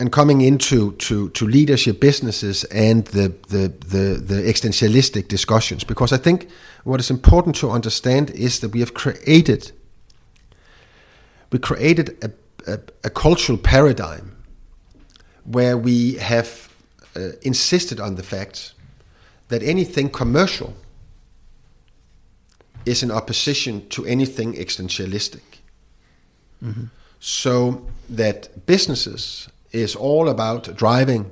And 0.00 0.12
coming 0.12 0.42
into 0.42 0.92
to, 0.92 1.28
to 1.30 1.44
leadership 1.44 1.98
businesses 2.00 2.62
and 2.70 3.04
the, 3.06 3.34
the, 3.48 3.72
the, 3.88 4.14
the 4.14 4.42
existentialistic 4.42 5.26
discussions, 5.26 5.82
because 5.82 6.12
I 6.12 6.18
think 6.18 6.46
what 6.84 7.00
is 7.00 7.10
important 7.10 7.56
to 7.56 7.70
understand 7.70 8.30
is 8.30 8.60
that 8.60 8.72
we 8.72 8.78
have 8.78 8.94
created 8.94 9.72
we 11.50 11.58
created 11.58 12.16
a, 12.22 12.30
a, 12.72 12.78
a 13.02 13.10
cultural 13.10 13.58
paradigm 13.58 14.36
where 15.44 15.76
we 15.76 16.14
have 16.14 16.68
uh, 17.16 17.30
insisted 17.42 17.98
on 17.98 18.14
the 18.14 18.22
fact 18.22 18.74
that 19.48 19.62
anything 19.62 20.10
commercial 20.10 20.74
is 22.88 23.02
in 23.02 23.10
opposition 23.10 23.86
to 23.88 24.04
anything 24.06 24.54
existentialistic. 24.54 25.60
Mm-hmm. 26.64 26.84
So 27.20 27.86
that 28.16 28.66
businesses 28.66 29.48
is 29.72 29.96
all 29.96 30.28
about 30.28 30.76
driving 30.76 31.30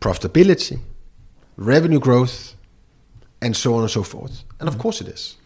profitability, 0.00 0.78
revenue 1.56 2.00
growth, 2.00 2.54
and 3.40 3.56
so 3.56 3.74
on 3.74 3.80
and 3.80 3.90
so 3.90 4.02
forth. 4.02 4.44
And 4.60 4.68
of 4.68 4.74
mm-hmm. 4.74 4.82
course 4.82 5.00
it 5.00 5.08
is. 5.08 5.36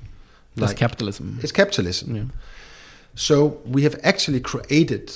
That's 0.56 0.70
Like- 0.70 0.76
capitalism. 0.76 1.38
It's 1.42 1.52
capitalism. 1.52 2.16
Yeah. 2.16 2.24
So 3.14 3.60
we 3.64 3.82
have 3.82 3.96
actually 4.02 4.40
created 4.40 5.12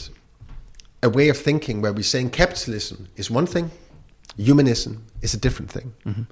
a 1.02 1.08
way 1.08 1.30
of 1.30 1.36
thinking 1.36 1.82
where 1.82 1.92
we're 1.92 2.02
saying 2.04 2.30
capitalism 2.30 3.08
is 3.16 3.30
one 3.30 3.46
thing, 3.46 3.70
humanism 4.36 5.02
is 5.20 5.34
a 5.34 5.38
different 5.38 5.70
thing. 5.72 5.92
Mm-hmm. 6.04 6.22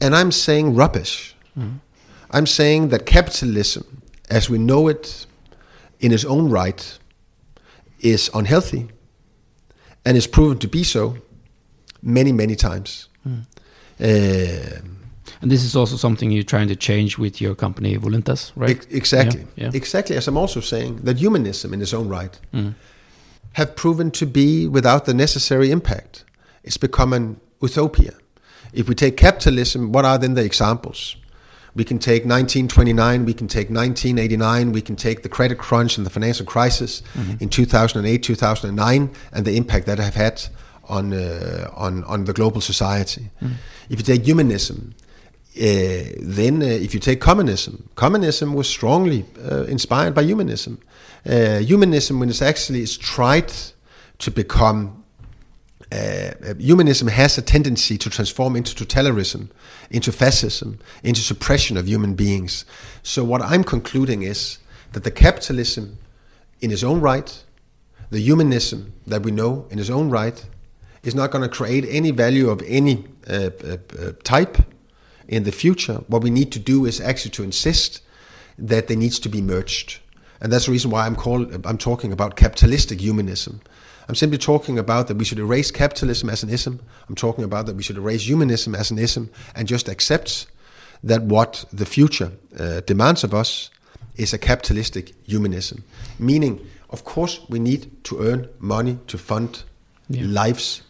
And 0.00 0.14
I'm 0.14 0.32
saying 0.32 0.76
rubbish. 0.76 1.34
I'm 2.30 2.46
saying 2.46 2.88
that 2.90 3.06
capitalism, 3.06 4.02
as 4.30 4.50
we 4.50 4.58
know 4.58 4.88
it 4.88 5.26
in 6.00 6.12
its 6.12 6.24
own 6.24 6.50
right, 6.50 6.98
is 8.00 8.30
unhealthy 8.34 8.88
and 10.04 10.16
is 10.16 10.26
proven 10.26 10.58
to 10.58 10.68
be 10.68 10.84
so 10.84 11.16
many, 12.02 12.32
many 12.32 12.54
times. 12.56 13.08
Um, 14.00 14.94
And 15.40 15.50
this 15.52 15.62
is 15.62 15.76
also 15.76 15.96
something 15.96 16.32
you're 16.32 16.42
trying 16.56 16.68
to 16.68 16.76
change 16.76 17.16
with 17.18 17.40
your 17.40 17.54
company 17.54 17.96
Voluntas, 17.98 18.52
right? 18.56 18.70
Ex- 18.76 18.86
exactly. 18.90 19.40
Yeah, 19.56 19.64
yeah. 19.66 19.70
Exactly. 19.76 20.16
As 20.16 20.26
I'm 20.28 20.36
also 20.36 20.60
saying 20.60 21.02
that 21.04 21.18
humanism 21.18 21.72
in 21.74 21.80
its 21.80 21.92
own 21.92 22.08
right 22.08 22.40
have 23.52 23.74
proven 23.76 24.10
to 24.10 24.26
be 24.26 24.66
without 24.68 25.04
the 25.04 25.14
necessary 25.14 25.70
impact. 25.70 26.24
It's 26.64 26.76
become 26.78 27.12
an 27.16 27.36
utopia. 27.62 28.12
If 28.72 28.88
we 28.88 28.94
take 28.94 29.16
capitalism, 29.16 29.92
what 29.92 30.04
are 30.04 30.18
then 30.18 30.34
the 30.34 30.42
examples? 30.44 31.16
We 31.74 31.84
can 31.84 31.98
take 31.98 32.24
1929, 32.24 33.24
we 33.24 33.34
can 33.34 33.46
take 33.46 33.70
1989, 33.70 34.72
we 34.72 34.80
can 34.80 34.96
take 34.96 35.22
the 35.22 35.28
credit 35.28 35.58
crunch 35.58 35.96
and 35.96 36.06
the 36.06 36.10
financial 36.10 36.46
crisis 36.46 37.02
in 37.40 37.48
2008, 37.48 38.22
2009, 38.22 39.10
and 39.32 39.44
the 39.44 39.56
impact 39.56 39.86
that 39.86 39.98
have 39.98 40.14
had 40.14 40.42
on, 40.88 41.12
uh, 41.12 41.70
on, 41.74 42.04
on 42.04 42.24
the 42.24 42.32
global 42.32 42.60
society. 42.60 43.30
If 43.90 43.98
you 43.98 44.04
take 44.04 44.24
humanism, 44.24 44.94
uh, 45.56 46.14
then 46.20 46.62
uh, 46.62 46.66
if 46.66 46.94
you 46.94 47.00
take 47.00 47.20
communism, 47.20 47.88
communism 47.96 48.54
was 48.54 48.68
strongly 48.68 49.24
uh, 49.50 49.64
inspired 49.64 50.14
by 50.14 50.22
humanism. 50.22 50.78
Uh, 51.26 51.58
humanism, 51.58 52.20
when 52.20 52.28
it's 52.28 52.42
actually 52.42 52.80
is 52.80 52.96
tried 52.96 53.52
to 54.18 54.30
become 54.30 54.97
uh, 55.90 56.54
humanism 56.58 57.08
has 57.08 57.38
a 57.38 57.42
tendency 57.42 57.96
to 57.98 58.10
transform 58.10 58.56
into 58.56 58.74
totalitarianism, 58.74 59.48
into 59.90 60.12
fascism, 60.12 60.78
into 61.02 61.20
suppression 61.20 61.76
of 61.76 61.88
human 61.88 62.14
beings. 62.14 62.64
So 63.02 63.24
what 63.24 63.40
I'm 63.40 63.64
concluding 63.64 64.22
is 64.22 64.58
that 64.92 65.04
the 65.04 65.10
capitalism, 65.10 65.98
in 66.60 66.70
its 66.70 66.82
own 66.82 67.00
right, 67.00 67.42
the 68.10 68.20
humanism 68.20 68.92
that 69.06 69.22
we 69.22 69.30
know 69.30 69.66
in 69.70 69.78
its 69.78 69.90
own 69.90 70.10
right, 70.10 70.44
is 71.02 71.14
not 71.14 71.30
going 71.30 71.42
to 71.42 71.48
create 71.48 71.86
any 71.88 72.10
value 72.10 72.50
of 72.50 72.62
any 72.66 73.06
uh, 73.28 73.50
uh, 73.64 73.76
uh, 73.98 74.12
type 74.24 74.58
in 75.26 75.44
the 75.44 75.52
future. 75.52 76.02
What 76.08 76.22
we 76.22 76.30
need 76.30 76.52
to 76.52 76.58
do 76.58 76.86
is 76.86 77.00
actually 77.00 77.30
to 77.32 77.42
insist 77.42 78.02
that 78.58 78.88
they 78.88 78.96
needs 78.96 79.18
to 79.20 79.28
be 79.28 79.40
merged, 79.40 80.00
and 80.40 80.52
that's 80.52 80.66
the 80.66 80.72
reason 80.72 80.90
why 80.90 81.06
I'm 81.06 81.16
called 81.16 81.66
I'm 81.66 81.78
talking 81.78 82.12
about 82.12 82.36
capitalistic 82.36 83.00
humanism. 83.00 83.60
I'm 84.08 84.14
simply 84.14 84.38
talking 84.38 84.78
about 84.78 85.06
that 85.08 85.16
we 85.18 85.24
should 85.24 85.38
erase 85.38 85.70
capitalism 85.70 86.30
as 86.30 86.42
an 86.42 86.48
ism. 86.50 86.80
I'm 87.08 87.14
talking 87.14 87.44
about 87.44 87.66
that 87.66 87.76
we 87.76 87.82
should 87.82 87.98
erase 87.98 88.22
humanism 88.26 88.74
as 88.74 88.90
an 88.90 88.98
ism 88.98 89.28
and 89.54 89.68
just 89.68 89.88
accept 89.88 90.46
that 91.04 91.22
what 91.22 91.64
the 91.72 91.84
future 91.84 92.32
uh, 92.58 92.80
demands 92.86 93.24
of 93.24 93.32
us 93.34 93.70
is 94.16 94.32
a 94.32 94.38
capitalistic 94.38 95.12
humanism. 95.26 95.84
Meaning, 96.18 96.60
of 96.90 97.04
course, 97.04 97.40
we 97.48 97.58
need 97.58 97.90
to 98.04 98.18
earn 98.20 98.48
money 98.58 98.98
to 99.06 99.18
fund 99.18 99.62
Yeah. 100.10 100.24
lives, 100.44 100.82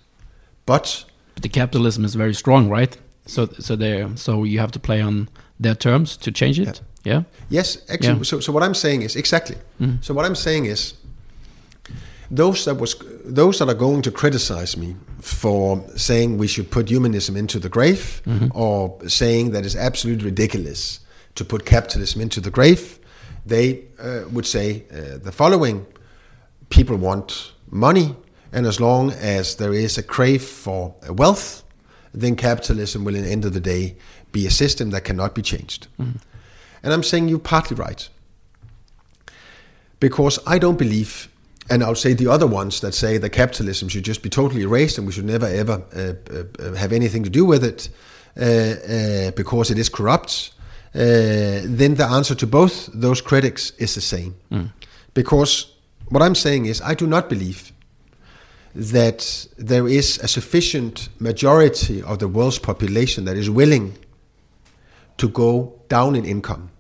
but 0.67 1.05
But 1.35 1.43
the 1.43 1.49
capitalism 1.49 2.05
is 2.05 2.15
very 2.15 2.35
strong, 2.35 2.71
right? 2.71 2.97
So 3.27 3.49
so 3.61 3.77
there 3.77 4.09
so 4.17 4.45
you 4.45 4.61
have 4.61 4.71
to 4.73 4.79
play 4.79 5.03
on 5.03 5.29
their 5.63 5.75
terms 5.77 6.17
to 6.17 6.31
change 6.31 6.61
it. 6.61 6.83
Yeah. 7.05 7.23
Yes, 7.51 7.79
actually. 7.89 8.19
Yeah. 8.19 8.25
So, 8.25 8.41
so 8.41 8.53
what 8.53 8.63
I'm 8.63 8.75
saying 8.75 9.03
is 9.03 9.17
exactly. 9.17 9.57
So 10.01 10.15
what 10.15 10.25
I'm 10.27 10.35
saying 10.37 10.67
is, 10.67 10.95
those 12.31 12.65
that 12.65 12.77
was 12.77 12.95
those 13.25 13.59
that 13.59 13.69
are 13.69 13.79
going 13.79 14.03
to 14.03 14.11
criticize 14.11 14.77
me 14.77 14.97
for 15.21 15.83
saying 15.97 16.39
we 16.39 16.47
should 16.47 16.71
put 16.71 16.89
humanism 16.89 17.37
into 17.37 17.59
the 17.59 17.69
grave, 17.69 18.23
or 18.55 18.99
saying 19.09 19.53
that 19.53 19.65
it's 19.65 19.77
absolutely 19.77 20.25
ridiculous 20.25 21.01
to 21.35 21.45
put 21.45 21.65
capitalism 21.65 22.21
into 22.21 22.41
the 22.41 22.51
grave, 22.51 22.99
they 23.47 23.85
uh, 23.99 24.23
would 24.31 24.47
say 24.47 24.85
uh, 24.93 25.19
the 25.23 25.33
following: 25.33 25.87
People 26.69 26.97
want 26.97 27.53
money, 27.71 28.15
and 28.53 28.67
as 28.67 28.79
long 28.81 29.13
as 29.13 29.57
there 29.57 29.73
is 29.75 29.99
a 29.99 30.03
crave 30.03 30.43
for 30.43 30.95
wealth, 31.09 31.63
then 32.13 32.37
capitalism 32.37 33.05
will, 33.05 33.15
in 33.17 33.23
the 33.23 33.31
end 33.31 33.45
of 33.45 33.53
the 33.53 33.61
day, 33.61 33.97
be 34.33 34.47
a 34.47 34.51
system 34.51 34.91
that 34.91 35.05
cannot 35.05 35.35
be 35.35 35.43
changed. 35.43 35.89
And 36.83 36.93
I'm 36.93 37.03
saying 37.03 37.29
you're 37.29 37.39
partly 37.39 37.77
right. 37.77 38.09
Because 40.01 40.39
I 40.47 40.59
don't 40.59 40.79
believe, 40.79 41.29
and 41.71 41.83
I'll 41.83 41.95
say 41.95 42.15
the 42.15 42.29
other 42.29 42.47
ones 42.47 42.81
that 42.81 42.95
say 42.95 43.19
that 43.19 43.31
capitalism 43.31 43.89
should 43.89 44.05
just 44.05 44.23
be 44.23 44.31
totally 44.31 44.63
erased 44.63 44.99
and 44.99 45.07
we 45.07 45.13
should 45.13 45.27
never 45.27 45.47
ever 45.47 45.83
uh, 45.95 46.15
uh, 46.63 46.75
have 46.75 46.93
anything 46.93 47.25
to 47.25 47.31
do 47.31 47.45
with 47.45 47.65
it 47.65 47.89
uh, 48.39 48.45
uh, 48.45 49.31
because 49.33 49.71
it 49.71 49.79
is 49.79 49.89
corrupt, 49.89 50.53
uh, 50.95 50.99
then 51.65 51.97
the 51.97 52.07
answer 52.09 52.35
to 52.37 52.47
both 52.47 52.89
those 52.95 53.21
critics 53.21 53.73
is 53.79 53.95
the 53.95 54.01
same. 54.01 54.35
Because 55.13 55.73
what 56.09 56.23
I'm 56.23 56.35
saying 56.35 56.67
is, 56.67 56.81
I 56.81 56.95
do 56.95 57.07
not 57.07 57.29
believe 57.29 57.73
that 58.75 59.49
there 59.59 59.89
is 59.89 60.19
a 60.19 60.29
sufficient 60.29 61.09
majority 61.19 62.03
of 62.03 62.19
the 62.19 62.29
world's 62.29 62.59
population 62.59 63.25
that 63.25 63.37
is 63.37 63.51
willing 63.51 63.99
to 65.17 65.29
go 65.29 65.75
down 65.89 66.15
in 66.15 66.25
income. 66.25 66.71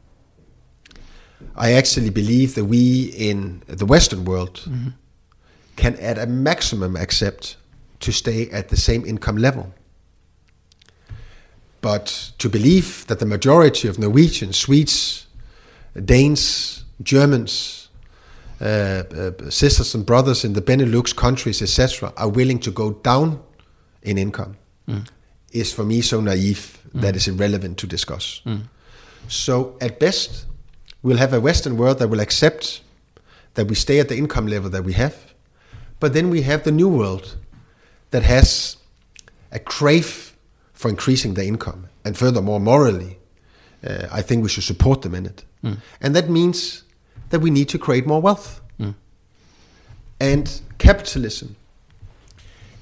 I 1.57 1.72
actually 1.72 2.11
believe 2.11 2.55
that 2.55 2.64
we 2.64 3.05
in 3.16 3.62
the 3.66 3.86
Western 3.86 4.24
world 4.24 4.61
can, 5.76 5.95
at 5.97 6.18
a 6.18 6.26
maximum, 6.26 6.97
accept 6.97 7.57
to 8.01 8.12
stay 8.12 8.51
at 8.51 8.68
the 8.68 8.76
same 8.76 9.05
income 9.05 9.36
level. 9.36 9.72
But 11.80 12.32
to 12.39 12.49
believe 12.49 13.07
that 13.07 13.18
the 13.18 13.26
majority 13.26 13.89
of 13.89 13.99
Norwegians, 13.99 14.57
Swedes, 14.57 15.26
Danes, 16.05 16.84
Germans, 17.03 17.89
uh, 18.61 18.64
uh, 18.64 19.51
sisters 19.51 19.95
and 19.95 20.05
brothers 20.05 20.45
in 20.45 20.55
the 20.55 20.62
Benelux 20.62 21.14
countries, 21.14 21.62
etc., 21.62 22.12
are 22.16 22.28
willing 22.28 22.59
to 22.61 22.72
go 22.72 22.91
down 22.93 23.41
in 24.03 24.18
income 24.18 24.57
is 25.53 25.72
for 25.72 25.84
me 25.84 26.01
so 26.01 26.20
naive 26.20 26.78
that 26.95 27.14
is 27.14 27.28
irrelevant 27.28 27.78
to 27.78 27.86
discuss. 27.86 28.43
So 29.28 29.76
at 29.80 30.01
best, 30.01 30.47
we'll 31.09 31.16
have 31.16 31.32
a 31.32 31.40
Western 31.40 31.78
world 31.78 31.98
that 32.00 32.09
will 32.09 32.20
accept 32.20 32.82
that 33.54 33.66
we 33.66 33.74
stay 33.74 33.98
at 33.98 34.09
the 34.11 34.16
income 34.16 34.46
level 34.46 34.68
that 34.68 34.84
we 34.84 34.92
have, 34.92 35.14
But 36.00 36.12
then 36.12 36.30
we 36.30 36.42
have 36.42 36.62
the 36.62 36.70
new 36.70 36.88
world 36.88 37.36
that 38.11 38.22
has 38.22 38.76
a 39.50 39.59
crave 39.59 40.36
for 40.74 40.90
increasing 40.90 41.34
their 41.34 41.46
income. 41.46 41.88
And 42.04 42.16
furthermore, 42.16 42.61
morally, 42.61 43.18
uh, 43.82 44.06
I 44.12 44.22
think 44.22 44.42
we 44.42 44.48
should 44.48 44.64
support 44.64 45.00
them 45.02 45.14
in 45.14 45.26
it. 45.26 45.44
And 46.00 46.14
that 46.14 46.28
means 46.28 46.84
that 47.30 47.40
we 47.40 47.50
need 47.50 47.68
to 47.70 47.78
create 47.78 48.06
more 48.06 48.20
wealth. 48.22 48.61
And 50.20 50.61
capitalism 50.78 51.56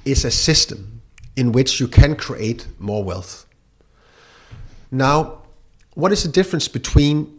is 0.04 0.24
a 0.24 0.30
system 0.30 1.00
in 1.36 1.52
which 1.52 1.80
you 1.80 1.88
can 1.88 2.16
create 2.16 2.66
more 2.78 3.04
wealth. 3.04 3.46
Now, 4.90 5.42
what 5.94 6.12
is 6.12 6.22
the 6.22 6.28
difference 6.30 6.68
between 6.68 7.35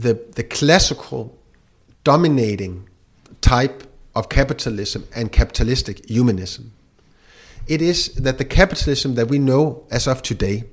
the, 0.00 0.14
the 0.34 0.42
classical 0.42 1.38
dominating 2.04 2.88
type 3.40 3.84
of 4.14 4.28
capitalism 4.28 5.06
and 5.14 5.30
capitalistic 5.30 6.08
humanism? 6.08 6.72
It 7.66 7.82
is 7.82 8.14
that 8.14 8.38
the 8.38 8.44
capitalism 8.44 9.14
that 9.14 9.28
we 9.28 9.38
know 9.38 9.84
as 9.90 10.06
of 10.06 10.22
today 10.22 10.64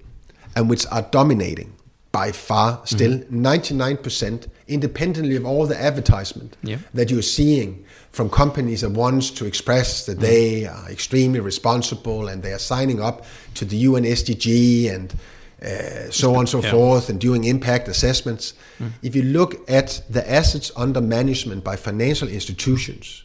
and 0.56 0.70
which 0.70 0.86
are 0.92 1.04
dominating 1.04 1.74
by 2.12 2.32
far 2.32 2.82
still 2.86 3.20
mm-hmm. 3.20 3.46
99% 3.46 4.48
independently 4.68 5.36
of 5.36 5.46
all 5.46 5.68
the 5.68 5.80
advertisement 5.80 6.58
Yeah. 6.64 6.78
that 6.94 7.12
you're 7.12 7.22
seeing 7.22 7.86
from 8.12 8.30
companies 8.30 8.82
that 8.82 8.92
wants 8.92 9.30
to 9.32 9.46
express 9.46 10.06
that 10.06 10.14
mm-hmm. 10.14 10.22
they 10.22 10.66
are 10.66 10.90
extremely 10.90 11.42
responsible 11.42 12.28
and 12.30 12.42
they 12.42 12.54
are 12.54 12.60
signing 12.60 13.02
up 13.02 13.26
to 13.56 13.66
the 13.66 13.78
UN 13.78 14.04
SDG 14.04 14.92
and 14.94 15.14
uh, 15.62 16.10
so 16.12 16.34
on 16.36 16.40
and 16.42 16.50
so 16.50 16.62
Yeah. 16.62 16.72
forth 16.72 17.10
and 17.10 17.20
doing 17.20 17.44
impact 17.46 17.88
assessments. 17.88 18.54
If 19.02 19.16
you 19.16 19.24
look 19.24 19.68
at 19.70 20.02
the 20.10 20.24
assets 20.32 20.72
under 20.76 21.02
management 21.02 21.64
by 21.64 21.76
financial 21.76 22.28
institutions 22.28 23.24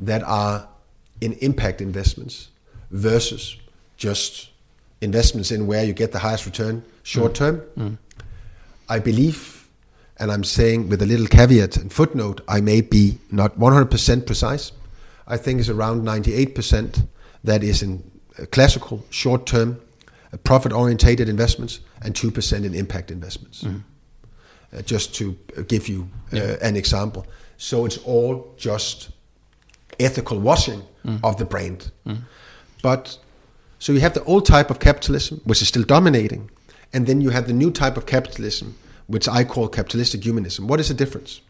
that 0.00 0.22
are 0.22 0.68
in 1.20 1.32
impact 1.40 1.80
investments 1.80 2.48
versus 2.90 3.56
just 3.96 4.48
investments 5.00 5.50
in 5.50 5.66
where 5.66 5.84
you 5.84 5.92
get 5.92 6.12
the 6.12 6.18
highest 6.20 6.46
return 6.46 6.82
short 7.02 7.34
term, 7.34 7.60
I 8.88 8.98
believe, 8.98 9.68
and 10.18 10.30
I'm 10.32 10.44
saying 10.44 10.88
with 10.88 11.02
a 11.02 11.06
little 11.06 11.26
caveat 11.26 11.76
and 11.76 11.92
footnote, 11.92 12.40
I 12.48 12.60
may 12.60 12.80
be 12.80 13.18
not 13.30 13.58
100% 13.58 14.24
precise. 14.26 14.72
I 15.26 15.36
think 15.36 15.60
it's 15.60 15.68
around 15.68 16.02
98% 16.04 17.06
that 17.44 17.62
is 17.62 17.82
in 17.82 18.02
uh, 18.38 18.46
classical 18.46 19.04
short 19.10 19.44
term 19.46 19.80
profit 20.44 20.72
orientated 20.72 21.28
investments 21.28 21.80
and 22.02 22.14
2% 22.14 22.64
in 22.64 22.74
impact 22.74 23.10
investments. 23.10 23.64
Uh, 24.72 24.82
just 24.82 25.14
to 25.14 25.36
uh, 25.56 25.62
give 25.68 25.88
you 25.88 26.08
uh, 26.32 26.56
an 26.60 26.76
example. 26.76 27.24
So 27.56 27.86
it's 27.86 27.98
all 27.98 28.52
just 28.56 29.10
ethical 30.00 30.40
washing 30.40 30.82
of 31.22 31.36
the 31.36 31.44
brand. 31.44 31.92
But 32.82 33.18
so 33.78 33.92
you 33.92 34.00
have 34.00 34.14
the 34.14 34.24
old 34.24 34.44
type 34.44 34.70
of 34.70 34.78
capitalism, 34.80 35.40
which 35.44 35.62
is 35.62 35.68
still 35.68 35.84
dominating, 35.84 36.50
and 36.92 37.06
then 37.06 37.20
you 37.20 37.30
have 37.30 37.46
the 37.46 37.52
new 37.52 37.70
type 37.70 37.96
of 37.96 38.06
capitalism, 38.06 38.74
which 39.06 39.28
I 39.28 39.44
call 39.44 39.68
capitalistic 39.68 40.24
humanism. 40.24 40.66
What 40.66 40.80
is 40.80 40.88
the 40.88 40.94
difference? 40.94 41.40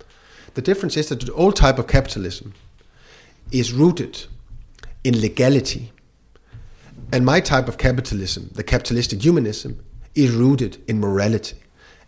The 0.54 0.62
difference 0.62 0.96
is 0.96 1.08
that 1.08 1.20
the 1.20 1.32
old 1.32 1.56
type 1.56 1.78
of 1.78 1.86
capitalism 1.86 2.52
is 3.50 3.72
rooted 3.72 4.26
in 5.04 5.20
legality, 5.20 5.90
and 7.12 7.24
my 7.24 7.40
type 7.40 7.68
of 7.68 7.78
capitalism, 7.78 8.50
the 8.54 8.62
capitalistic 8.62 9.22
humanism, 9.22 9.84
is 10.14 10.30
rooted 10.30 10.82
in 10.88 10.98
morality. 11.00 11.56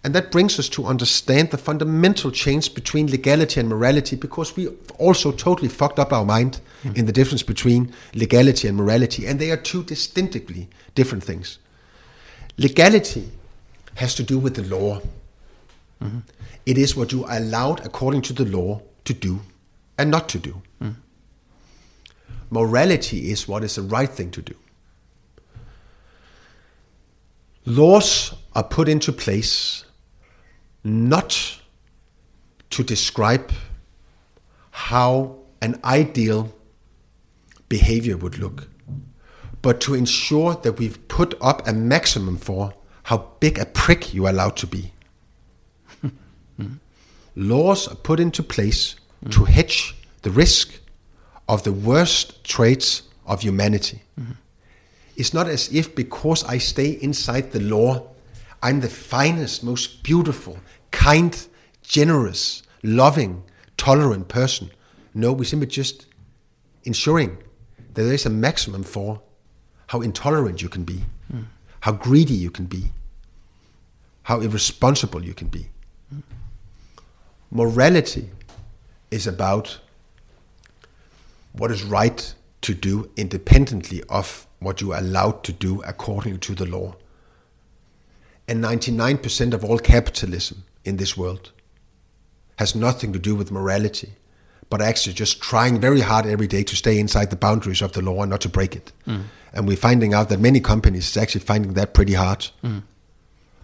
And 0.05 0.15
that 0.15 0.31
brings 0.31 0.59
us 0.59 0.69
to 0.71 0.87
understand 0.87 1.51
the 1.51 1.59
fundamental 1.59 2.31
change 2.31 2.75
between 2.75 3.09
legality 3.09 3.61
and 3.61 3.69
morality 3.69 4.17
because 4.17 4.57
we 4.57 4.69
also 4.99 5.33
totally 5.33 5.69
fucked 5.69 5.99
up 5.99 6.13
our 6.13 6.25
mind 6.25 6.61
hmm. 6.83 6.93
in 6.95 7.07
the 7.07 7.13
difference 7.13 7.43
between 7.43 7.93
legality 8.15 8.69
and 8.69 8.77
morality. 8.77 9.27
And 9.27 9.39
they 9.39 9.51
are 9.51 9.57
two 9.57 9.83
distinctively 9.83 10.69
different 10.95 11.25
things. 11.25 11.59
Legality 12.57 13.31
has 13.97 14.15
to 14.15 14.23
do 14.23 14.39
with 14.39 14.55
the 14.55 14.63
law, 14.63 15.01
mm-hmm. 16.01 16.19
It 16.69 16.77
is 16.77 16.95
what 16.95 17.13
you 17.13 17.25
are 17.25 17.39
allowed 17.39 17.87
according 17.87 18.21
to 18.23 18.35
the 18.35 18.45
law 18.45 18.83
to 19.07 19.15
do 19.15 19.41
and 19.97 20.11
not 20.11 20.29
to 20.29 20.39
do. 20.39 20.61
Mm. 20.83 20.97
Morality 22.51 23.31
is 23.31 23.49
what 23.49 23.65
is 23.65 23.77
the 23.77 23.83
right 23.83 24.11
thing 24.11 24.31
to 24.33 24.43
do. 24.43 24.55
Laws 27.69 28.35
are 28.55 28.65
put 28.65 28.89
into 28.89 29.13
place 29.13 29.85
not 30.83 31.61
to 32.71 32.83
describe 32.83 33.53
how 34.71 35.37
an 35.61 35.79
ideal 35.85 36.51
behavior 37.69 38.17
would 38.17 38.39
look, 38.39 38.69
but 39.61 39.83
to 39.83 39.95
ensure 39.95 40.55
that 40.55 40.79
we've 40.79 41.07
put 41.09 41.35
up 41.43 41.69
a 41.69 41.75
maximum 41.75 42.39
for 42.39 42.73
how 43.03 43.29
big 43.39 43.59
a 43.59 43.67
prick 43.67 44.15
you 44.15 44.25
are 44.25 44.31
allowed 44.31 44.57
to 44.57 44.67
be. 44.67 44.93
Laws 47.37 47.87
are 47.87 47.97
put 47.97 48.19
into 48.19 48.43
place 48.43 48.95
to 49.29 49.41
mm. 49.41 49.47
hedge 49.47 49.95
the 50.23 50.31
risk 50.31 50.73
of 51.47 51.65
the 51.65 51.73
worst 51.75 52.43
traits 52.45 53.03
of 53.27 53.43
humanity. 53.43 54.01
Mm-hmm. 54.19 54.33
It's 55.19 55.35
not 55.35 55.49
as 55.49 55.71
if 55.75 55.97
because 55.97 56.45
I 56.45 56.59
stay 56.59 56.91
inside 56.91 57.51
the 57.51 57.59
law, 57.59 58.07
I'm 58.63 58.81
the 58.81 58.89
finest, 58.89 59.65
most 59.65 60.05
beautiful, 60.05 60.61
kind, 60.93 61.37
generous, 61.83 62.63
loving, 62.85 63.43
tolerant 63.77 64.29
person. 64.29 64.71
No, 65.15 65.33
we're 65.33 65.43
simply 65.43 65.67
just 65.67 66.07
ensuring 66.85 67.37
that 67.95 68.03
there 68.05 68.13
is 68.13 68.27
a 68.27 68.31
maximum 68.31 68.85
for 68.85 69.21
how 69.89 70.03
intolerant 70.03 70.63
you 70.63 70.69
can 70.69 70.85
be, 70.85 71.03
how 71.81 71.93
greedy 71.93 72.35
you 72.35 72.53
can 72.53 72.67
be, 72.67 72.93
how 74.23 74.41
irresponsible 74.41 75.25
you 75.25 75.35
can 75.35 75.49
be. 75.49 75.69
Morality 77.51 78.31
is 79.11 79.27
about 79.27 79.81
what 81.55 81.73
is 81.73 81.83
right 81.83 82.35
to 82.63 82.75
do 82.75 83.11
independently 83.17 84.03
of 84.09 84.47
what 84.61 84.81
you 84.81 84.93
are 84.93 84.99
allowed 84.99 85.45
to 85.45 85.53
do 85.53 85.81
according 85.83 86.39
to 86.41 86.55
the 86.55 86.67
law. 86.67 86.95
And 88.49 88.65
99% 88.65 89.53
of 89.53 89.65
all 89.65 89.79
capitalism 89.79 90.65
in 90.85 90.97
this 90.97 91.17
world 91.17 91.53
has 92.59 92.75
nothing 92.75 93.13
to 93.13 93.19
do 93.19 93.35
with 93.37 93.51
morality, 93.53 94.11
but 94.71 94.81
actually 94.81 95.13
just 95.13 95.41
trying 95.41 95.81
very 95.81 96.01
hard 96.01 96.27
every 96.27 96.47
day 96.49 96.63
to 96.65 96.75
stay 96.75 96.99
inside 96.99 97.31
the 97.31 97.37
boundaries 97.37 97.83
of 97.83 97.93
the 97.93 98.03
law 98.03 98.23
and 98.23 98.31
not 98.31 98.41
to 98.41 98.49
break 98.49 98.75
it. 98.75 98.93
And 99.53 99.69
we're 99.69 99.77
finding 99.77 100.13
out 100.15 100.29
that 100.31 100.41
many 100.41 100.61
companies 100.61 101.17
are 101.17 101.21
actually 101.21 101.43
finding 101.43 101.75
that 101.75 101.95
pretty 101.95 102.15
hard. 102.15 102.49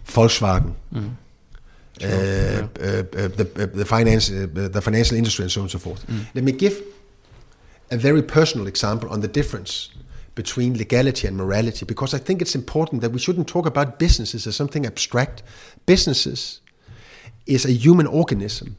Volkswagen, 0.07 0.75
uh, 0.95 2.05
uh, 2.05 2.07
uh, 2.07 3.27
the, 3.27 3.51
uh, 3.55 3.65
the 3.77 3.85
finance, 3.85 4.29
uh, 4.29 4.47
the 4.71 4.81
financial 4.81 5.17
industry, 5.17 5.43
and 5.43 5.51
so 5.51 5.61
on 5.61 5.65
and 5.65 5.71
so 5.71 5.79
forth. 5.79 6.05
Let 6.35 6.43
me 6.43 6.51
give 6.51 6.81
a 7.91 7.97
very 7.97 8.21
personal 8.21 8.67
example 8.67 9.09
on 9.09 9.21
the 9.21 9.27
difference 9.27 9.89
between 10.35 10.77
legality 10.77 11.27
and 11.27 11.37
morality, 11.37 11.85
because 11.85 12.13
I 12.13 12.17
think 12.17 12.41
it's 12.41 12.55
important 12.55 13.01
that 13.01 13.11
we 13.11 13.19
shouldn't 13.19 13.47
talk 13.47 13.65
about 13.65 13.99
businesses 13.99 14.45
as 14.45 14.55
something 14.55 14.85
abstract. 14.85 15.43
Businesses 15.85 16.61
is 17.45 17.65
a 17.65 17.71
human 17.71 18.07
organism. 18.07 18.75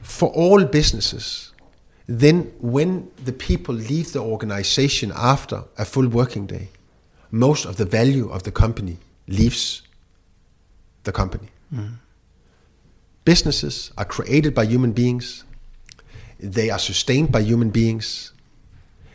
For 0.00 0.30
all 0.30 0.64
businesses, 0.64 1.52
then 2.06 2.52
when 2.60 3.10
the 3.24 3.32
people 3.32 3.74
leave 3.74 4.12
the 4.12 4.20
organization 4.20 5.12
after 5.14 5.64
a 5.76 5.84
full 5.84 6.08
working 6.08 6.46
day, 6.46 6.68
most 7.30 7.66
of 7.66 7.76
the 7.76 7.84
value 7.84 8.30
of 8.30 8.42
the 8.42 8.50
company 8.50 8.96
leaves 9.28 9.82
the 11.04 11.12
company. 11.12 11.48
Mm. 11.72 11.96
Businesses 13.24 13.92
are 13.96 14.04
created 14.04 14.54
by 14.54 14.64
human 14.64 14.92
beings, 14.92 15.44
they 16.42 16.70
are 16.70 16.78
sustained 16.78 17.30
by 17.30 17.40
human 17.40 17.70
beings, 17.70 18.32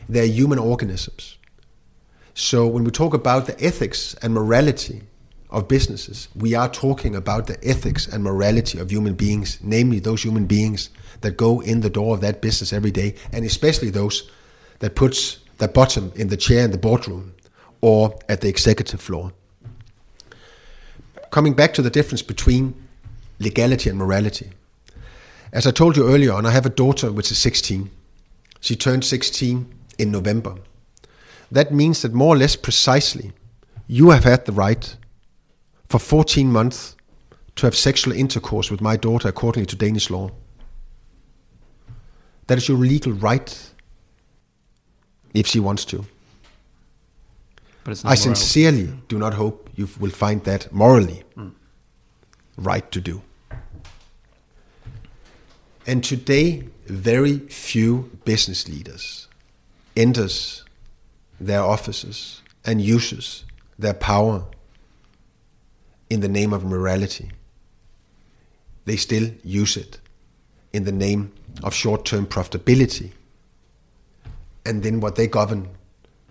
they're 0.07 0.25
human 0.25 0.59
organisms. 0.59 1.37
So 2.33 2.67
when 2.67 2.83
we 2.83 2.91
talk 2.91 3.13
about 3.13 3.45
the 3.45 3.59
ethics 3.63 4.13
and 4.21 4.33
morality 4.33 5.03
of 5.49 5.67
businesses, 5.67 6.27
we 6.35 6.53
are 6.53 6.69
talking 6.69 7.15
about 7.15 7.47
the 7.47 7.57
ethics 7.67 8.07
and 8.07 8.23
morality 8.23 8.77
of 8.77 8.91
human 8.91 9.13
beings, 9.13 9.59
namely 9.61 9.99
those 9.99 10.23
human 10.23 10.45
beings 10.45 10.89
that 11.21 11.37
go 11.37 11.61
in 11.61 11.81
the 11.81 11.89
door 11.89 12.13
of 12.13 12.21
that 12.21 12.41
business 12.41 12.73
every 12.73 12.91
day, 12.91 13.15
and 13.31 13.45
especially 13.45 13.89
those 13.89 14.29
that 14.79 14.95
puts 14.95 15.39
their 15.57 15.69
bottom 15.69 16.11
in 16.15 16.27
the 16.27 16.37
chair 16.37 16.65
in 16.65 16.71
the 16.71 16.77
boardroom 16.77 17.33
or 17.81 18.19
at 18.27 18.41
the 18.41 18.49
executive 18.49 18.99
floor. 18.99 19.31
Coming 21.31 21.53
back 21.53 21.73
to 21.75 21.81
the 21.81 21.89
difference 21.89 22.21
between 22.21 22.75
legality 23.39 23.89
and 23.89 23.97
morality. 23.97 24.51
As 25.55 25.65
I 25.65 25.71
told 25.71 25.95
you 25.95 26.05
earlier 26.09 26.33
on, 26.33 26.45
I 26.45 26.51
have 26.51 26.65
a 26.65 26.69
daughter 26.69 27.13
which 27.13 27.31
is 27.31 27.37
16. 27.37 27.89
She 28.59 28.75
turned 28.75 29.05
16 29.05 29.73
in 29.97 30.11
November. 30.11 30.55
That 31.49 31.73
means 31.73 32.01
that 32.01 32.13
more 32.13 32.35
or 32.35 32.37
less 32.37 32.57
precisely, 32.57 33.31
you 33.87 34.09
have 34.09 34.25
had 34.25 34.43
the 34.43 34.51
right 34.51 34.97
for 35.87 35.97
14 35.97 36.51
months 36.51 36.97
to 37.55 37.67
have 37.67 37.73
sexual 37.73 38.11
intercourse 38.11 38.69
with 38.69 38.81
my 38.81 38.97
daughter 38.97 39.29
according 39.29 39.65
to 39.67 39.77
Danish 39.77 40.09
law. 40.09 40.29
That 42.47 42.57
is 42.57 42.67
your 42.67 42.77
legal 42.77 43.13
right 43.13 43.71
if 45.33 45.47
she 45.47 45.61
wants 45.61 45.85
to. 45.85 46.05
But 47.85 47.91
it's 47.91 48.03
I 48.03 48.09
moral. 48.09 48.17
sincerely 48.17 48.93
do 49.07 49.17
not 49.17 49.35
hope 49.35 49.69
you 49.75 49.87
will 50.01 50.11
find 50.11 50.43
that 50.43 50.69
morally 50.73 51.23
mm. 51.37 51.53
right 52.57 52.91
to 52.91 52.99
do. 52.99 53.21
And 55.87 56.03
today, 56.03 56.67
very 56.87 57.39
few 57.39 58.09
business 58.25 58.67
leaders 58.67 59.27
enters 59.95 60.63
their 61.39 61.61
offices 61.61 62.41
and 62.65 62.81
uses 62.81 63.43
their 63.77 63.93
power 63.93 64.45
in 66.09 66.21
the 66.21 66.27
name 66.27 66.53
of 66.53 66.63
morality. 66.63 67.31
They 68.85 68.95
still 68.95 69.31
use 69.43 69.77
it 69.77 69.99
in 70.73 70.83
the 70.83 70.91
name 70.91 71.33
of 71.63 71.73
short-term 71.73 72.27
profitability. 72.27 73.11
And 74.65 74.83
then 74.83 74.99
what 74.99 75.15
they 75.15 75.27
govern 75.27 75.69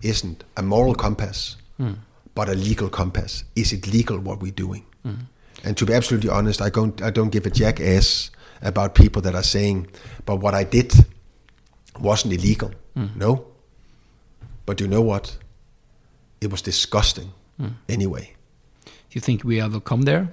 isn't 0.01 0.43
a 0.57 0.61
moral 0.61 0.95
compass, 0.95 1.55
hmm. 1.77 1.93
but 2.33 2.49
a 2.49 2.53
legal 2.53 2.89
compass. 2.89 3.43
Is 3.55 3.73
it 3.73 3.87
legal 3.87 4.19
what 4.19 4.41
we're 4.41 4.51
doing? 4.51 4.85
Hmm. 5.03 5.25
And 5.63 5.77
to 5.77 5.85
be 5.85 5.93
absolutely 5.93 6.29
honest, 6.29 6.61
I 6.61 6.69
don't 6.69 7.01
I 7.01 7.09
don't 7.09 7.29
give 7.29 7.45
a 7.45 7.49
jackass 7.49 8.29
about 8.65 8.95
people 8.95 9.21
that 9.21 9.35
are 9.35 9.43
saying, 9.43 9.87
but 10.25 10.37
what 10.37 10.53
I 10.53 10.63
did 10.65 10.93
wasn't 11.99 12.33
illegal. 12.33 12.71
Hmm. 12.95 13.07
No. 13.15 13.45
But 14.65 14.79
you 14.79 14.87
know 14.87 15.01
what? 15.01 15.37
It 16.41 16.51
was 16.51 16.61
disgusting 16.61 17.31
hmm. 17.57 17.67
anyway. 17.87 18.33
Do 18.85 18.91
you 19.11 19.21
think 19.21 19.43
we 19.43 19.61
ever 19.61 19.79
come 19.79 20.03
there? 20.03 20.27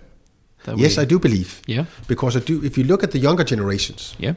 Yes, 0.77 0.97
we- 0.97 1.03
I 1.03 1.07
do 1.07 1.19
believe. 1.19 1.61
Yeah. 1.67 1.85
Because 2.07 2.37
I 2.37 2.41
do 2.41 2.65
if 2.65 2.77
you 2.79 2.85
look 2.85 3.03
at 3.03 3.11
the 3.11 3.19
younger 3.19 3.45
generations, 3.45 4.15
Yeah. 4.19 4.35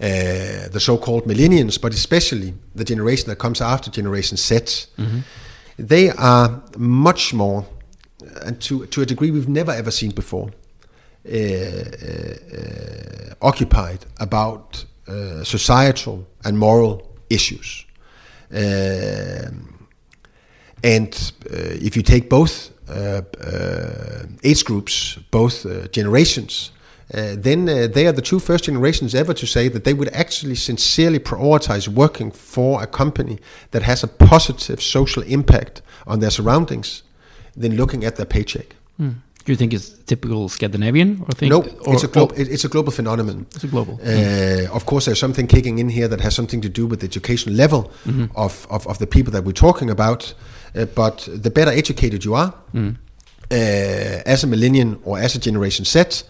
uh, 0.00 0.68
the 0.72 0.80
so-called 0.80 1.24
millennials, 1.26 1.78
but 1.80 1.92
especially 1.92 2.54
the 2.74 2.84
generation 2.84 3.28
that 3.28 3.38
comes 3.38 3.60
after 3.60 3.90
Generation 3.90 4.36
Z, 4.36 4.54
mm-hmm. 4.96 5.20
they 5.76 6.10
are 6.10 6.62
much 6.78 7.34
more, 7.34 7.64
and 8.46 8.60
to 8.60 8.86
to 8.86 9.02
a 9.02 9.04
degree 9.06 9.30
we've 9.30 9.48
never 9.48 9.72
ever 9.72 9.90
seen 9.90 10.10
before, 10.14 10.50
occupied 13.42 14.06
about 14.18 14.84
uh, 15.08 15.44
societal 15.44 16.26
and 16.44 16.58
moral 16.58 17.10
issues. 17.28 17.84
Um, 18.52 19.88
and 20.82 21.32
uh, 21.50 21.86
if 21.86 21.96
you 21.96 22.02
take 22.02 22.28
both 22.28 22.70
uh, 22.88 23.22
uh, 23.44 24.26
age 24.42 24.64
groups, 24.64 25.18
both 25.30 25.66
uh, 25.66 25.86
generations, 25.88 26.72
uh, 27.12 27.34
then 27.36 27.68
uh, 27.68 27.88
they 27.88 28.06
are 28.06 28.12
the 28.12 28.22
two 28.22 28.38
first 28.38 28.64
generations 28.64 29.14
ever 29.14 29.34
to 29.34 29.46
say 29.46 29.68
that 29.68 29.84
they 29.84 29.94
would 29.94 30.08
actually 30.12 30.54
sincerely 30.54 31.18
prioritize 31.18 31.88
working 31.88 32.30
for 32.30 32.82
a 32.82 32.86
company 32.86 33.38
that 33.72 33.82
has 33.82 34.04
a 34.04 34.08
positive 34.08 34.80
social 34.80 35.22
impact 35.24 35.82
on 36.06 36.20
their 36.20 36.30
surroundings 36.30 37.02
than 37.56 37.76
looking 37.76 38.04
at 38.04 38.16
their 38.16 38.26
paycheck. 38.26 38.76
Do 39.44 39.52
you 39.52 39.56
think 39.56 39.72
it's 39.72 39.88
typical 40.06 40.48
Scandinavian 40.48 41.22
or 41.26 41.32
think 41.32 41.50
No, 41.50 41.62
or, 41.86 41.94
it's 41.94 42.04
a 42.04 42.08
global. 42.08 42.34
it's 42.36 42.64
a 42.64 42.68
global 42.68 42.92
phenomenon. 42.92 43.46
It's 43.54 43.64
a 43.64 43.68
global. 43.68 43.98
Uh, 44.04 44.74
of 44.74 44.84
course, 44.84 45.06
there's 45.06 45.18
something 45.18 45.46
kicking 45.46 45.78
in 45.78 45.88
here 45.88 46.08
that 46.08 46.20
has 46.20 46.34
something 46.34 46.60
to 46.62 46.68
do 46.68 46.86
with 46.86 47.00
the 47.00 47.06
education 47.06 47.56
level 47.56 47.90
of, 48.34 48.66
of, 48.70 48.86
of 48.86 48.98
the 48.98 49.06
people 49.06 49.32
that 49.32 49.44
we're 49.44 49.52
talking 49.52 49.90
about. 49.90 50.34
Uh, 50.76 50.84
but 50.94 51.26
the 51.32 51.50
better 51.50 51.70
educated 51.70 52.24
you 52.24 52.34
are, 52.34 52.52
uh, 53.50 54.22
as 54.26 54.44
a 54.44 54.46
millennial 54.46 55.00
or 55.04 55.18
as 55.18 55.34
a 55.34 55.38
Generation 55.40 55.84
Z, 55.84 56.24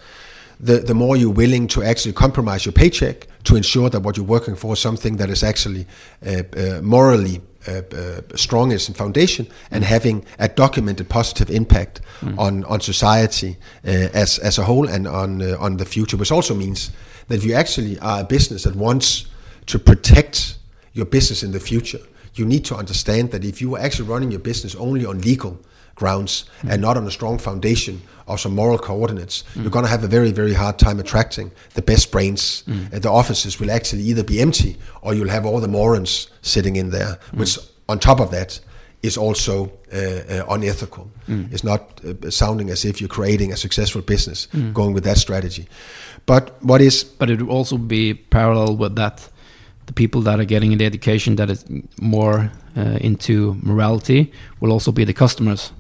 the, 0.59 0.79
the 0.79 0.95
more 0.95 1.17
you're 1.17 1.31
willing 1.35 1.67
to 1.69 1.83
actually 1.83 2.13
compromise 2.13 2.65
your 2.65 2.73
paycheck 2.73 3.27
to 3.45 3.57
ensure 3.57 3.91
that 3.91 4.01
what 4.01 4.17
you're 4.17 4.27
working 4.27 4.55
for 4.57 4.75
is 4.75 4.79
something 4.79 5.17
that 5.17 5.31
is 5.31 5.43
actually 5.43 5.87
uh, 6.27 6.43
uh, 6.57 6.81
morally 6.83 7.41
uh, 7.69 7.83
uh, 7.95 8.21
strong 8.37 8.73
as 8.73 8.89
a 8.89 8.95
foundation 8.95 9.47
and 9.71 9.85
having 9.85 10.25
a 10.39 10.49
documented 10.49 11.09
positive 11.09 11.51
impact 11.51 12.01
on, 12.39 12.65
on 12.65 12.81
society 12.81 13.57
uh, 13.87 14.09
as, 14.15 14.39
as 14.39 14.59
a 14.59 14.65
whole 14.65 14.89
and 14.89 15.07
on, 15.07 15.43
uh, 15.43 15.57
on 15.59 15.77
the 15.77 15.85
future, 15.85 16.17
which 16.17 16.33
also 16.33 16.55
means 16.55 16.91
that 17.29 17.37
if 17.37 17.45
you 17.45 17.55
actually 17.55 17.99
are 18.01 18.21
a 18.21 18.25
business 18.25 18.65
that 18.65 18.75
wants 18.77 19.27
to 19.67 19.79
protect 19.79 20.59
your 20.93 21.07
business 21.07 21.43
in 21.43 21.53
the 21.53 21.61
future, 21.61 22.01
you 22.35 22.45
need 22.45 22.65
to 22.65 22.75
understand 22.75 23.31
that 23.31 23.45
if 23.45 23.61
you 23.61 23.77
are 23.77 23.81
actually 23.81 24.09
running 24.09 24.31
your 24.31 24.41
business 24.41 24.75
only 24.77 25.05
on 25.05 25.21
legal 25.21 25.59
grounds 26.01 26.33
and 26.71 26.79
not 26.83 26.97
on 26.97 27.07
a 27.07 27.11
strong 27.11 27.39
foundation 27.39 27.95
of 28.27 28.41
some 28.41 28.55
moral 28.55 28.79
coordinates, 28.79 29.45
you're 29.55 29.71
going 29.77 29.85
to 29.85 29.91
have 29.97 30.05
a 30.05 30.09
very, 30.19 30.33
very 30.33 30.55
hard 30.55 30.77
time 30.79 30.99
attracting 31.01 31.51
the 31.75 31.83
best 31.83 32.11
brains. 32.11 32.65
Uh, 32.69 32.99
the 33.07 33.11
offices 33.21 33.61
will 33.61 33.71
actually 33.79 34.03
either 34.11 34.25
be 34.25 34.41
empty 34.41 34.73
or 35.03 35.15
you'll 35.15 35.35
have 35.39 35.47
all 35.49 35.61
the 35.61 35.69
morons 35.79 36.31
sitting 36.43 36.77
in 36.77 36.91
there, 36.91 37.19
which 37.41 37.59
on 37.89 37.99
top 37.99 38.21
of 38.21 38.31
that 38.31 38.61
is 39.03 39.17
also 39.17 39.55
uh, 39.93 39.97
uh, 39.97 40.55
unethical. 40.55 41.05
It's 41.53 41.65
not 41.65 41.81
uh, 42.05 42.31
sounding 42.31 42.71
as 42.71 42.85
if 42.85 43.01
you're 43.01 43.15
creating 43.19 43.53
a 43.53 43.57
successful 43.57 44.03
business 44.03 44.49
going 44.75 44.95
with 44.95 45.05
that 45.05 45.19
strategy. 45.19 45.65
But 46.27 46.45
what 46.63 46.81
is 46.81 47.05
but 47.19 47.29
it 47.31 47.41
would 47.41 47.51
also 47.59 47.79
be 47.79 48.15
parallel 48.15 48.77
with 48.77 48.95
that. 48.97 49.29
The 49.87 49.93
people 49.95 50.21
that 50.23 50.39
are 50.39 50.47
getting 50.47 50.79
the 50.79 50.87
education 50.87 51.37
that 51.37 51.51
is 51.51 51.65
more 52.01 52.51
uh, 52.77 52.99
into 53.01 53.57
morality 53.63 54.31
will 54.61 54.73
also 54.73 54.93
be 54.93 55.05
the 55.05 55.15
customers. 55.15 55.73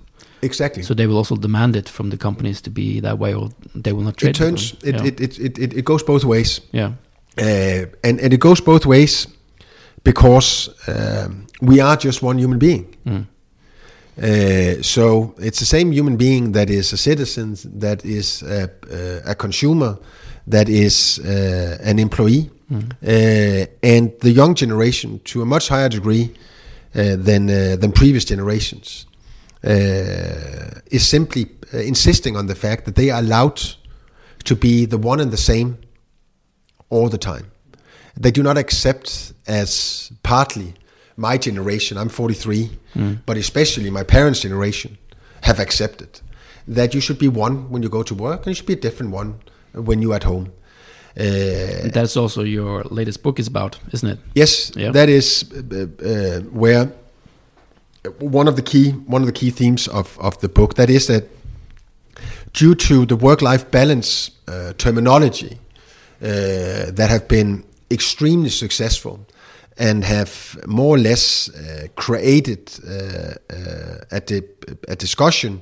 Exactly 0.43 0.82
So 0.82 0.95
they 0.95 1.07
will 1.07 1.16
also 1.16 1.36
demand 1.36 1.76
it 1.76 1.88
from 1.88 2.11
the 2.11 2.16
companies 2.16 2.61
to 2.62 2.70
be 2.70 3.01
that 3.01 3.18
way, 3.18 3.34
or 3.34 3.51
they 3.74 3.93
will 3.93 4.05
not 4.05 4.16
trade. 4.16 4.30
it 4.30 4.38
turns 4.38 4.72
them. 4.72 4.95
it, 4.95 5.01
yeah. 5.01 5.07
it, 5.07 5.20
it, 5.20 5.59
it, 5.59 5.72
it, 5.72 5.84
goes 5.84 6.03
both 6.03 6.24
ways. 6.24 6.61
yeah. 6.72 6.93
Uh, 7.38 7.86
and, 8.03 8.20
and 8.20 8.32
it 8.32 8.41
goes 8.41 8.61
both 8.61 8.84
ways 8.84 9.26
because 10.03 10.68
um, 10.88 11.47
we 11.61 11.80
are 11.80 11.97
just 11.97 12.22
one 12.22 12.38
human 12.38 12.59
being. 12.59 12.97
Mm. 13.07 13.26
Uh, 14.20 14.82
so 14.82 15.34
it's 15.38 15.59
the 15.61 15.64
same 15.64 15.93
human 15.93 16.16
being 16.16 16.53
that 16.53 16.68
is 16.68 16.93
a 16.93 16.97
citizen, 16.97 17.57
that 17.64 18.05
is 18.05 18.43
a, 18.43 18.70
a, 18.91 19.30
a 19.30 19.34
consumer, 19.34 19.97
that 20.47 20.68
is 20.68 21.20
uh, 21.20 21.78
an 21.82 21.99
employee, 21.99 22.51
uh, 22.70 23.66
and 23.82 24.12
the 24.20 24.30
young 24.30 24.55
generation, 24.55 25.20
to 25.24 25.43
a 25.43 25.47
much 25.47 25.68
higher 25.68 25.88
degree 25.88 26.30
uh, 26.95 27.16
than 27.16 27.49
uh, 27.49 27.76
than 27.76 27.93
previous 27.93 28.24
generations, 28.24 29.07
uh, 29.64 30.80
is 30.90 31.06
simply 31.08 31.46
uh, 31.74 31.78
insisting 31.78 32.36
on 32.36 32.46
the 32.46 32.54
fact 32.54 32.84
that 32.84 32.94
they 32.94 33.11
are 33.11 33.20
allowed 33.20 33.61
to 34.44 34.56
be 34.56 34.86
the 34.86 34.98
one 34.98 35.20
and 35.20 35.30
the 35.30 35.36
same 35.36 35.76
all 36.88 37.08
the 37.08 37.18
time. 37.18 37.50
They 38.16 38.30
do 38.30 38.42
not 38.42 38.56
accept 38.58 39.32
as 39.46 40.11
partly 40.22 40.74
my 41.16 41.36
generation, 41.38 41.98
I'm 41.98 42.08
43, 42.08 42.70
but 43.26 43.36
especially 43.36 43.90
my 43.90 44.02
parents' 44.02 44.40
generation, 44.40 44.96
have 45.42 45.61
accepted 45.61 46.20
that 46.68 46.94
you 46.94 47.00
should 47.00 47.18
be 47.18 47.28
one 47.28 47.70
when 47.70 47.82
you 47.82 47.88
go 47.88 48.02
to 48.02 48.14
work 48.14 48.40
and 48.40 48.46
you 48.48 48.54
should 48.54 48.66
be 48.66 48.72
a 48.74 48.80
different 48.80 49.12
one 49.12 49.34
when 49.74 50.00
you're 50.02 50.14
at 50.14 50.24
home. 50.24 50.52
Uh, 51.18 51.88
That's 51.92 52.16
also 52.16 52.42
your 52.42 52.84
latest 52.84 53.22
book 53.22 53.38
is 53.38 53.46
about, 53.48 53.78
isn't 53.92 54.08
it? 54.08 54.18
Yes, 54.34 54.72
Yeah. 54.76 54.92
that 54.92 55.08
is 55.08 55.44
uh, 55.52 55.86
uh, 56.04 56.40
where 56.52 56.92
one 58.18 58.48
of 58.48 58.57
the 58.57 58.62
key 58.62 58.90
one 58.90 59.22
of 59.22 59.26
the 59.26 59.32
key 59.32 59.51
themes 59.51 59.88
of, 59.88 60.18
of 60.20 60.38
the 60.40 60.48
book 60.48 60.74
that 60.74 60.88
is 60.88 61.07
that 61.07 61.24
due 62.53 62.74
to 62.74 63.07
the 63.07 63.16
work 63.16 63.42
life 63.42 63.70
balance 63.70 64.30
uh, 64.48 64.72
terminology 64.78 65.59
uh, 66.22 66.90
that 66.90 67.09
have 67.09 67.28
been 67.28 67.64
extremely 67.90 68.48
successful 68.48 69.18
and 69.78 70.05
have 70.05 70.59
more 70.66 70.96
or 70.96 70.98
less 70.98 71.48
uh, 71.51 71.86
created 71.96 72.70
uh, 72.86 73.34
uh, 73.53 73.98
a, 74.11 74.20
di- 74.20 74.42
a 74.88 74.96
discussion 74.96 75.61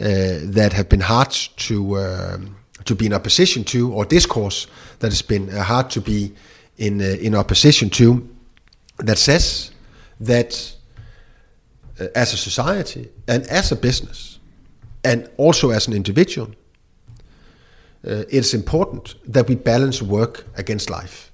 uh, 0.00 0.04
that 0.44 0.72
have 0.72 0.88
been 0.88 1.00
hard 1.00 1.30
to 1.56 1.98
um 1.98 2.54
to 2.84 2.94
be 2.94 3.06
in 3.06 3.12
opposition 3.12 3.64
to, 3.64 3.92
or 3.92 4.04
discourse 4.06 4.66
that 5.00 5.12
has 5.12 5.20
been 5.22 5.48
hard 5.48 5.90
to 5.90 6.00
be 6.00 6.32
in 6.76 7.00
in 7.00 7.34
opposition 7.34 7.90
to, 7.90 8.26
that 8.98 9.18
says 9.18 9.72
that 10.20 10.77
Uh, 12.00 12.06
as 12.14 12.32
a 12.32 12.36
society 12.36 13.08
and 13.26 13.46
as 13.48 13.72
a 13.72 13.76
business, 13.76 14.38
and 15.02 15.28
also 15.36 15.70
as 15.70 15.88
an 15.88 15.94
individual, 15.94 16.48
uh, 18.06 18.24
it's 18.28 18.54
important 18.54 19.16
that 19.32 19.48
we 19.48 19.56
balance 19.56 20.04
work 20.04 20.44
against 20.56 20.90
life. 20.90 21.32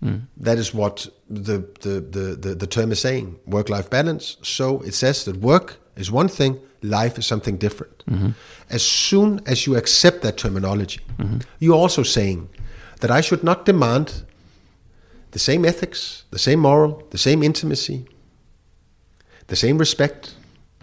Hmm. 0.00 0.16
That 0.36 0.58
is 0.58 0.74
what 0.74 1.08
the, 1.28 1.64
the, 1.80 2.00
the, 2.00 2.36
the, 2.40 2.54
the 2.54 2.66
term 2.66 2.92
is 2.92 3.00
saying 3.00 3.36
work 3.46 3.68
life 3.68 3.90
balance. 3.90 4.36
So 4.42 4.80
it 4.80 4.94
says 4.94 5.24
that 5.24 5.36
work 5.38 5.78
is 5.96 6.10
one 6.10 6.28
thing, 6.28 6.60
life 6.82 7.18
is 7.18 7.26
something 7.26 7.56
different. 7.56 8.04
Mm-hmm. 8.06 8.30
As 8.70 8.82
soon 8.82 9.40
as 9.46 9.66
you 9.66 9.76
accept 9.76 10.22
that 10.22 10.36
terminology, 10.36 11.00
mm-hmm. 11.18 11.38
you're 11.58 11.74
also 11.82 12.02
saying 12.04 12.48
that 13.00 13.10
I 13.10 13.22
should 13.22 13.42
not 13.42 13.64
demand 13.64 14.22
the 15.30 15.38
same 15.38 15.64
ethics, 15.64 16.24
the 16.30 16.38
same 16.38 16.60
moral, 16.60 17.02
the 17.10 17.18
same 17.18 17.42
intimacy, 17.42 18.06
the 19.46 19.56
same 19.56 19.78
respect 19.78 20.34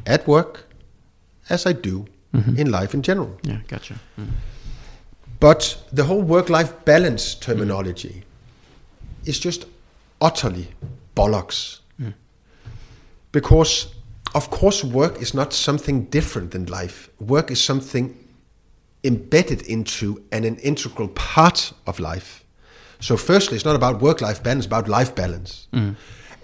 at 0.05 0.27
work 0.27 0.65
as 1.49 1.65
I 1.65 1.73
do 1.73 2.05
mm-hmm. 2.33 2.57
in 2.57 2.71
life 2.71 2.93
in 2.93 3.01
general. 3.01 3.37
Yeah, 3.43 3.59
gotcha. 3.67 3.95
Mm. 4.19 4.27
But 5.39 5.77
the 5.91 6.05
whole 6.05 6.21
work 6.21 6.49
life 6.49 6.85
balance 6.85 7.35
terminology 7.35 8.23
mm-hmm. 8.23 9.29
is 9.29 9.39
just 9.39 9.65
utterly 10.21 10.69
bollocks. 11.15 11.79
Mm. 12.01 12.13
Because, 13.31 13.93
of 14.35 14.49
course, 14.49 14.83
work 14.83 15.21
is 15.21 15.33
not 15.33 15.53
something 15.53 16.05
different 16.05 16.51
than 16.51 16.65
life. 16.67 17.09
Work 17.19 17.51
is 17.51 17.61
something 17.61 18.17
embedded 19.03 19.63
into 19.63 20.23
and 20.31 20.45
an 20.45 20.55
integral 20.57 21.09
part 21.09 21.73
of 21.85 21.99
life. 21.99 22.43
So, 22.99 23.17
firstly, 23.17 23.57
it's 23.57 23.65
not 23.65 23.75
about 23.75 24.01
work 24.01 24.21
life 24.21 24.41
balance, 24.41 24.65
it's 24.65 24.67
about 24.67 24.87
life 24.87 25.13
balance. 25.13 25.67
Mm. 25.73 25.95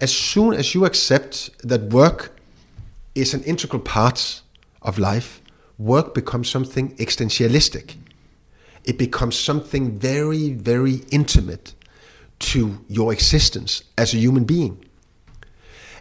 As 0.01 0.15
soon 0.15 0.53
as 0.53 0.73
you 0.73 0.85
accept 0.85 1.49
that 1.67 1.81
work 1.91 2.39
is 3.15 3.33
an 3.33 3.43
integral 3.43 3.81
part 3.81 4.41
of 4.81 4.97
life, 4.97 5.41
work 5.77 6.13
becomes 6.13 6.49
something 6.49 6.95
existentialistic. 6.95 7.95
It 8.85 8.97
becomes 8.97 9.37
something 9.37 9.99
very, 9.99 10.53
very 10.53 11.01
intimate 11.11 11.75
to 12.39 12.79
your 12.87 13.11
existence 13.11 13.83
as 13.97 14.13
a 14.13 14.17
human 14.17 14.45
being. 14.45 14.85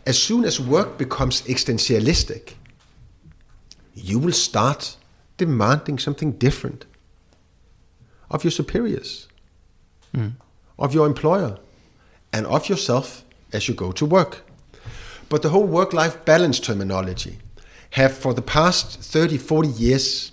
As 0.07 0.23
soon 0.23 0.45
as 0.45 0.61
work 0.61 0.97
becomes 0.97 1.43
existentialistic, 1.43 2.55
you 3.95 4.21
will 4.21 4.33
start 4.33 4.97
demanding 5.37 5.99
something 5.99 6.33
different 6.33 6.87
of 8.31 8.45
your 8.45 8.53
superiors, 8.53 9.27
hmm. 10.15 10.29
of 10.79 10.95
your 10.95 11.07
employer, 11.07 11.59
and 12.33 12.47
of 12.47 12.69
yourself 12.69 13.25
as 13.53 13.69
you 13.69 13.75
go 13.75 13.93
to 13.93 14.07
work. 14.07 14.45
But 15.29 15.43
the 15.43 15.51
whole 15.51 15.67
work 15.67 15.93
life 15.93 16.25
balance 16.25 16.59
terminology 16.59 17.39
have 17.91 18.17
for 18.17 18.35
the 18.35 18.43
past 18.43 19.01
30, 19.01 19.39
40 19.39 19.69
years 19.69 20.33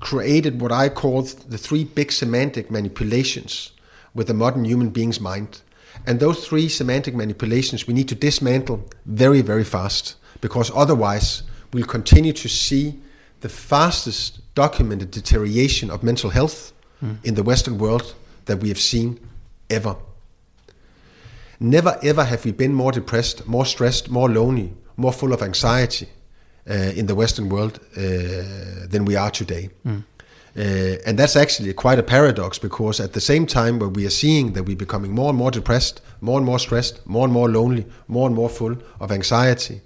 created 0.00 0.60
what 0.60 0.72
I 0.72 0.88
call 0.88 1.22
the 1.22 1.58
three 1.58 1.84
big 1.84 2.12
semantic 2.12 2.70
manipulations 2.70 3.72
with 4.14 4.26
the 4.26 4.34
modern 4.34 4.64
human 4.64 4.90
being's 4.90 5.20
mind. 5.20 5.62
And 6.06 6.20
those 6.20 6.46
three 6.46 6.68
semantic 6.68 7.14
manipulations 7.14 7.86
we 7.86 7.94
need 7.94 8.08
to 8.08 8.14
dismantle 8.14 8.88
very, 9.06 9.42
very 9.42 9.64
fast 9.64 10.16
because 10.40 10.70
otherwise 10.74 11.42
we'll 11.72 11.86
continue 11.86 12.32
to 12.34 12.48
see 12.48 13.00
the 13.40 13.48
fastest 13.48 14.40
documented 14.54 15.10
deterioration 15.10 15.90
of 15.90 16.02
mental 16.02 16.30
health 16.30 16.72
hmm. 17.00 17.14
in 17.24 17.34
the 17.34 17.42
Western 17.42 17.78
world 17.78 18.14
that 18.46 18.58
we 18.58 18.68
have 18.68 18.80
seen 18.80 19.18
ever. 19.70 19.96
Never 21.60 21.98
ever 22.02 22.24
have 22.24 22.44
we 22.44 22.52
been 22.52 22.74
more 22.74 22.92
depressed, 22.92 23.46
more 23.46 23.66
stressed, 23.66 24.10
more 24.10 24.28
lonely, 24.28 24.74
more 24.96 25.12
full 25.12 25.32
of 25.32 25.42
anxiety 25.42 26.08
uh, 26.68 26.92
in 26.94 27.06
the 27.06 27.14
Western 27.14 27.48
world 27.48 27.80
uh, 27.96 28.00
than 28.88 29.04
we 29.04 29.16
are 29.16 29.30
today. 29.30 29.70
Uh, 30.58 30.96
and 31.06 31.18
that's 31.18 31.36
actually 31.36 31.72
quite 31.74 31.98
a 31.98 32.02
paradox 32.02 32.58
because 32.58 32.98
at 32.98 33.12
the 33.12 33.20
same 33.20 33.46
time 33.46 33.78
where 33.78 33.90
we 33.90 34.06
are 34.06 34.10
seeing 34.10 34.54
that 34.54 34.64
we're 34.64 34.76
becoming 34.76 35.14
more 35.14 35.28
and 35.28 35.38
more 35.38 35.50
depressed, 35.50 36.00
more 36.20 36.38
and 36.38 36.46
more 36.46 36.58
stressed, 36.58 37.06
more 37.06 37.24
and 37.24 37.32
more 37.32 37.48
lonely, 37.48 37.84
more 38.08 38.26
and 38.26 38.34
more 38.34 38.48
full 38.48 38.76
of 38.98 39.12
anxiety, 39.12 39.82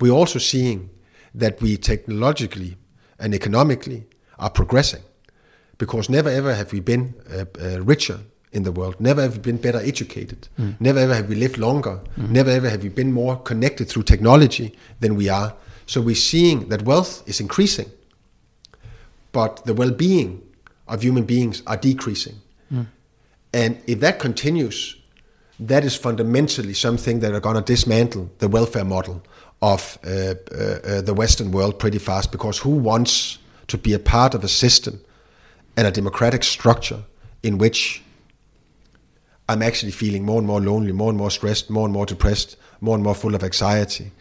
we're 0.00 0.12
also 0.12 0.38
seeing 0.38 0.88
that 1.34 1.60
we 1.60 1.76
technologically 1.76 2.76
and 3.18 3.34
economically 3.34 4.06
are 4.38 4.50
progressing 4.50 5.02
because 5.76 6.08
never 6.08 6.30
ever 6.30 6.54
have 6.54 6.72
we 6.72 6.80
been 6.80 7.14
uh, 7.30 7.44
uh, 7.60 7.80
richer 7.82 8.20
in 8.52 8.62
the 8.62 8.72
world, 8.72 8.96
never 8.98 9.22
have 9.22 9.36
we 9.36 9.42
been 9.42 9.58
better 9.58 9.78
educated, 9.78 10.48
never 10.80 10.98
ever 10.98 11.14
have 11.14 11.28
we 11.28 11.34
lived 11.34 11.58
longer, 11.58 12.00
never 12.16 12.50
ever 12.50 12.68
have 12.68 12.82
we 12.82 12.88
been 12.88 13.12
more 13.12 13.36
connected 13.36 13.88
through 13.88 14.02
technology 14.02 14.74
than 15.00 15.16
we 15.16 15.28
are. 15.28 15.54
So 15.86 16.00
we're 16.00 16.14
seeing 16.14 16.68
that 16.68 16.82
wealth 16.82 17.22
is 17.26 17.40
increasing, 17.40 17.90
but 19.32 19.64
the 19.64 19.74
well-being 19.74 20.42
of 20.86 21.02
human 21.02 21.24
beings 21.24 21.62
are 21.66 21.76
decreasing. 21.76 22.40
And 23.52 23.80
if 23.86 24.00
that 24.00 24.18
continues, 24.18 24.96
that 25.60 25.84
is 25.84 25.96
fundamentally 25.96 26.74
something 26.74 27.20
that 27.20 27.32
are 27.32 27.40
going 27.40 27.56
to 27.56 27.62
dismantle 27.62 28.30
the 28.38 28.48
welfare 28.48 28.84
model 28.84 29.22
of 29.60 29.98
uh, 30.04 30.08
uh, 30.10 30.54
uh, 30.54 31.00
the 31.00 31.14
Western 31.14 31.50
world 31.50 31.78
pretty 31.78 31.98
fast. 31.98 32.30
Because 32.30 32.58
who 32.58 32.70
wants 32.70 33.38
to 33.68 33.78
be 33.78 33.92
a 33.92 33.98
part 33.98 34.34
of 34.34 34.44
a 34.44 34.48
system 34.48 35.00
and 35.76 35.86
a 35.86 35.90
democratic 35.90 36.44
structure 36.44 37.02
in 37.42 37.58
which 37.58 38.02
I'm 39.48 39.62
actually 39.62 39.92
feeling 39.92 40.24
more 40.24 40.38
and 40.38 40.46
more 40.46 40.60
lonely, 40.60 40.92
more 40.92 41.08
and 41.10 41.18
more 41.18 41.30
stressed, 41.30 41.70
more 41.70 41.84
and 41.84 41.92
more 41.92 42.06
depressed, 42.06 42.56
more 42.80 42.94
and 42.94 43.02
more 43.04 43.14
full 43.14 43.34
of 43.34 43.42
anxiety? 43.42 44.12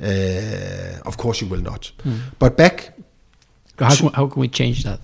Uh, 0.00 1.00
of 1.04 1.16
course, 1.16 1.40
you 1.40 1.50
will 1.50 1.62
not. 1.62 1.92
But 2.38 2.56
back 2.56 2.92
How 3.78 3.94
can, 3.96 4.12
how 4.12 4.26
can 4.28 4.40
we 4.40 4.48
change 4.48 4.82
that? 4.84 5.00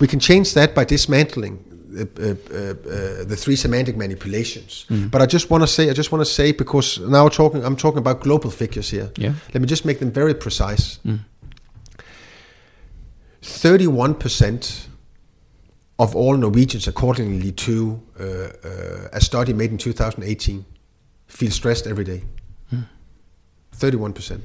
we 0.00 0.06
can 0.06 0.20
change 0.20 0.54
that 0.54 0.74
by 0.74 0.84
dismantling 0.84 1.58
uh, 1.96 2.02
uh, 2.02 2.24
uh, 2.24 3.24
the 3.24 3.36
three 3.36 3.56
semantic 3.56 3.96
manipulations. 3.96 4.86
But 4.88 5.22
I 5.22 5.26
just 5.26 5.50
want 5.50 5.62
to 5.62 5.66
say, 5.66 5.90
I 5.90 5.92
just 5.92 6.12
want 6.12 6.26
to 6.26 6.32
say 6.32 6.52
because 6.52 6.98
now 7.00 7.28
talking, 7.28 7.64
I'm 7.64 7.76
talking 7.76 7.98
about 7.98 8.20
global 8.20 8.50
figures 8.50 8.90
here. 8.90 9.10
Yeah. 9.16 9.34
Let 9.54 9.60
me 9.60 9.66
just 9.66 9.84
make 9.84 9.98
them 9.98 10.10
very 10.10 10.34
precise. 10.34 10.98
Thirty-one 13.42 14.14
percent 14.14 14.88
of 15.98 16.14
all 16.14 16.36
Norwegians, 16.36 16.86
accordingly 16.86 17.52
to 17.52 18.02
uh, 18.20 18.24
uh, 18.24 19.08
a 19.12 19.20
study 19.20 19.52
made 19.52 19.70
in 19.70 19.78
2018, 19.78 20.64
feel 21.26 21.50
stressed 21.50 21.86
every 21.86 22.04
day. 22.04 22.22
31%. 23.76 24.40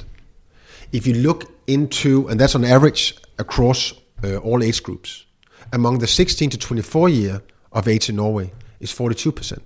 If 0.92 1.08
you 1.08 1.14
look 1.14 1.52
into, 1.68 2.28
and 2.28 2.40
that's 2.40 2.56
on 2.56 2.66
average 2.66 3.16
across 3.40 3.94
uh, 4.24 4.38
all 4.38 4.64
age 4.64 4.84
groups, 4.84 5.26
among 5.72 6.00
the 6.00 6.08
16 6.08 6.50
to 6.52 6.58
24 6.58 7.10
year 7.10 7.42
of 7.72 7.88
age 7.88 8.10
in 8.10 8.18
Norway 8.18 8.52
is 8.80 8.92
42%. 8.92 9.60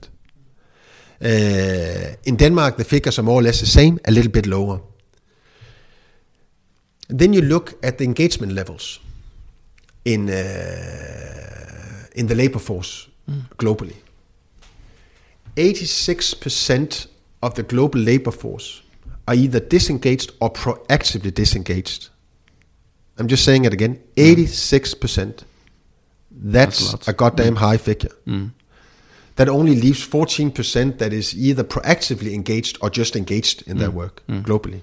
Uh, 1.21 2.15
in 2.25 2.35
Denmark, 2.35 2.77
the 2.77 2.83
figures 2.83 3.17
are 3.17 3.23
more 3.23 3.39
or 3.39 3.43
less 3.43 3.59
the 3.59 3.65
same, 3.65 3.99
a 4.05 4.11
little 4.11 4.31
bit 4.31 4.45
lower. 4.45 4.81
Then 7.07 7.33
you 7.33 7.41
look 7.41 7.73
at 7.83 7.97
the 7.97 8.03
engagement 8.03 8.53
levels 8.53 8.99
in 10.05 10.29
uh, 10.29 12.05
in 12.15 12.27
the 12.27 12.35
labor 12.35 12.59
force 12.59 13.09
globally. 13.57 13.95
86% 15.55 17.07
of 17.41 17.55
the 17.55 17.63
global 17.63 17.99
labor 17.99 18.31
force 18.31 18.81
are 19.27 19.35
either 19.35 19.59
disengaged 19.59 20.31
or 20.39 20.51
proactively 20.51 21.33
disengaged. 21.33 22.09
I'm 23.17 23.27
just 23.27 23.43
saying 23.45 23.65
it 23.65 23.73
again 23.73 24.01
mm. 24.15 24.35
86%. 24.35 25.43
That's, 26.37 26.91
lots. 26.91 27.07
a 27.07 27.13
goddamn 27.13 27.55
mm. 27.55 27.59
high 27.59 27.77
figure. 27.77 28.11
Mm. 28.27 28.51
That 29.37 29.49
only 29.49 29.75
leaves 29.75 30.05
14% 30.05 30.97
that 30.97 31.13
is 31.13 31.35
either 31.35 31.63
proactively 31.63 32.33
engaged 32.33 32.77
or 32.81 32.89
just 32.89 33.15
engaged 33.15 33.67
in 33.67 33.77
their 33.77 33.91
work 33.91 34.23
globally. 34.29 34.81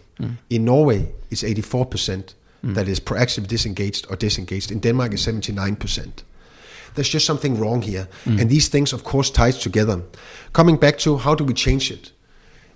In 0.50 0.64
Norway, 0.64 1.12
it's 1.30 1.42
84% 1.42 2.34
that 2.62 2.88
is 2.88 3.00
proactively 3.00 3.48
disengaged 3.48 4.06
or 4.08 4.16
disengaged. 4.16 4.70
In 4.70 4.80
Denmark, 4.80 5.12
it's 5.12 5.26
79% 5.26 6.22
there's 6.94 7.08
just 7.08 7.26
something 7.26 7.58
wrong 7.58 7.82
here. 7.82 8.08
And 8.26 8.50
these 8.50 8.68
things, 8.68 8.92
of 8.92 9.04
course, 9.04 9.30
ties 9.30 9.58
together. 9.58 10.02
Coming 10.52 10.76
back 10.76 10.98
to 10.98 11.18
how 11.18 11.34
do 11.34 11.44
we 11.44 11.54
change 11.54 11.90
it? 11.90 12.12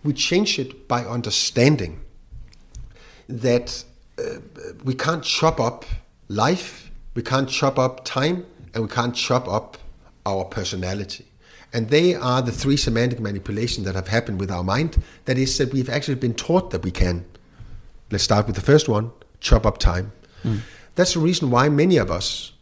We 0.03 0.12
change 0.12 0.59
it 0.59 0.89
by 0.89 1.05
understanding 1.05 2.01
that 3.28 3.84
uh, 4.18 4.22
we 4.84 4.95
can't 4.95 5.24
chop 5.24 5.61
up 5.61 5.84
life, 6.28 6.91
we 7.14 7.22
can't 7.22 7.49
chop 7.49 7.78
up 7.78 8.05
time, 8.05 8.47
and 8.72 8.84
we 8.84 8.89
can't 8.89 9.14
chop 9.14 9.49
up 9.49 9.78
our 10.24 10.45
personality. 10.45 11.26
And 11.72 11.91
they 11.91 12.14
are 12.14 12.41
the 12.41 12.53
three 12.53 12.76
semantic 12.76 13.20
manipulations 13.20 13.84
that 13.84 13.95
have 13.95 14.09
happened 14.09 14.41
with 14.41 14.51
our 14.51 14.62
mind. 14.62 15.03
That 15.24 15.37
is, 15.37 15.59
that 15.59 15.72
we've 15.72 15.91
actually 15.91 16.14
been 16.14 16.34
taught 16.34 16.70
that 16.70 16.82
we 16.82 16.91
can. 16.91 17.26
Let's 18.11 18.24
start 18.24 18.47
with 18.47 18.55
the 18.55 18.62
first 18.62 18.89
one 18.89 19.11
chop 19.47 19.65
up 19.67 19.79
time. 19.79 20.07
That's 20.95 21.13
the 21.15 21.21
reason 21.21 21.51
why 21.51 21.69
many 21.69 21.99
of 22.01 22.11
us 22.11 22.53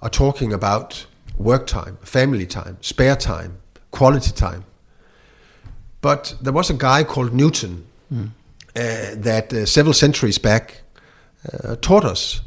are 0.00 0.10
talking 0.10 0.52
about 0.52 1.06
work 1.36 1.66
time, 1.66 1.96
family 2.02 2.46
time, 2.46 2.76
spare 2.80 3.16
time, 3.16 3.50
quality 3.90 4.32
time. 4.32 4.62
But 6.00 6.34
there 6.42 6.52
was 6.52 6.70
a 6.70 6.74
guy 6.74 7.04
called 7.04 7.32
Newton 7.32 7.84
uh, 8.10 8.22
that 8.74 9.52
uh, 9.52 9.66
several 9.66 9.94
centuries 9.94 10.38
back 10.38 10.82
uh, 11.52 11.76
taught 11.80 12.04
us 12.04 12.42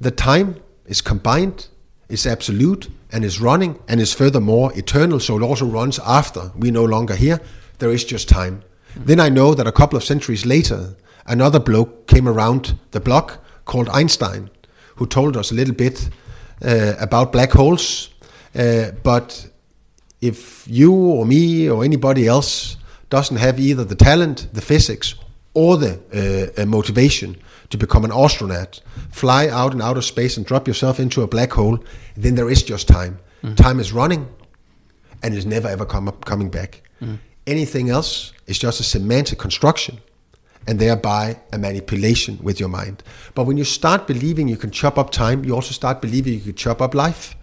that 0.00 0.16
time 0.16 0.54
is 0.86 1.00
combined, 1.02 1.68
is 2.08 2.26
absolute, 2.26 2.88
and 3.12 3.24
is 3.24 3.40
running, 3.40 3.78
and 3.88 4.00
is 4.00 4.12
furthermore 4.14 4.72
eternal, 4.76 5.20
so 5.20 5.36
it 5.36 5.42
also 5.42 5.66
runs 5.66 5.98
after 6.00 6.52
we 6.56 6.70
no 6.70 6.84
longer 6.84 7.16
here. 7.16 7.40
There 7.78 7.92
is 7.92 8.04
just 8.04 8.28
time. 8.28 8.62
Then 9.06 9.20
I 9.20 9.28
know 9.28 9.54
that 9.54 9.66
a 9.66 9.72
couple 9.72 9.96
of 9.96 10.04
centuries 10.04 10.44
later, 10.44 10.94
another 11.30 11.60
bloke 11.60 12.06
came 12.06 12.28
around 12.28 12.78
the 12.90 13.00
block 13.00 13.38
called 13.64 13.88
Einstein, 13.88 14.50
who 14.96 15.06
told 15.06 15.36
us 15.36 15.50
a 15.50 15.54
little 15.54 15.74
bit 15.74 16.10
uh, 16.62 16.94
about 16.98 17.32
black 17.32 17.52
holes. 17.52 18.10
Uh, 18.54 18.90
but 19.02 19.48
if 20.20 20.66
you 20.68 20.92
or 20.92 21.24
me 21.24 21.70
or 21.70 21.84
anybody 21.84 22.26
else 22.26 22.76
doesn't 23.08 23.38
have 23.38 23.58
either 23.58 23.84
the 23.84 23.94
talent, 23.94 24.48
the 24.52 24.60
physics, 24.60 25.14
or 25.54 25.76
the 25.76 25.98
uh, 26.12 26.62
uh, 26.62 26.66
motivation 26.66 27.36
to 27.70 27.78
become 27.78 28.04
an 28.04 28.12
astronaut, 28.12 28.80
fly 29.10 29.48
out 29.48 29.72
in 29.72 29.80
outer 29.80 30.02
space 30.02 30.36
and 30.36 30.46
drop 30.46 30.66
yourself 30.68 31.00
into 31.00 31.22
a 31.22 31.26
black 31.26 31.52
hole, 31.52 31.78
then 32.16 32.34
there 32.34 32.50
is 32.50 32.62
just 32.62 32.88
time. 32.88 33.18
Time 33.56 33.80
is 33.80 33.92
running 33.92 34.28
and 35.22 35.34
is 35.34 35.46
never 35.46 35.68
ever 35.68 35.86
come 35.86 36.08
up, 36.08 36.24
coming 36.24 36.50
back. 36.50 36.82
Anything 37.46 37.88
else 37.88 38.32
is 38.46 38.58
just 38.58 38.80
a 38.80 38.84
semantic 38.84 39.38
construction 39.38 39.98
and 40.70 40.78
thereby 40.78 41.36
a 41.52 41.58
manipulation 41.58 42.38
with 42.40 42.60
your 42.60 42.68
mind. 42.68 43.02
But 43.34 43.44
when 43.46 43.56
you 43.58 43.64
start 43.64 44.06
believing 44.06 44.46
you 44.46 44.56
can 44.56 44.70
chop 44.70 44.96
up 44.98 45.10
time, 45.10 45.44
you 45.44 45.52
also 45.52 45.72
start 45.72 46.00
believing 46.00 46.34
you 46.34 46.40
can 46.40 46.54
chop 46.54 46.80
up 46.80 46.94
life. 46.94 47.34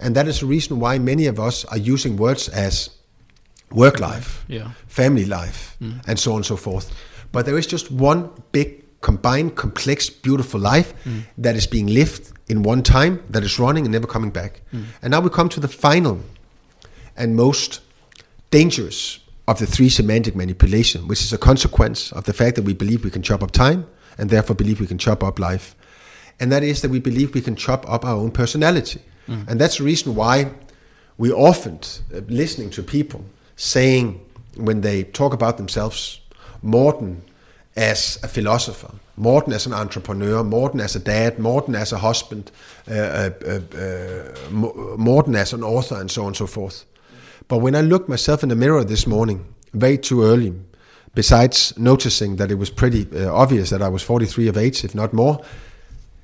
And 0.00 0.16
that 0.16 0.26
is 0.26 0.40
the 0.40 0.46
reason 0.46 0.80
why 0.80 0.98
many 0.98 1.26
of 1.28 1.38
us 1.38 1.64
are 1.66 1.78
using 1.78 2.16
words 2.16 2.48
as 2.48 2.90
work 3.70 4.00
life, 4.00 4.44
Yeah. 4.48 4.70
family 4.88 5.24
life, 5.24 5.76
and 6.08 6.18
so 6.18 6.32
on 6.32 6.38
and 6.38 6.46
so 6.46 6.56
forth. 6.56 6.90
But 7.30 7.46
there 7.46 7.56
is 7.56 7.66
just 7.68 7.90
one 7.92 8.28
big, 8.50 8.68
combined, 9.00 9.54
complex, 9.54 10.10
beautiful 10.10 10.60
life 10.60 10.92
that 11.38 11.54
is 11.54 11.68
being 11.68 11.86
lived 11.86 12.32
in 12.48 12.64
one 12.64 12.82
time, 12.82 13.20
that 13.30 13.44
is 13.44 13.58
running 13.60 13.84
and 13.86 13.92
never 13.92 14.08
coming 14.08 14.30
back. 14.32 14.60
And 15.02 15.10
now 15.12 15.20
we 15.20 15.30
come 15.30 15.48
to 15.50 15.60
the 15.60 15.68
final 15.68 16.18
and 17.16 17.36
most 17.36 17.80
dangerous 18.50 19.20
of 19.48 19.58
the 19.58 19.66
three 19.66 19.88
semantic 19.88 20.36
manipulation, 20.36 21.08
which 21.08 21.22
is 21.22 21.32
a 21.32 21.38
consequence 21.38 22.12
of 22.12 22.24
the 22.24 22.32
fact 22.32 22.56
that 22.56 22.62
we 22.64 22.74
believe 22.74 23.04
we 23.04 23.10
can 23.10 23.22
chop 23.22 23.42
up 23.42 23.50
time 23.50 23.86
and 24.18 24.30
therefore 24.30 24.54
believe 24.56 24.80
we 24.80 24.86
can 24.86 24.98
chop 24.98 25.22
up 25.24 25.38
life. 25.38 25.74
And 26.38 26.50
that 26.52 26.62
is 26.62 26.80
that 26.82 26.90
we 26.90 27.00
believe 27.00 27.34
we 27.34 27.40
can 27.40 27.56
chop 27.56 27.88
up 27.88 28.04
our 28.04 28.16
own 28.16 28.30
personality. 28.30 29.00
And 29.48 29.60
that's 29.60 29.78
the 29.78 29.84
reason 29.84 30.14
why 30.14 30.50
we 31.16 31.32
often 31.32 31.78
uh, 32.12 32.20
listening 32.28 32.70
to 32.70 32.82
people 32.82 33.24
saying 33.56 34.20
when 34.56 34.80
they 34.80 35.04
talk 35.04 35.32
about 35.32 35.56
themselves, 35.56 36.20
Morten 36.60 37.22
as 37.76 38.18
a 38.22 38.28
philosopher, 38.28 38.90
Morten 39.16 39.52
as 39.52 39.66
an 39.66 39.72
entrepreneur, 39.72 40.42
Morten 40.44 40.80
as 40.80 40.96
a 40.96 40.98
dad, 40.98 41.38
Morten 41.38 41.74
as 41.74 41.92
a 41.92 41.98
husband, 41.98 42.50
uh, 42.90 42.94
uh, 42.94 43.30
uh, 43.46 43.60
uh, 43.78 44.50
Mo- 44.50 45.24
as 45.34 45.52
an 45.52 45.62
author, 45.62 46.00
and 46.00 46.10
so 46.10 46.22
on 46.22 46.28
and 46.28 46.36
so 46.36 46.46
forth. 46.46 46.84
But 47.48 47.58
when 47.58 47.74
I 47.74 47.80
looked 47.80 48.08
myself 48.08 48.42
in 48.42 48.48
the 48.48 48.56
mirror 48.56 48.84
this 48.84 49.06
morning, 49.06 49.54
way 49.72 49.96
too 49.96 50.22
early, 50.22 50.54
besides 51.14 51.76
noticing 51.78 52.36
that 52.36 52.50
it 52.50 52.56
was 52.56 52.70
pretty 52.70 53.06
uh, 53.14 53.32
obvious 53.32 53.70
that 53.70 53.82
I 53.82 53.88
was 53.88 54.02
43 54.02 54.48
of 54.48 54.56
age, 54.56 54.84
if 54.84 54.94
not 54.94 55.12
more, 55.12 55.44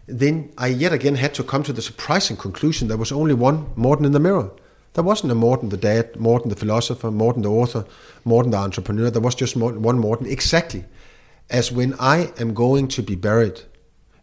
then 0.07 0.53
I 0.57 0.69
yet 0.69 0.93
again 0.93 1.17
had 1.17 1.35
to 1.35 1.45
come 1.45 1.63
to 1.65 1.73
the 1.73 1.83
surprising 1.83 2.37
conclusion 2.37 2.89
there 2.89 2.97
was 2.97 3.13
only 3.13 3.35
one 3.35 3.67
Morten 3.77 4.07
in 4.07 4.13
the 4.13 4.21
mirror. 4.21 4.51
There 4.95 5.05
wasn't 5.05 5.33
a 5.33 5.35
Morten 5.35 5.69
the 5.69 5.77
dad, 5.77 6.17
Morten 6.17 6.49
the 6.49 6.57
philosopher, 6.57 7.11
Morten 7.11 7.43
the 7.43 7.51
author, 7.51 7.85
Morten 8.25 8.53
the 8.53 8.59
entrepreneur. 8.59 9.11
There 9.11 9.21
was 9.21 9.35
just 9.35 9.55
one 9.55 9.99
Morten, 9.99 10.27
exactly 10.27 10.85
as 11.51 11.73
when 11.73 11.95
I 11.99 12.33
am 12.39 12.55
going 12.55 12.89
to 12.89 13.03
be 13.03 13.15
buried, 13.15 13.63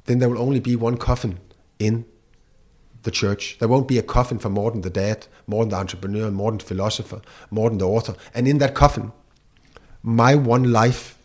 then 0.05 0.19
there 0.19 0.29
will 0.29 0.41
only 0.41 0.59
be 0.59 0.75
one 0.75 0.97
coffin 0.97 1.39
in 1.79 2.05
the 3.05 3.11
church. 3.11 3.57
There 3.59 3.69
won't 3.69 3.87
be 3.87 3.97
a 3.97 4.03
coffin 4.03 4.37
for 4.37 4.49
Morten 4.49 4.81
the 4.81 4.89
dad, 4.89 5.27
Morten 5.47 5.69
the 5.69 5.77
entrepreneur, 5.77 6.29
Morten 6.29 6.57
the 6.57 6.65
philosopher, 6.65 7.21
Morten 7.49 7.77
the 7.77 7.87
author. 7.87 8.15
And 8.33 8.47
in 8.47 8.57
that 8.57 8.75
coffin, 8.75 9.13
my 10.03 10.35
one 10.35 10.71
life 10.71 11.17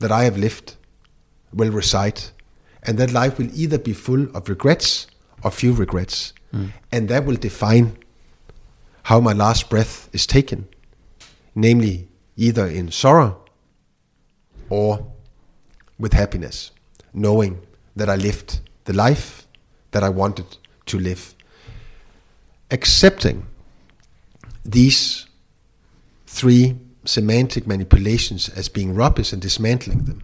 that 0.00 0.12
I 0.12 0.24
have 0.24 0.36
lived 0.36 0.76
will 1.52 1.70
reside. 1.70 2.20
And 2.82 2.98
that 2.98 3.12
life 3.12 3.38
will 3.38 3.48
either 3.54 3.78
be 3.78 3.92
full 3.92 4.28
of 4.36 4.48
regrets 4.48 5.06
or 5.42 5.50
few 5.50 5.72
regrets. 5.72 6.34
Hmm. 6.50 6.66
And 6.92 7.08
that 7.08 7.24
will 7.24 7.36
define 7.36 7.96
how 9.04 9.20
my 9.20 9.32
last 9.32 9.70
breath 9.70 10.08
is 10.12 10.26
taken, 10.26 10.68
namely 11.54 12.08
either 12.36 12.66
in 12.66 12.90
sorrow 12.90 13.40
or 14.68 15.10
with 15.98 16.12
happiness, 16.12 16.70
knowing 17.12 17.60
that 17.96 18.08
I 18.08 18.16
lived 18.16 18.60
the 18.84 18.92
life 18.92 19.46
that 19.90 20.02
I 20.02 20.08
wanted 20.08 20.58
to 20.88 20.98
live. 20.98 21.34
Accepting 22.70 23.46
these 24.64 25.26
three 26.26 26.76
semantic 27.04 27.66
manipulations 27.66 28.48
as 28.50 28.68
being 28.68 28.94
rubbish 28.94 29.32
and 29.32 29.40
dismantling 29.40 30.04
them, 30.04 30.22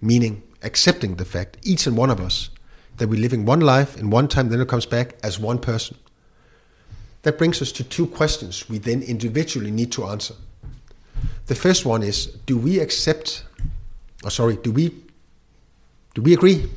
meaning 0.00 0.42
accepting 0.62 1.16
the 1.16 1.24
fact, 1.24 1.56
each 1.62 1.86
and 1.86 1.96
one 1.96 2.10
of 2.10 2.20
us, 2.20 2.50
that 2.98 3.08
we're 3.08 3.20
living 3.20 3.44
one 3.44 3.60
life 3.60 3.96
in 3.96 4.10
one 4.10 4.28
time, 4.28 4.50
then 4.50 4.60
it 4.60 4.68
comes 4.68 4.86
back 4.86 5.16
as 5.22 5.38
one 5.38 5.58
person. 5.58 5.96
That 7.22 7.38
brings 7.38 7.62
us 7.62 7.72
to 7.72 7.84
two 7.84 8.06
questions 8.06 8.68
we 8.68 8.78
then 8.78 9.02
individually 9.02 9.70
need 9.70 9.92
to 9.92 10.04
answer. 10.04 10.34
The 11.46 11.54
first 11.54 11.86
one 11.86 12.02
is 12.02 12.26
do 12.46 12.58
we 12.58 12.80
accept, 12.80 13.44
or 14.24 14.30
sorry, 14.30 14.56
do 14.56 14.70
we, 14.70 14.94
do 16.14 16.22
we 16.22 16.34
agree 16.34 16.68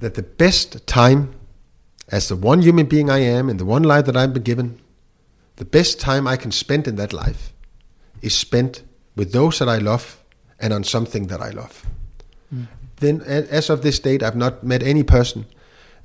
that 0.00 0.14
the 0.14 0.22
best 0.22 0.86
time 0.86 1.34
as 2.08 2.28
the 2.28 2.36
one 2.36 2.62
human 2.62 2.86
being 2.86 3.10
I 3.10 3.18
am 3.18 3.48
in 3.50 3.56
the 3.56 3.64
one 3.64 3.82
life 3.82 4.04
that 4.06 4.16
I've 4.16 4.32
been 4.32 4.42
given, 4.42 4.80
the 5.56 5.64
best 5.64 6.00
time 6.00 6.26
I 6.26 6.36
can 6.36 6.52
spend 6.52 6.86
in 6.86 6.96
that 6.96 7.12
life 7.12 7.52
is 8.22 8.34
spent 8.34 8.82
with 9.16 9.32
those 9.32 9.58
that 9.58 9.68
I 9.68 9.78
love 9.78 10.22
and 10.60 10.72
on 10.72 10.84
something 10.84 11.26
that 11.28 11.40
I 11.40 11.50
love. 11.50 11.84
Then, 13.00 13.20
as 13.22 13.68
of 13.70 13.82
this 13.82 13.98
date, 13.98 14.22
I've 14.22 14.36
not 14.36 14.62
met 14.64 14.82
any 14.82 15.02
person 15.02 15.44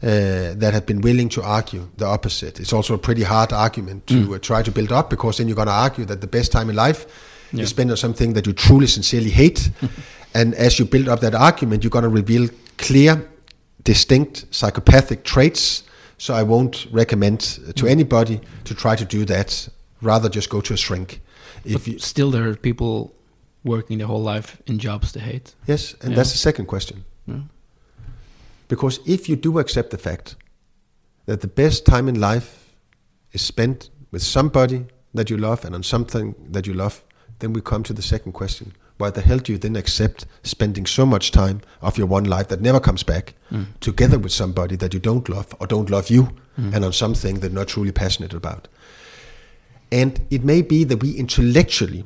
uh, 0.04 0.56
that 0.56 0.72
have 0.74 0.86
been 0.86 1.00
willing 1.02 1.30
to 1.30 1.42
argue 1.42 1.88
the 1.98 2.06
opposite. 2.06 2.60
It's 2.60 2.74
also 2.74 2.96
a 2.96 2.98
pretty 2.98 3.24
hard 3.24 3.54
argument 3.54 4.08
to 4.08 4.36
uh, 4.36 4.40
try 4.40 4.62
to 4.64 4.72
build 4.72 4.92
up 4.92 5.10
because 5.10 5.38
then 5.38 5.48
you're 5.48 5.56
going 5.56 5.68
to 5.68 5.74
argue 5.74 6.04
that 6.06 6.20
the 6.20 6.28
best 6.28 6.52
time 6.52 6.70
in 6.70 6.76
life 6.76 7.06
Yeah. 7.54 7.64
is 7.64 7.70
spent 7.70 7.92
on 7.92 7.98
something 7.98 8.34
that 8.34 8.46
you 8.48 8.54
truly, 8.54 8.88
sincerely 8.88 9.30
hate. 9.30 9.70
and 10.34 10.54
as 10.56 10.80
you 10.80 10.86
build 10.86 11.08
up 11.08 11.20
that 11.22 11.36
argument, 11.36 11.84
you're 11.84 11.92
going 11.92 12.04
to 12.04 12.10
reveal 12.10 12.50
clear, 12.78 13.30
distinct 13.84 14.46
psychopathic 14.52 15.24
traits. 15.24 15.84
So 16.22 16.36
I 16.36 16.44
won't 16.44 16.86
recommend 16.92 17.40
to 17.40 17.84
mm. 17.86 17.90
anybody 17.90 18.42
to 18.66 18.76
try 18.76 18.96
to 18.96 19.06
do 19.06 19.26
that. 19.26 19.68
Rather, 20.04 20.30
just 20.30 20.52
go 20.52 20.62
to 20.62 20.74
a 20.76 20.78
shrink. 20.78 21.20
If 21.66 21.88
you, 21.88 21.98
Still, 21.98 22.30
there 22.30 22.48
are 22.48 22.56
people 22.56 23.16
working 23.64 23.98
their 23.98 24.06
whole 24.06 24.22
life 24.22 24.62
in 24.68 24.78
jobs 24.78 25.14
they 25.14 25.20
hate. 25.20 25.56
yes, 25.66 25.96
and 26.02 26.12
Yeah. 26.12 26.18
that's 26.18 26.32
the 26.32 26.38
second 26.38 26.68
question. 26.68 27.06
Yeah. 27.26 27.42
Because 28.68 29.00
if 29.08 29.30
you 29.30 29.36
do 29.36 29.58
accept 29.58 29.90
the 29.90 29.98
fact 29.98 30.36
that 31.26 31.42
the 31.42 31.48
best 31.48 31.86
time 31.88 32.08
in 32.08 32.20
life 32.20 32.70
is 33.32 33.42
spent 33.42 33.90
with 34.12 34.22
somebody 34.22 34.86
that 35.16 35.30
you 35.32 35.38
love 35.38 35.66
and 35.66 35.74
on 35.74 35.82
something 35.84 36.36
that 36.52 36.68
you 36.68 36.76
love, 36.76 37.04
then 37.40 37.52
we 37.54 37.62
come 37.62 37.82
to 37.84 37.94
the 37.94 38.04
second 38.04 38.34
question. 38.34 38.74
Why 39.02 39.10
the 39.10 39.22
hell 39.22 39.40
do 39.40 39.54
you 39.54 39.58
then 39.58 39.76
accept 39.76 40.28
spending 40.44 40.86
so 40.86 41.08
much 41.08 41.32
time 41.32 41.62
of 41.82 41.98
your 41.98 42.06
one 42.06 42.26
life 42.26 42.50
that 42.50 42.62
never 42.62 42.80
comes 42.80 43.02
back 43.02 43.34
mm. 43.52 43.66
together 43.80 44.20
with 44.20 44.32
somebody 44.32 44.76
that 44.76 44.94
you 44.94 45.00
don't 45.00 45.28
love 45.28 45.56
or 45.60 45.66
don't 45.66 45.90
love 45.90 46.12
you 46.12 46.30
mm. 46.56 46.72
and 46.72 46.86
on 46.86 46.94
something 46.94 47.40
that 47.40 47.48
you're 47.48 47.60
not 47.60 47.70
truly 47.70 47.92
passionate 47.92 48.32
about? 48.32 48.68
And 49.92 50.22
it 50.30 50.44
may 50.44 50.62
be 50.62 50.84
that 50.84 51.02
we 51.02 51.18
intellectually 51.18 52.06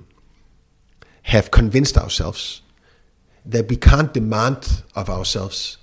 have 1.23 1.51
convinced 1.51 1.97
ourselves 1.97 2.61
that 3.45 3.67
we 3.67 3.75
can't 3.75 4.13
demand 4.13 4.83
of 4.95 5.09
ourselves 5.09 5.77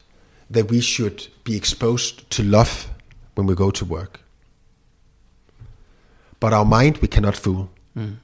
that 0.49 0.71
we 0.71 0.81
should 0.81 1.29
be 1.45 1.59
exposed 1.59 2.31
to 2.31 2.43
love 2.43 2.89
when 3.35 3.47
we 3.47 3.55
go 3.55 3.71
to 3.71 3.85
work. 3.85 4.21
But 6.41 6.55
our 6.55 6.65
mind 6.65 6.97
we 6.99 7.09
cannot 7.09 7.37
fool. 7.37 7.69
Mm. 7.95 8.17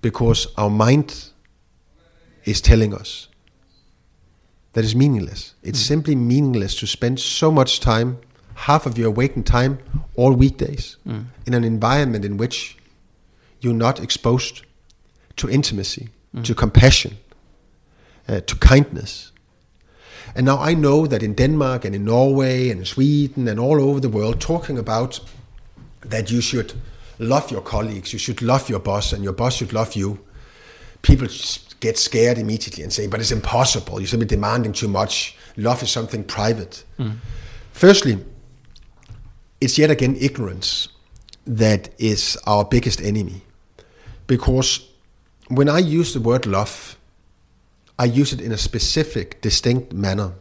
Because 0.00 0.46
our 0.56 0.70
mind 0.70 1.31
is 2.44 2.60
telling 2.60 2.94
us 2.94 3.28
that 4.72 4.84
it's 4.84 4.94
meaningless. 4.94 5.54
It's 5.62 5.80
hmm. 5.80 5.94
simply 5.94 6.16
meaningless 6.16 6.74
to 6.76 6.86
spend 6.86 7.20
so 7.20 7.50
much 7.50 7.80
time, 7.80 8.18
half 8.54 8.86
of 8.86 8.98
your 8.98 9.10
waking 9.10 9.44
time, 9.44 9.78
all 10.14 10.32
weekdays, 10.32 10.96
hmm. 11.04 11.22
in 11.46 11.54
an 11.54 11.64
environment 11.64 12.24
in 12.24 12.36
which 12.36 12.76
you're 13.60 13.74
not 13.74 14.00
exposed 14.00 14.62
to 15.36 15.48
intimacy, 15.48 16.08
hmm. 16.32 16.42
to 16.42 16.54
compassion, 16.54 17.16
uh, 18.28 18.40
to 18.40 18.56
kindness. 18.56 19.32
And 20.34 20.46
now 20.46 20.58
I 20.58 20.74
know 20.74 21.06
that 21.06 21.22
in 21.22 21.34
Denmark 21.34 21.84
and 21.84 21.94
in 21.94 22.04
Norway 22.04 22.70
and 22.70 22.80
in 22.80 22.86
Sweden 22.86 23.48
and 23.48 23.60
all 23.60 23.80
over 23.80 24.00
the 24.00 24.08
world, 24.08 24.40
talking 24.40 24.78
about 24.78 25.20
that 26.00 26.30
you 26.30 26.40
should 26.40 26.72
love 27.18 27.50
your 27.50 27.60
colleagues, 27.60 28.12
you 28.12 28.18
should 28.18 28.40
love 28.40 28.68
your 28.68 28.80
boss, 28.80 29.12
and 29.12 29.22
your 29.22 29.34
boss 29.34 29.56
should 29.56 29.72
love 29.72 29.94
you, 29.94 30.18
people 31.02 31.28
get 31.82 31.98
scared 31.98 32.38
immediately 32.38 32.82
and 32.84 32.92
say, 32.92 33.08
but 33.08 33.20
it's 33.20 33.32
impossible. 33.32 34.00
You're 34.00 34.06
simply 34.06 34.28
demanding 34.28 34.72
too 34.72 34.88
much. 34.88 35.36
Love 35.56 35.82
is 35.82 35.90
something 35.90 36.24
private. 36.24 36.84
Firstly, 37.72 38.24
it's 39.60 39.76
yet 39.76 39.90
again 39.90 40.16
ignorance 40.18 40.88
that 41.44 41.90
is 41.98 42.38
our 42.46 42.64
biggest 42.64 43.00
enemy. 43.00 43.42
Because 44.28 44.88
when 45.48 45.68
I 45.68 45.80
use 45.80 46.14
the 46.14 46.20
word 46.20 46.46
love, 46.46 46.96
I 47.98 48.04
use 48.04 48.32
it 48.32 48.40
in 48.40 48.52
a 48.52 48.58
specific, 48.58 49.40
distinct 49.40 49.92
manner. 49.92 50.32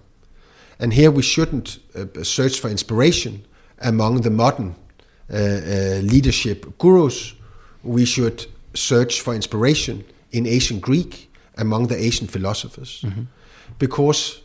And 0.79 0.93
here 0.93 1.11
we 1.11 1.23
shouldn't 1.23 1.79
uh, 1.95 2.23
search 2.23 2.59
for 2.59 2.69
inspiration 2.69 3.43
among 3.79 4.21
the 4.21 4.29
modern 4.29 4.75
uh, 5.29 5.35
uh, 5.35 5.99
leadership 6.03 6.77
gurus. 6.77 7.33
We 7.83 8.05
should 8.05 8.45
search 8.75 9.21
for 9.21 9.33
inspiration 9.33 10.05
in 10.31 10.45
ancient 10.45 10.81
Greek 10.81 11.30
among 11.57 11.87
the 11.87 11.97
ancient 11.97 12.31
philosophers. 12.31 13.03
Because 13.79 14.41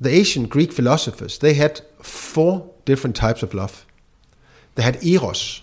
the 0.00 0.10
ancient 0.10 0.48
Greek 0.50 0.72
philosophers, 0.72 1.38
they 1.38 1.54
had 1.54 1.80
four 2.02 2.70
different 2.84 3.16
types 3.16 3.42
of 3.42 3.54
love. 3.54 3.84
They 4.74 4.82
had 4.82 5.04
eros, 5.04 5.62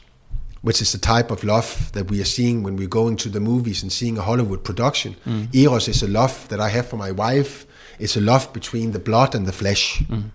which 0.62 0.82
is 0.82 0.92
the 0.92 0.98
type 0.98 1.32
of 1.32 1.44
love 1.44 1.92
that 1.94 2.10
we 2.12 2.22
are 2.22 2.26
seeing 2.26 2.64
when 2.64 2.76
we're 2.76 2.88
going 2.88 3.16
to 3.18 3.30
the 3.30 3.40
movies 3.40 3.82
and 3.82 3.92
seeing 3.92 4.18
a 4.18 4.22
Hollywood 4.22 4.64
production. 4.64 5.16
Mm. 5.26 5.54
Eros 5.56 5.88
is 5.88 6.04
a 6.04 6.08
love 6.08 6.48
that 6.50 6.60
I 6.60 6.70
have 6.70 6.88
for 6.88 6.98
my 6.98 7.12
wife. 7.12 7.66
It's 8.00 8.18
a 8.18 8.22
love 8.22 8.52
between 8.52 8.92
the 8.92 9.00
blood 9.00 9.36
and 9.36 9.46
the 9.46 9.54
flesh. 9.54 10.04
Mm. 10.10 10.32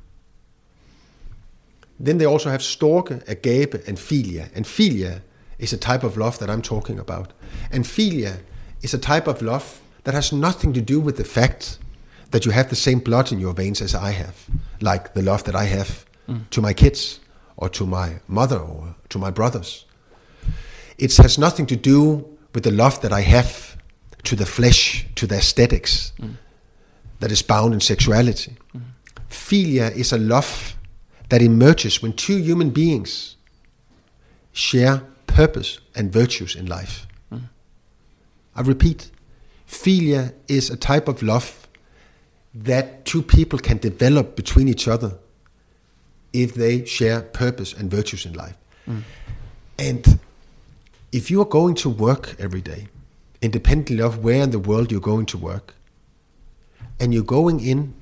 Then 1.98 2.18
they 2.18 2.24
also 2.24 2.48
have 2.48 2.62
storge, 2.62 3.28
agape, 3.28 3.74
and 3.86 3.98
philia. 3.98 4.48
And 4.54 4.64
philia 4.64 5.20
is 5.58 5.74
a 5.74 5.76
type 5.76 6.02
of 6.02 6.16
love 6.16 6.38
that 6.38 6.48
I'm 6.48 6.62
talking 6.62 6.98
about. 6.98 7.34
And 7.70 7.84
philia 7.84 8.40
is 8.80 8.94
a 8.94 8.98
type 8.98 9.26
of 9.26 9.42
love 9.42 9.80
that 10.04 10.14
has 10.14 10.32
nothing 10.32 10.72
to 10.72 10.80
do 10.80 11.00
with 11.00 11.16
the 11.16 11.24
fact 11.24 11.78
that 12.30 12.44
you 12.44 12.52
have 12.52 12.68
the 12.68 12.76
same 12.76 13.00
blood 13.00 13.32
in 13.32 13.40
your 13.40 13.52
veins 13.54 13.80
as 13.82 13.94
I 13.94 14.10
have, 14.12 14.46
like 14.80 15.14
the 15.14 15.22
love 15.22 15.44
that 15.44 15.54
I 15.54 15.64
have 15.64 16.06
to 16.50 16.60
my 16.62 16.72
kids 16.72 17.20
or 17.56 17.68
to 17.70 17.84
my 17.86 18.20
mother 18.28 18.58
or 18.58 18.94
to 19.08 19.18
my 19.18 19.30
brothers. 19.30 19.84
It 20.96 21.16
has 21.16 21.38
nothing 21.38 21.66
to 21.66 21.76
do 21.76 22.24
with 22.54 22.64
the 22.64 22.70
love 22.70 23.00
that 23.00 23.12
I 23.12 23.22
have 23.22 23.76
to 24.24 24.36
the 24.36 24.46
flesh, 24.46 25.06
to 25.16 25.26
the 25.26 25.36
aesthetics 25.36 26.12
that 27.18 27.32
is 27.32 27.42
bound 27.42 27.74
in 27.74 27.80
sexuality. 27.80 28.56
Philia 29.28 29.90
is 29.96 30.12
a 30.12 30.18
love 30.18 30.76
that 31.28 31.42
emerges 31.42 32.02
when 32.02 32.12
two 32.12 32.36
human 32.36 32.70
beings 32.70 33.36
share 34.52 35.02
purpose 35.26 35.80
and 35.94 36.12
virtues 36.12 36.54
in 36.54 36.66
life. 36.66 37.06
I 38.54 38.62
repeat, 38.62 39.10
philia 39.70 40.34
is 40.48 40.68
a 40.68 40.76
type 40.76 41.06
of 41.06 41.22
love 41.22 41.68
that 42.52 43.04
two 43.04 43.22
people 43.22 43.58
can 43.58 43.78
develop 43.78 44.34
between 44.34 44.68
each 44.68 44.88
other 44.88 45.16
if 46.32 46.54
they 46.54 46.84
share 46.84 47.22
purpose 47.22 47.72
and 47.72 47.90
virtues 47.90 48.26
in 48.26 48.32
life. 48.32 48.56
Mm. 48.88 49.02
And 49.78 50.18
if 51.12 51.30
you 51.30 51.40
are 51.40 51.46
going 51.46 51.76
to 51.76 51.88
work 51.88 52.34
every 52.38 52.60
day, 52.60 52.88
independently 53.40 54.02
of 54.02 54.24
where 54.24 54.42
in 54.42 54.50
the 54.50 54.58
world 54.58 54.90
you're 54.90 55.00
going 55.00 55.26
to 55.26 55.38
work, 55.38 55.74
and 56.98 57.14
you're 57.14 57.22
going 57.22 57.60
in 57.60 57.94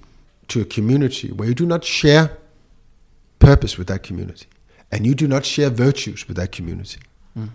to 0.49 0.63
a 0.63 0.65
community 0.65 1.31
where 1.31 1.49
you 1.49 1.55
do 1.55 1.67
not 1.67 1.85
share 1.85 2.37
purpose 3.39 3.77
with 3.77 3.87
that 3.89 4.03
community, 4.03 4.47
and 4.91 5.07
you 5.07 5.15
do 5.15 5.29
not 5.29 5.45
share 5.45 5.69
virtues 5.69 6.27
with 6.27 6.37
that 6.39 6.51
community, 6.51 7.01
mm. 7.37 7.51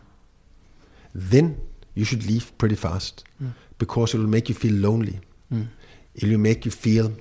then 1.14 1.60
you 1.96 2.06
should 2.06 2.26
leave 2.26 2.56
pretty 2.58 2.76
fast 2.76 3.24
mm. 3.42 3.54
Because 3.86 4.14
it 4.14 4.20
will 4.20 4.30
make 4.30 4.48
you 4.50 4.56
feel 4.56 4.76
lonely. 4.90 5.20
It 6.16 6.24
will 6.24 6.38
make 6.38 6.66
you 6.66 6.72
feel 6.72 7.12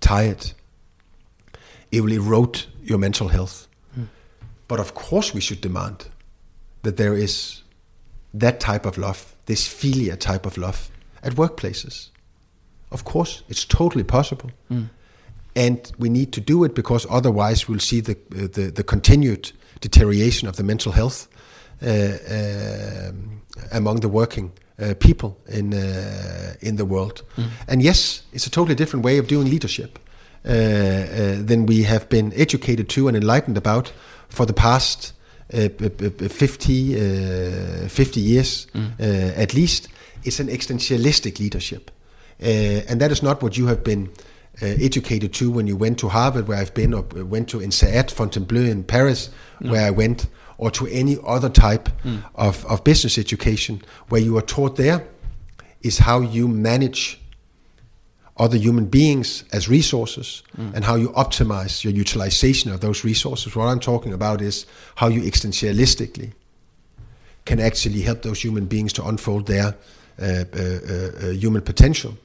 tired. 0.00 0.52
It 1.90 2.00
will 2.02 2.12
erode 2.12 2.66
your 2.82 2.98
mental 2.98 3.28
health. 3.28 3.68
But 4.68 4.80
of 4.80 4.94
course, 4.94 5.34
we 5.34 5.40
should 5.40 5.60
demand 5.60 6.08
that 6.82 6.96
there 6.96 7.14
is 7.14 7.62
that 8.34 8.60
type 8.60 8.86
of 8.86 8.96
love, 8.96 9.34
this 9.46 9.68
philia 9.68 10.16
type 10.16 10.46
of 10.46 10.56
love, 10.56 10.90
at 11.22 11.34
workplaces. 11.34 12.10
Of 12.90 13.04
course, 13.04 13.42
it's 13.48 13.66
totally 13.66 14.04
possible. 14.04 14.50
And 15.54 15.92
we 15.98 16.08
need 16.08 16.32
to 16.32 16.40
do 16.40 16.64
it 16.64 16.74
because 16.74 17.06
otherwise 17.10 17.68
we'll 17.68 17.80
see 17.80 18.00
the, 18.00 18.12
uh, 18.12 18.48
the, 18.52 18.70
the 18.74 18.84
continued 18.84 19.52
deterioration 19.80 20.48
of 20.48 20.56
the 20.56 20.62
mental 20.62 20.92
health 20.92 21.28
uh, 21.82 22.16
um, 22.30 23.42
among 23.72 24.00
the 24.00 24.08
working 24.08 24.52
uh, 24.80 24.94
people 24.98 25.36
in, 25.48 25.72
uh, 25.74 26.54
in 26.60 26.76
the 26.76 26.84
world. 26.84 27.22
And 27.68 27.82
yes, 27.82 28.22
it's 28.32 28.46
a 28.46 28.50
totally 28.50 28.74
different 28.74 29.04
way 29.04 29.18
of 29.18 29.26
doing 29.26 29.48
leadership 29.50 29.98
uh, 30.44 30.48
uh, 30.48 31.42
than 31.42 31.66
we 31.66 31.82
have 31.84 32.08
been 32.08 32.32
educated 32.34 32.88
to 32.90 33.08
and 33.08 33.16
enlightened 33.16 33.56
about 33.56 33.92
for 34.28 34.46
the 34.46 34.52
past 34.52 35.12
uh, 35.54 35.68
b- 35.68 35.88
b- 35.88 36.08
b- 36.08 36.28
50, 36.28 37.84
uh, 37.84 37.88
50 37.88 38.20
years 38.20 38.66
uh, 38.74 39.02
at 39.36 39.54
least. 39.54 39.88
It's 40.24 40.40
an 40.40 40.48
existentialistic 40.48 41.38
leadership. 41.38 41.90
Uh, 42.40 42.82
and 42.88 43.00
that 43.00 43.10
is 43.12 43.22
not 43.22 43.42
what 43.42 43.56
you 43.56 43.66
have 43.66 43.82
been 43.84 44.08
uh, 44.62 44.66
educated 44.66 45.32
to 45.34 45.50
when 45.50 45.66
you 45.66 45.76
went 45.76 45.98
to 45.98 46.08
Harvard, 46.08 46.46
where 46.48 46.58
I've 46.58 46.74
been, 46.74 46.92
or 46.94 47.02
went 47.24 47.48
to 47.50 47.58
INSEAD, 47.60 48.10
Fontainebleau 48.10 48.62
in 48.70 48.84
Paris, 48.84 49.30
where 49.60 49.86
I 49.86 49.90
went, 49.90 50.26
or 50.62 50.70
to 50.70 50.86
any 50.86 51.16
other 51.26 51.48
type 51.48 51.88
of, 52.36 52.64
of 52.66 52.84
business 52.84 53.18
education, 53.18 53.82
where 54.10 54.20
you 54.20 54.38
are 54.38 54.46
taught 54.56 54.76
there 54.76 55.04
is 55.80 55.98
how 55.98 56.20
you 56.20 56.46
manage 56.46 57.18
other 58.36 58.56
human 58.56 58.86
beings 58.86 59.44
as 59.52 59.68
resources 59.68 60.42
and 60.74 60.84
how 60.84 60.94
you 60.94 61.08
optimize 61.10 61.82
your 61.84 61.92
utilization 61.92 62.72
of 62.72 62.80
those 62.80 63.02
resources. 63.02 63.56
What 63.56 63.66
I'm 63.66 63.80
talking 63.80 64.12
about 64.12 64.40
is 64.40 64.66
how 64.94 65.08
you 65.08 65.22
existentialistically 65.22 66.32
can 67.44 67.58
actually 67.58 68.02
help 68.02 68.22
those 68.22 68.40
human 68.40 68.66
beings 68.66 68.92
to 68.92 69.04
unfold 69.04 69.46
their 69.46 69.66
uh, 69.66 70.22
uh, 70.22 70.24
uh, 70.24 71.26
uh, 71.26 71.30
human 71.30 71.62
potential. 71.62 72.16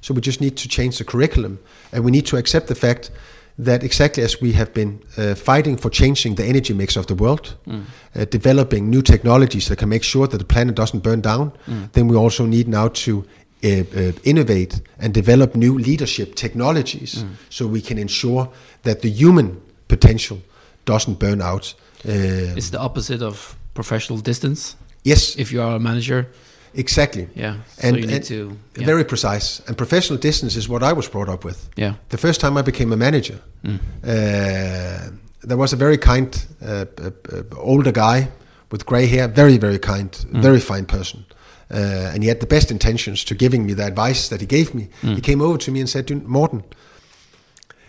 So 0.00 0.14
we 0.14 0.20
just 0.20 0.40
need 0.40 0.56
to 0.56 0.68
change 0.68 0.98
the 0.98 1.04
curriculum, 1.04 1.58
and 1.92 2.04
we 2.04 2.10
need 2.10 2.26
to 2.26 2.36
accept 2.36 2.66
the 2.66 2.74
fact 2.74 3.10
that 3.56 3.82
exactly 3.84 4.22
as 4.24 4.40
we 4.40 4.52
have 4.52 4.72
been 4.72 4.98
uh, 5.16 5.34
fighting 5.34 5.76
for 5.76 5.90
changing 5.90 6.34
the 6.36 6.44
energy 6.44 6.74
mix 6.74 6.96
of 6.96 7.06
the 7.06 7.14
world, 7.14 7.56
uh, 7.68 8.24
developing 8.30 8.90
new 8.90 9.02
technologies 9.02 9.66
that 9.68 9.78
can 9.78 9.88
make 9.88 10.02
sure 10.04 10.26
that 10.26 10.38
the 10.38 10.44
planet 10.44 10.74
doesn't 10.74 11.02
burn 11.02 11.20
down, 11.20 11.52
then 11.92 12.08
we 12.08 12.16
also 12.16 12.46
need 12.46 12.66
now 12.66 12.88
to 12.88 13.24
uh, 13.64 13.68
uh, 13.68 14.12
innovate 14.24 14.80
and 14.98 15.14
develop 15.14 15.54
new 15.54 15.78
leadership 15.78 16.34
technologies 16.34 17.24
so 17.48 17.66
we 17.66 17.80
can 17.80 17.98
ensure 17.98 18.48
that 18.82 19.00
the 19.00 19.08
human 19.10 19.60
potential 19.88 20.38
doesn't 20.84 21.18
burn 21.18 21.40
out. 21.40 21.74
Uh, 22.06 22.56
It's 22.56 22.70
the 22.70 22.80
opposite 22.80 23.22
of 23.22 23.56
professional 23.74 24.20
distance. 24.22 24.76
yes, 25.04 25.36
If 25.36 25.52
you 25.52 25.62
are 25.62 25.76
a 25.76 25.78
manager, 25.78 26.26
exactly. 26.74 27.28
yeah. 27.36 27.56
So 27.78 27.88
And, 27.88 27.96
you 27.96 28.06
need 28.06 28.24
to. 28.24 28.34
Yeah. 28.76 28.86
very 28.86 29.04
precise. 29.04 29.60
And 29.66 29.76
professional 29.76 30.18
distance 30.20 30.56
is 30.58 30.68
what 30.68 30.82
I 30.82 30.92
was 30.92 31.08
brought 31.08 31.28
up 31.28 31.44
with. 31.44 31.68
yeah. 31.76 31.94
The 32.08 32.18
first 32.18 32.40
time 32.40 32.56
I 32.60 32.62
became 32.62 32.92
a 32.92 32.96
manager, 32.96 33.38
uh, 33.64 35.10
there 35.48 35.56
was 35.56 35.72
a 35.72 35.76
very 35.76 35.98
kind 35.98 36.46
uh, 36.62 36.84
uh, 36.98 37.42
older 37.56 37.92
guy 37.92 38.28
with 38.70 38.84
grey 38.86 39.06
hair, 39.06 39.28
very, 39.28 39.58
very 39.58 39.78
kind, 39.78 40.14
very 40.32 40.60
fine 40.60 40.84
person. 40.86 41.24
Uh, 41.70 42.12
and 42.14 42.22
he 42.22 42.28
had 42.28 42.40
the 42.40 42.46
best 42.46 42.70
intentions 42.70 43.24
to 43.24 43.34
giving 43.34 43.66
me 43.66 43.74
the 43.74 43.84
advice 43.86 44.28
that 44.28 44.40
he 44.40 44.46
gave 44.46 44.74
me. 44.74 44.88
He 45.02 45.20
came 45.20 45.40
over 45.44 45.58
to 45.58 45.70
me 45.72 45.80
and 45.80 45.88
said, 45.88 46.06
"Du- 46.06 46.22
Morten, 46.26 46.62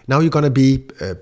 now 0.08 0.20
you're 0.22 0.30
going 0.30 0.46
to 0.46 0.50
be 0.52 0.84
uh, 1.02 1.06
uh, 1.06 1.14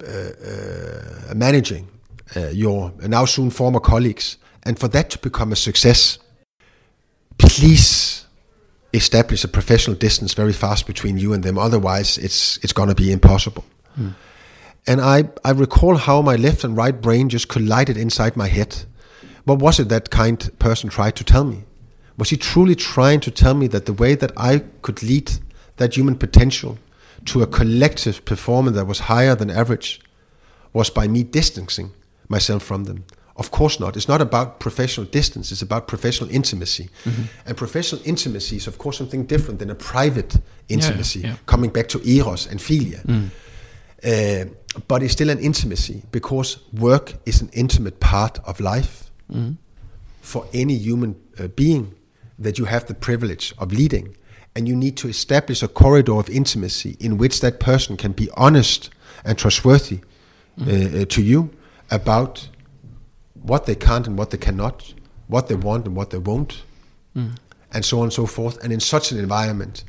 uh, 1.32 1.34
managing 1.36 1.88
uh, 2.36 2.48
your 2.52 2.92
now 3.08 3.26
soon 3.26 3.50
former 3.52 3.80
colleagues. 3.80 4.38
And 4.66 4.80
for 4.80 4.88
that 4.90 5.10
to 5.10 5.18
become 5.20 5.52
a 5.52 5.56
success, 5.56 6.20
please 7.38 8.26
establish 8.94 9.44
a 9.44 9.48
professional 9.48 9.96
distance 9.96 10.34
very 10.34 10.54
fast 10.54 10.86
between 10.86 11.18
you 11.18 11.34
and 11.34 11.44
them. 11.44 11.58
Otherwise, 11.58 12.18
it's 12.18 12.58
it's 12.58 12.74
going 12.74 12.90
to 12.90 12.96
be 12.96 13.12
impossible. 13.12 13.66
Hmm. 13.96 14.10
And 14.86 15.00
I, 15.00 15.30
I 15.46 15.52
recall 15.52 15.96
how 15.96 16.22
my 16.22 16.36
left 16.36 16.64
and 16.64 16.76
right 16.76 17.00
brain 17.00 17.30
just 17.30 17.48
collided 17.48 17.96
inside 17.98 18.36
my 18.36 18.48
head. 18.48 18.84
What 19.46 19.60
was 19.60 19.80
it 19.80 19.90
that 19.90 20.10
kind 20.10 20.52
person 20.60 20.90
tried 20.90 21.16
to 21.16 21.24
tell 21.24 21.46
me? 21.46 21.64
Was 22.18 22.30
he 22.30 22.38
truly 22.38 22.76
trying 22.76 23.22
to 23.22 23.32
tell 23.32 23.54
me 23.54 23.68
that 23.68 23.86
the 23.86 23.94
way 23.94 24.16
that 24.16 24.32
I 24.38 24.64
could 24.82 25.02
lead 25.02 25.32
that 25.78 25.96
human 25.96 26.16
potential 26.16 26.78
to 27.26 27.42
a 27.42 27.48
collective 27.48 28.26
performance 28.26 28.76
that 28.76 28.86
was 28.86 29.00
higher 29.00 29.36
than 29.36 29.50
average 29.50 30.02
was 30.74 30.90
by 30.90 31.08
me 31.08 31.24
distancing 31.24 31.92
myself 32.28 32.64
from 32.64 32.84
them? 32.84 33.06
Of 33.36 33.50
course 33.50 33.80
not. 33.80 33.96
It's 33.98 34.08
not 34.08 34.22
about 34.22 34.60
professional 34.60 35.08
distance, 35.08 35.52
it's 35.52 35.64
about 35.64 35.88
professional 35.88 36.30
intimacy. 36.30 36.90
And 37.46 37.58
professional 37.58 38.02
intimacy 38.06 38.58
is, 38.58 38.68
of 38.68 38.78
course, 38.78 38.98
something 38.98 39.26
different 39.26 39.60
than 39.60 39.70
a 39.70 39.76
private 39.76 40.38
intimacy, 40.70 41.22
yeah. 41.22 41.36
coming 41.46 41.72
back 41.72 41.88
to 41.90 42.00
eros 42.08 42.48
and 42.48 42.60
philia. 42.60 43.02
Uh, 44.06 44.46
but 44.88 45.02
it's 45.02 45.14
still 45.14 45.30
an 45.30 45.40
intimacy 45.40 46.04
because 46.12 46.60
work 46.74 47.14
is 47.26 47.42
an 47.42 47.50
intimate 47.54 48.00
part 48.00 48.40
of 48.46 48.60
life 48.60 49.12
for 50.22 50.46
any 50.54 50.76
human 50.76 51.16
uh, 51.40 51.48
being 51.48 51.96
that 52.40 52.58
you 52.58 52.66
have 52.66 52.86
the 52.86 52.94
privilege 52.94 53.54
of 53.58 53.72
leading. 53.72 54.16
And 54.56 54.68
you 54.68 54.76
need 54.76 54.98
to 54.98 55.08
establish 55.08 55.64
a 55.64 55.68
corridor 55.68 56.14
of 56.14 56.30
intimacy 56.30 56.96
in 57.00 57.18
which 57.18 57.42
that 57.42 57.60
person 57.60 57.98
can 57.98 58.12
be 58.12 58.30
honest 58.38 58.92
and 59.26 59.38
trustworthy 59.38 60.00
uh, 60.62 60.64
uh, 60.64 61.06
to 61.06 61.22
you 61.24 61.50
about 61.90 62.50
what 63.44 63.66
they 63.66 63.76
can't 63.76 64.08
and 64.08 64.18
what 64.18 64.30
they 64.32 64.38
cannot, 64.38 64.94
what 65.28 65.48
they 65.48 65.56
want 65.56 65.86
and 65.86 65.96
what 65.96 66.10
they 66.10 66.18
won't, 66.18 66.64
and 67.74 67.84
so 67.86 67.98
on 68.00 68.04
and 68.04 68.14
so 68.14 68.26
forth. 68.26 68.56
And 68.64 68.72
in 68.74 68.80
such 68.80 69.12
an 69.12 69.20
environment, 69.20 69.84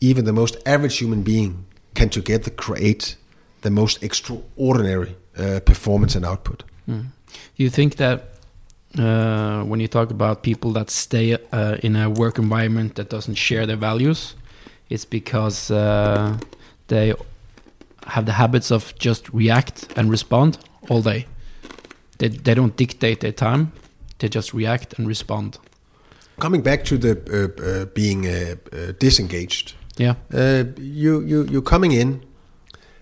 even 0.00 0.24
the 0.24 0.32
most 0.32 0.56
average 0.66 0.98
human 0.98 1.22
being 1.22 1.64
can 1.94 2.08
together 2.08 2.50
create 2.50 3.16
the 3.62 3.70
most 3.70 4.02
extraordinary 4.02 5.16
uh, 5.36 5.60
performance 5.64 6.14
and 6.16 6.24
output. 6.24 6.64
Do 7.56 7.62
you 7.64 7.70
think 7.70 7.96
that 7.96 8.18
uh, 8.98 9.62
when 9.64 9.78
you 9.80 9.88
talk 9.88 10.10
about 10.10 10.42
people 10.42 10.72
that 10.72 10.90
stay 10.90 11.36
uh, 11.52 11.76
in 11.82 11.94
a 11.96 12.08
work 12.10 12.38
environment 12.38 12.94
that 12.96 13.08
doesn't 13.08 13.36
share 13.36 13.66
their 13.66 13.76
values, 13.76 14.34
it's 14.88 15.04
because 15.04 15.70
uh, 15.70 16.36
they 16.88 17.14
have 18.06 18.24
the 18.26 18.32
habits 18.32 18.72
of 18.72 18.92
just 18.98 19.28
react 19.32 19.86
and 19.96 20.10
respond 20.10 20.58
all 20.88 21.02
day. 21.02 21.26
They, 22.20 22.28
they 22.28 22.54
don't 22.54 22.76
dictate 22.76 23.16
their 23.20 23.32
time. 23.32 23.66
they 24.18 24.28
just 24.28 24.52
react 24.54 24.98
and 24.98 25.08
respond. 25.08 25.58
Coming 26.38 26.62
back 26.62 26.84
to 26.84 26.98
the 26.98 27.10
uh, 27.10 27.62
uh, 27.62 27.84
being 27.94 28.26
uh, 28.26 28.54
uh, 28.72 28.92
disengaged, 28.98 29.74
Yeah. 29.98 30.14
uh, 30.34 30.64
you 30.78 31.22
you 31.26 31.46
you're 31.50 31.62
coming 31.70 31.92
in 31.92 32.08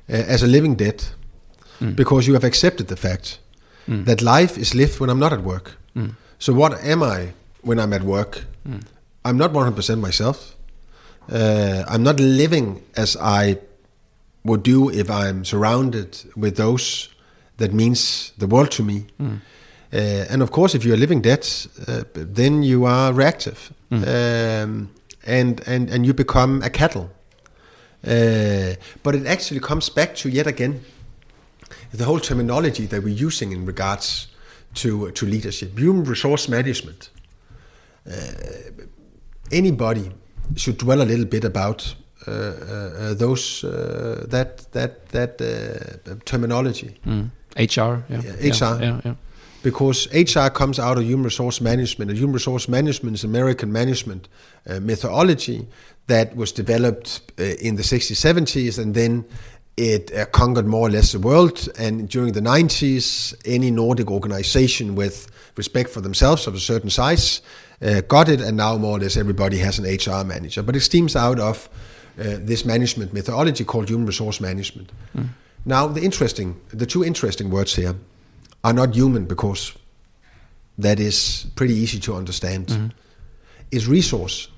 uh, 0.09 0.35
as 0.35 0.43
a 0.43 0.47
living 0.47 0.77
dead 0.77 1.05
Mm. 1.81 1.95
because 1.97 2.27
you 2.29 2.35
have 2.35 2.47
accepted 2.47 2.87
the 2.87 2.97
fact 2.97 3.41
Mm. 3.87 4.05
that 4.05 4.21
life 4.21 4.61
is 4.61 4.75
lived 4.75 4.99
when 5.01 5.11
I'm 5.11 5.19
not 5.19 5.33
at 5.33 5.41
work. 5.45 5.77
Mm. 5.95 6.11
So 6.39 6.53
what 6.53 6.73
am 6.85 7.03
I 7.03 7.33
when 7.63 7.79
I'm 7.79 7.93
at 7.93 8.03
work? 8.03 8.45
Mm. 8.65 8.81
I'm 9.25 9.37
not 9.37 9.53
100% 9.53 10.01
myself. 10.01 10.57
Uh, 11.33 11.85
I'm 11.89 12.03
not 12.03 12.19
living 12.21 12.81
as 12.97 13.17
I 13.17 13.59
would 14.45 14.63
do 14.65 14.91
if 14.91 15.09
I'm 15.11 15.45
surrounded 15.45 16.09
with 16.37 16.57
those 16.57 17.09
that 17.59 17.73
means 17.73 18.33
the 18.39 18.47
world 18.47 18.71
to 18.71 18.83
me. 18.83 19.07
Mm. 19.21 19.41
Uh, 19.93 20.33
and 20.33 20.43
of 20.43 20.51
course, 20.51 20.75
if 20.77 20.85
you're 20.85 20.97
living 20.99 21.23
that, 21.23 21.67
uh, 21.87 22.03
then 22.35 22.63
you 22.63 22.85
are 22.87 23.13
reactive, 23.13 23.73
Mm. 23.91 24.03
um, 24.03 24.89
and 25.27 25.61
and 25.67 25.91
and 25.91 26.05
you 26.07 26.15
become 26.15 26.63
a 26.65 26.71
cattle. 26.71 27.11
Uh, 28.07 28.75
but 29.03 29.15
it 29.15 29.27
actually 29.27 29.61
comes 29.61 29.91
back 29.91 30.15
to 30.15 30.29
yet 30.29 30.47
again 30.47 30.81
the 31.93 32.05
whole 32.05 32.21
terminology 32.21 32.87
that 32.87 33.03
we're 33.03 33.25
using 33.27 33.53
in 33.53 33.67
regards 33.67 34.29
to 34.75 35.11
to 35.13 35.27
leadership, 35.27 35.79
human 35.79 36.05
resource 36.05 36.49
management. 36.51 37.11
Uh, 38.07 38.13
anybody 39.51 40.11
should 40.57 40.79
dwell 40.79 41.01
a 41.01 41.05
little 41.05 41.25
bit 41.27 41.45
about 41.45 41.95
uh, 42.27 42.31
uh, 42.31 42.35
uh, 43.11 43.15
those 43.15 43.65
uh, 43.67 44.27
that 44.31 44.71
that 44.73 45.09
that 45.09 45.41
uh, 45.41 46.15
terminology 46.25 46.95
Mm. 47.07 47.31
HR. 47.59 48.05
Yeah. 48.09 48.23
Yeah, 48.23 48.53
HR. 48.53 48.83
Yeah. 48.83 49.01
Yeah. 49.05 49.15
because 49.63 50.07
HR 50.15 50.49
comes 50.49 50.79
out 50.79 50.99
of 50.99 51.05
human 51.05 51.25
resource 51.25 51.61
management, 51.61 52.11
and 52.11 52.19
human 52.19 52.35
resource 52.35 52.69
management 52.69 53.17
is 53.17 53.25
American 53.25 53.73
management 53.73 54.29
uh, 54.69 54.81
methodology 54.81 55.67
that 56.07 56.37
was 56.37 56.53
developed 56.53 57.21
uh, 57.39 57.43
in 57.43 57.77
the 57.77 57.83
60s, 57.83 58.13
70s, 58.13 58.79
and 58.79 58.95
then 58.95 59.25
it 59.77 60.13
uh, 60.15 60.27
conquered 60.27 60.67
more 60.67 60.89
or 60.89 60.91
less 60.91 61.13
the 61.13 61.19
world. 61.19 61.69
And 61.79 62.09
during 62.09 62.33
the 62.33 62.41
90s, 62.41 63.35
any 63.45 63.71
Nordic 63.71 64.11
organization 64.11 64.95
with 64.95 65.31
respect 65.57 65.91
for 65.91 66.01
themselves 66.01 66.47
of 66.47 66.55
a 66.55 66.61
certain 66.61 66.91
size 66.91 67.43
uh, 67.83 68.01
got 68.03 68.29
it, 68.29 68.41
and 68.41 68.57
now 68.57 68.77
more 68.77 68.97
or 68.97 69.01
less 69.01 69.17
everybody 69.17 69.59
has 69.59 69.79
an 69.79 69.85
HR 69.85 70.25
manager. 70.25 70.63
But 70.63 70.77
it 70.77 70.81
stems 70.81 71.15
out 71.17 71.39
of 71.39 71.69
uh, 72.19 72.39
this 72.41 72.65
management 72.65 73.13
methodology 73.13 73.65
called 73.65 73.89
human 73.89 74.07
resource 74.07 74.41
management. 74.41 74.91
Now, 75.65 75.87
the 75.87 76.03
interesting, 76.03 76.61
the 76.69 76.87
two 76.87 77.05
interesting 77.05 77.51
words 77.51 77.75
here 77.75 77.95
are 78.65 78.73
not 78.73 78.95
human 78.95 79.25
because 79.27 79.75
that 80.79 81.01
is 81.01 81.47
pretty 81.57 81.75
easy 81.75 81.99
to 82.01 82.15
understand. 82.15 82.95
Is 83.71 83.87
resource 83.87 84.49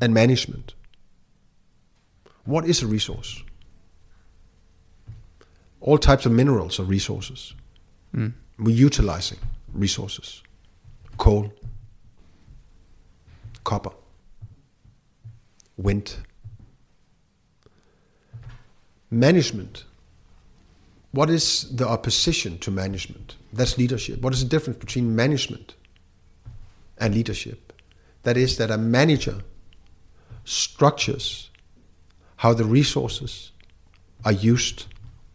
and 0.00 0.12
management. 0.12 0.74
What 2.44 2.66
is 2.66 2.82
a 2.82 2.86
resource? 2.86 3.42
All 5.80 5.98
types 5.98 6.26
of 6.26 6.32
minerals 6.32 6.80
are 6.80 6.84
resources. 6.84 7.54
Mm. 8.14 8.32
We're 8.58 8.76
utilizing 8.76 9.38
resources. 9.72 10.42
Coal, 11.16 11.52
copper, 13.64 13.92
wind. 15.76 16.16
Management 19.10 19.84
what 21.12 21.30
is 21.30 21.74
the 21.74 21.88
opposition 21.88 22.58
to 22.58 22.70
management? 22.70 23.36
That's 23.52 23.78
leadership. 23.78 24.20
What 24.20 24.32
is 24.34 24.42
the 24.42 24.48
difference 24.48 24.78
between 24.78 25.16
management 25.16 25.74
and 26.98 27.14
leadership? 27.14 27.72
That 28.24 28.36
is 28.36 28.58
that 28.58 28.70
a 28.70 28.76
manager 28.78 29.36
structures 30.44 31.50
how 32.36 32.54
the 32.54 32.64
resources 32.64 33.52
are 34.24 34.32
used 34.32 34.86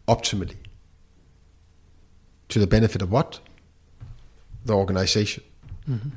optimally 0.08 0.56
to 2.48 2.58
the 2.58 2.66
benefit 2.66 3.02
of 3.02 3.10
what? 3.10 3.40
The 4.64 4.74
organization. 4.74 5.42
Mm-hmm. 5.88 6.08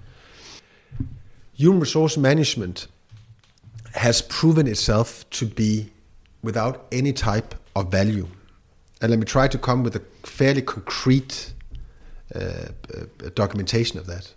Human 1.56 1.80
resource 1.80 2.16
management 2.16 2.88
has 3.96 4.22
proven 4.22 4.68
itself 4.68 5.28
to 5.32 5.46
be 5.46 5.90
without 6.50 6.76
any 6.92 7.14
type 7.14 7.54
of 7.76 7.92
value 7.92 8.28
and 9.02 9.12
let 9.12 9.20
me 9.20 9.26
try 9.26 9.48
to 9.48 9.58
come 9.58 9.84
with 9.84 9.96
a 9.96 10.02
fairly 10.24 10.62
concrete 10.62 11.54
uh, 12.34 12.40
uh, 12.40 13.30
documentation 13.36 14.00
of 14.00 14.06
that. 14.08 14.34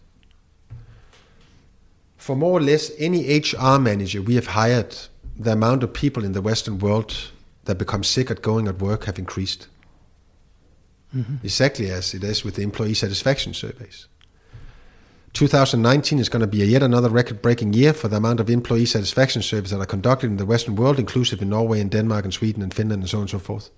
For 2.17 2.37
more 2.37 2.59
or 2.59 2.61
less 2.61 2.91
any 2.99 3.21
HR 3.39 3.79
manager 3.79 4.21
we 4.21 4.35
have 4.35 4.49
hired, 4.49 4.95
the 5.37 5.53
amount 5.53 5.83
of 5.83 5.93
people 5.95 6.25
in 6.25 6.33
the 6.33 6.43
Western 6.43 6.79
world 6.79 7.31
that 7.65 7.77
become 7.79 8.05
sick 8.05 8.31
at 8.31 8.43
going 8.43 8.69
at 8.69 8.79
work 8.79 9.05
have 9.05 9.19
increased. 9.19 9.69
Exactly 11.43 11.91
as 11.91 12.15
it 12.15 12.23
is 12.23 12.45
with 12.45 12.55
the 12.57 12.63
employee 12.63 12.95
satisfaction 12.95 13.55
surveys. 13.55 14.07
2019 15.33 16.19
is 16.19 16.29
going 16.29 16.41
to 16.41 16.47
be 16.47 16.63
a 16.63 16.65
yet 16.65 16.83
another 16.83 17.09
record-breaking 17.09 17.73
year 17.73 17.93
for 17.93 18.09
the 18.09 18.17
amount 18.17 18.41
of 18.41 18.51
employee 18.51 18.85
satisfaction 18.87 19.43
surveys 19.43 19.71
that 19.71 19.81
are 19.81 19.87
conducted 19.87 20.27
in 20.27 20.37
the 20.37 20.45
Western 20.45 20.75
world, 20.75 20.99
inclusive 20.99 21.41
in 21.41 21.49
Norway 21.49 21.81
and 21.81 21.91
Denmark 21.91 22.25
and 22.25 22.35
Sweden 22.35 22.63
and 22.63 22.75
Finland 22.75 23.03
and 23.03 23.09
so 23.09 23.19
on 23.19 23.23
and 23.23 23.31
so 23.31 23.39
forth. 23.39 23.71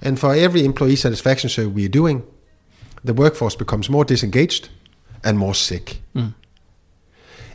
And 0.00 0.18
for 0.18 0.34
every 0.34 0.64
employee 0.64 0.96
satisfaction 0.96 1.48
survey 1.48 1.70
we 1.70 1.84
are 1.84 1.88
doing, 1.88 2.24
the 3.04 3.14
workforce 3.14 3.54
becomes 3.56 3.88
more 3.88 4.04
disengaged 4.04 4.70
and 5.22 5.38
more 5.38 5.54
sick. 5.54 6.02
Mm. 6.14 6.34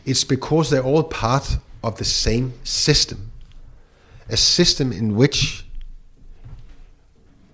It's 0.06 0.24
because 0.24 0.70
they're 0.70 0.82
all 0.82 1.04
part 1.04 1.58
of 1.82 1.98
the 1.98 2.04
same 2.04 2.54
system, 2.64 3.30
a 4.30 4.36
system 4.36 4.90
in 4.90 5.16
which 5.16 5.66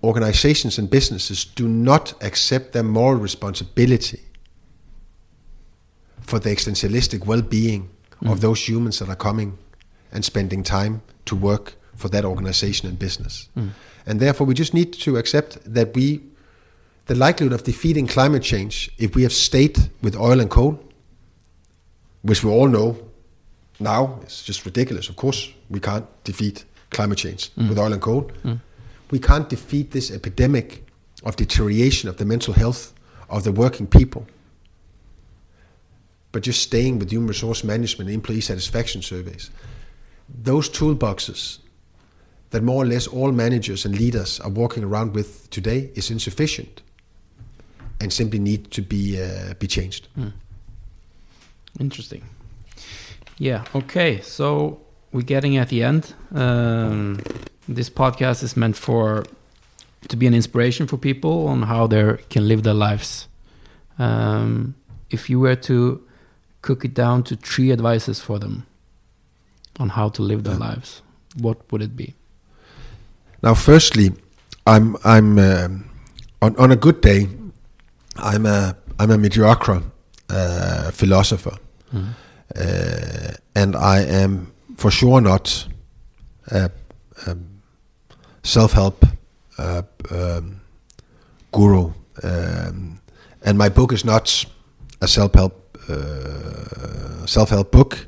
organizations 0.01 0.77
and 0.77 0.89
businesses 0.89 1.43
do 1.43 1.67
not 1.67 2.13
accept 2.21 2.71
their 2.71 2.83
moral 2.83 3.19
responsibility 3.19 4.21
for 6.25 6.39
the 6.39 6.49
existentialistic 6.49 7.25
well-being 7.25 7.89
of 8.25 8.37
mm. 8.37 8.41
those 8.41 8.67
humans 8.67 8.99
that 8.99 9.09
are 9.09 9.15
coming 9.15 9.57
and 10.11 10.23
spending 10.25 10.63
time 10.63 11.01
to 11.25 11.35
work 11.35 11.75
for 11.95 12.09
that 12.09 12.25
organization 12.25 12.87
and 12.87 12.97
business. 12.97 13.49
Mm. 13.57 13.69
And 14.05 14.19
therefore, 14.19 14.47
we 14.47 14.53
just 14.53 14.73
need 14.73 14.93
to 14.93 15.17
accept 15.17 15.57
that 15.65 15.93
we, 15.95 16.21
the 17.05 17.15
likelihood 17.15 17.53
of 17.53 17.63
defeating 17.63 18.07
climate 18.07 18.43
change, 18.43 18.91
if 18.97 19.15
we 19.15 19.23
have 19.23 19.33
stayed 19.33 19.77
with 20.01 20.15
oil 20.15 20.39
and 20.39 20.49
coal, 20.49 20.79
which 22.21 22.43
we 22.43 22.51
all 22.51 22.67
know 22.67 22.97
now 23.79 24.19
is 24.25 24.43
just 24.43 24.65
ridiculous. 24.65 25.09
Of 25.09 25.15
course, 25.15 25.51
we 25.69 25.79
can't 25.79 26.05
defeat 26.23 26.65
climate 26.91 27.17
change 27.17 27.51
mm. 27.55 27.69
with 27.69 27.77
oil 27.77 27.93
and 27.93 28.01
coal. 28.01 28.31
We 29.11 29.19
can't 29.19 29.47
defeat 29.47 29.91
this 29.91 30.11
epidemic 30.11 30.87
of 31.23 31.35
deterioration 31.35 32.09
of 32.09 32.17
the 32.17 32.25
mental 32.25 32.53
health 32.53 32.93
of 33.29 33.43
the 33.43 33.51
working 33.51 33.87
people 33.87 34.25
but 36.35 36.43
just 36.43 36.61
staying 36.61 36.99
with 36.99 37.09
human 37.09 37.29
resource 37.29 37.63
management 37.63 38.09
and 38.09 38.15
employee 38.15 38.41
satisfaction 38.41 39.01
surveys. 39.01 39.49
Those 40.43 40.69
toolboxes 40.69 41.59
that 42.49 42.61
more 42.61 42.83
or 42.83 42.85
less 42.85 43.07
all 43.07 43.31
managers 43.31 43.85
and 43.85 43.97
leaders 43.97 44.41
are 44.41 44.49
walking 44.49 44.83
around 44.83 45.13
with 45.13 45.49
today 45.49 45.89
is 45.95 46.11
insufficient 46.11 46.81
and 48.01 48.11
simply 48.11 48.37
need 48.37 48.69
to 48.71 48.81
be 48.81 49.17
uh, 49.17 49.53
be 49.59 49.65
changed. 49.65 50.09
Interesting. 51.79 52.23
Yeah. 53.37 53.63
Okay. 53.73 54.19
So 54.19 54.81
we're 55.13 55.21
getting 55.21 55.55
at 55.55 55.69
the 55.69 55.83
end. 55.83 56.13
Um, 56.33 57.21
this 57.69 57.89
podcast 57.89 58.43
is 58.43 58.57
meant 58.57 58.75
for 58.75 59.23
to 60.09 60.17
be 60.17 60.27
an 60.27 60.33
inspiration 60.33 60.85
for 60.85 60.97
people 60.97 61.47
on 61.47 61.61
how 61.61 61.87
they 61.87 62.17
can 62.29 62.45
live 62.45 62.63
their 62.63 62.73
lives. 62.89 63.29
Um, 63.97 64.75
if 65.09 65.29
you 65.29 65.39
were 65.39 65.55
to 65.55 66.01
cook 66.65 66.83
it 66.83 66.95
down 66.95 67.23
to 67.23 67.35
three 67.35 67.71
advices 67.71 68.19
for 68.19 68.39
them 68.39 68.65
on 69.79 69.89
how 69.89 70.09
to 70.09 70.23
live 70.23 70.43
their 70.43 70.57
lives, 70.57 71.03
what 71.41 71.57
would 71.71 71.81
it 71.81 71.95
be? 71.95 72.15
Now, 73.43 73.53
firstly, 73.53 74.11
I'm 74.65 74.97
I'm 75.03 75.37
um, 75.37 75.89
on 76.41 76.55
on 76.57 76.71
a 76.71 76.75
good 76.75 77.01
day, 77.01 77.27
I'm 78.15 78.45
a 78.45 78.75
I'm 78.99 79.11
a 79.11 79.17
mediocre 79.17 79.81
uh, 80.29 80.91
philosopher, 80.91 81.55
uh, 82.55 83.31
and 83.55 83.75
I 83.75 83.99
am 84.23 84.51
for 84.77 84.91
sure 84.91 85.21
not 85.21 85.67
a, 86.47 86.71
a 87.27 87.37
self-help 88.43 89.05
uh, 89.57 89.81
um, 90.09 90.61
guru, 91.51 91.93
um, 92.23 92.99
and 93.45 93.57
my 93.57 93.69
book 93.69 93.93
is 93.93 94.03
not 94.03 94.45
a 95.01 95.07
self-help 95.07 95.53
uh, 95.53 95.64
self-help 97.27 97.71
book, 97.71 98.07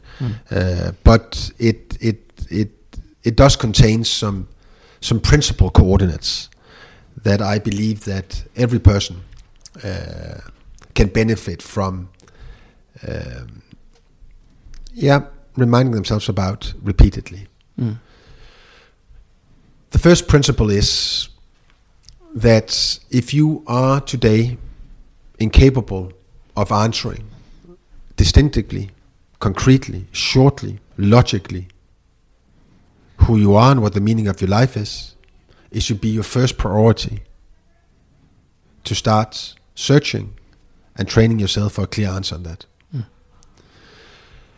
uh, 0.52 0.92
but 1.04 1.52
it 1.58 1.98
it 2.00 2.20
it 2.50 2.72
it 3.24 3.36
does 3.36 3.56
contain 3.56 4.04
some 4.04 4.48
some 5.02 5.20
principal 5.20 5.70
coordinates 5.70 6.50
that 7.24 7.42
I 7.42 7.60
believe 7.60 8.06
that 8.06 8.44
every 8.56 8.80
person 8.80 9.24
uh, 9.84 10.40
can 10.94 11.08
benefit 11.08 11.62
from, 11.62 12.10
um, 13.08 13.62
yeah, 14.94 15.22
reminding 15.56 15.94
themselves 15.94 16.30
about 16.30 16.74
repeatedly. 16.82 17.48
Mm. 17.80 17.98
The 19.92 20.00
first 20.00 20.28
principle 20.28 20.70
is 20.70 21.30
that 22.36 23.00
if 23.10 23.34
you 23.34 23.64
are 23.68 24.02
today 24.02 24.58
incapable 25.40 26.12
of 26.56 26.72
answering 26.72 27.26
distinctively, 28.18 28.92
concretely, 29.40 30.08
shortly, 30.12 30.80
logically 30.98 31.68
who 33.18 33.38
you 33.38 33.56
are 33.56 33.72
and 33.72 33.82
what 33.82 33.94
the 33.94 34.02
meaning 34.02 34.28
of 34.28 34.42
your 34.42 34.50
life 34.50 34.76
is, 34.76 35.16
it 35.72 35.82
should 35.82 36.02
be 36.02 36.10
your 36.10 36.24
first 36.24 36.58
priority 36.58 37.22
to 38.84 38.96
start 38.96 39.56
searching 39.76 40.34
and 40.96 41.08
training 41.08 41.40
yourself 41.40 41.74
for 41.74 41.84
a 41.84 41.88
clear 41.88 42.10
answer 42.10 42.36
on 42.36 42.44
that. 42.44 42.66
Mm. 42.96 43.06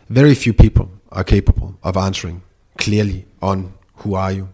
Very 0.08 0.34
few 0.34 0.52
people 0.52 0.90
are 1.12 1.24
capable 1.24 1.76
of 1.82 1.96
answering 1.96 2.42
clearly 2.78 3.26
on 3.42 3.74
who 3.96 4.14
are 4.14 4.32
you. 4.32 4.48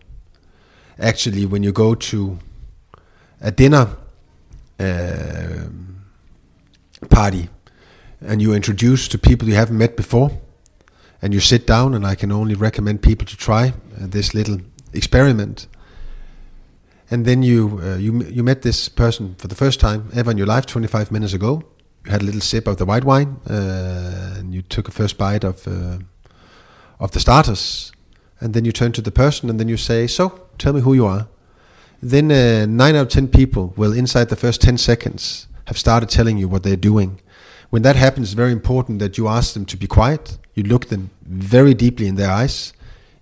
Actually, 0.99 1.47
when 1.47 1.63
you 1.63 1.73
go 1.73 1.95
to 1.95 2.39
a 3.41 3.51
dinner 3.51 3.97
um 4.79 6.05
party 7.11 7.49
and 8.21 8.41
you're 8.41 8.57
introduced 8.57 9.11
to 9.13 9.19
people 9.19 9.49
you 9.49 9.55
haven't 9.55 9.79
met 9.79 9.97
before, 9.97 10.31
and 11.23 11.33
you 11.35 11.41
sit 11.41 11.67
down, 11.67 11.95
and 11.95 12.07
I 12.07 12.15
can 12.15 12.33
only 12.33 12.55
recommend 12.55 13.03
people 13.03 13.27
to 13.27 13.37
try 13.37 13.69
uh, 13.69 14.07
this 14.07 14.35
little 14.35 14.59
experiment. 14.93 15.67
And 17.11 17.25
then 17.25 17.43
you 17.43 17.81
uh, 17.83 17.97
you 17.97 18.25
you 18.25 18.43
met 18.43 18.63
this 18.63 18.89
person 18.89 19.35
for 19.39 19.49
the 19.49 19.55
first 19.55 19.81
time 19.81 20.11
ever 20.15 20.31
in 20.31 20.39
your 20.39 20.47
life 20.47 20.67
25 20.67 21.11
minutes 21.11 21.33
ago. 21.33 21.63
You 22.05 22.11
had 22.11 22.23
a 22.23 22.25
little 22.25 22.41
sip 22.41 22.67
of 22.67 22.77
the 22.77 22.85
white 22.85 23.05
wine, 23.05 23.41
uh, 23.49 24.37
and 24.39 24.55
you 24.55 24.63
took 24.63 24.89
a 24.89 24.93
first 24.93 25.17
bite 25.19 25.45
of 25.45 25.67
uh, 25.67 25.99
of 26.99 27.11
the 27.13 27.21
starters, 27.21 27.93
and 28.41 28.55
then 28.55 28.65
you 28.65 28.73
turn 28.73 28.93
to 28.93 29.03
the 29.03 29.13
person, 29.13 29.51
and 29.51 29.61
then 29.61 29.69
you 29.69 29.77
say, 29.77 30.07
"So, 30.07 30.49
tell 30.59 30.73
me 30.73 30.81
who 30.81 30.95
you 30.95 31.07
are." 31.07 31.29
Then 32.03 32.31
uh, 32.31 32.67
nine 32.67 32.95
out 32.95 33.03
of 33.03 33.09
ten 33.09 33.29
people 33.29 33.73
will, 33.77 33.93
inside 33.93 34.29
the 34.29 34.37
first 34.37 34.61
10 34.61 34.79
seconds, 34.79 35.49
have 35.67 35.79
started 35.79 36.09
telling 36.09 36.39
you 36.39 36.49
what 36.49 36.63
they're 36.63 36.77
doing. 36.77 37.21
When 37.71 37.83
that 37.83 37.97
happens, 37.97 38.29
it's 38.29 38.35
very 38.35 38.53
important 38.53 38.99
that 39.01 39.19
you 39.19 39.29
ask 39.29 39.55
them 39.55 39.65
to 39.67 39.77
be 39.77 39.87
quiet. 39.87 40.39
You 40.55 40.63
look 40.65 40.87
them 40.87 41.11
very 41.23 41.75
deeply 41.75 42.07
in 42.07 42.15
their 42.17 42.31
eyes. 42.31 42.73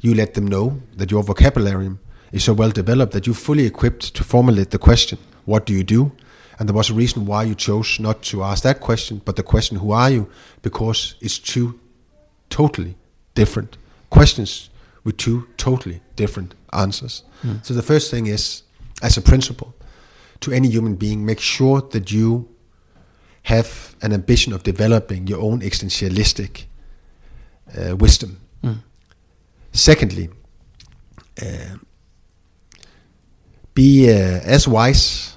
You 0.01 0.15
let 0.15 0.35
them 0.35 0.47
know 0.47 0.81
that 0.97 1.11
your 1.11 1.23
vocabulary 1.23 1.91
is 2.33 2.45
so 2.45 2.53
well 2.53 2.71
developed 2.71 3.13
that 3.13 3.27
you're 3.27 3.35
fully 3.35 3.65
equipped 3.65 4.15
to 4.15 4.25
formulate 4.25 4.71
the 4.71 4.79
question, 4.79 5.19
What 5.45 5.67
do 5.67 5.73
you 5.73 5.85
do? 5.85 6.13
And 6.59 6.69
there 6.69 6.77
was 6.77 6.91
a 6.91 6.95
reason 6.95 7.27
why 7.27 7.45
you 7.45 7.55
chose 7.55 7.99
not 7.99 8.23
to 8.25 8.43
ask 8.43 8.63
that 8.63 8.81
question, 8.81 9.23
but 9.25 9.37
the 9.37 9.43
question, 9.43 9.79
Who 9.79 9.93
are 9.93 10.11
you? 10.11 10.29
Because 10.63 11.15
it's 11.21 11.39
two 11.39 11.79
totally 12.51 12.97
different 13.35 13.77
questions 14.11 14.71
with 15.05 15.17
two 15.17 15.47
totally 15.57 16.01
different 16.17 16.55
answers. 16.73 17.23
Hmm. 17.43 17.57
So 17.63 17.75
the 17.75 17.83
first 17.83 18.11
thing 18.11 18.27
is, 18.27 18.63
as 19.03 19.17
a 19.17 19.23
principle, 19.23 19.75
to 20.41 20.53
any 20.53 20.69
human 20.69 20.95
being, 20.95 21.25
make 21.25 21.41
sure 21.41 21.81
that 21.81 22.11
you 22.11 22.49
have 23.45 23.95
an 24.03 24.13
ambition 24.13 24.53
of 24.53 24.63
developing 24.63 25.27
your 25.27 25.41
own 25.41 25.61
existentialistic 25.61 26.65
uh, 27.79 27.97
wisdom. 27.97 28.41
Mm. 28.63 28.83
Secondly, 29.73 30.29
uh, 31.41 31.77
be 33.75 34.11
uh, 34.11 34.41
as 34.45 34.69
wise, 34.69 35.37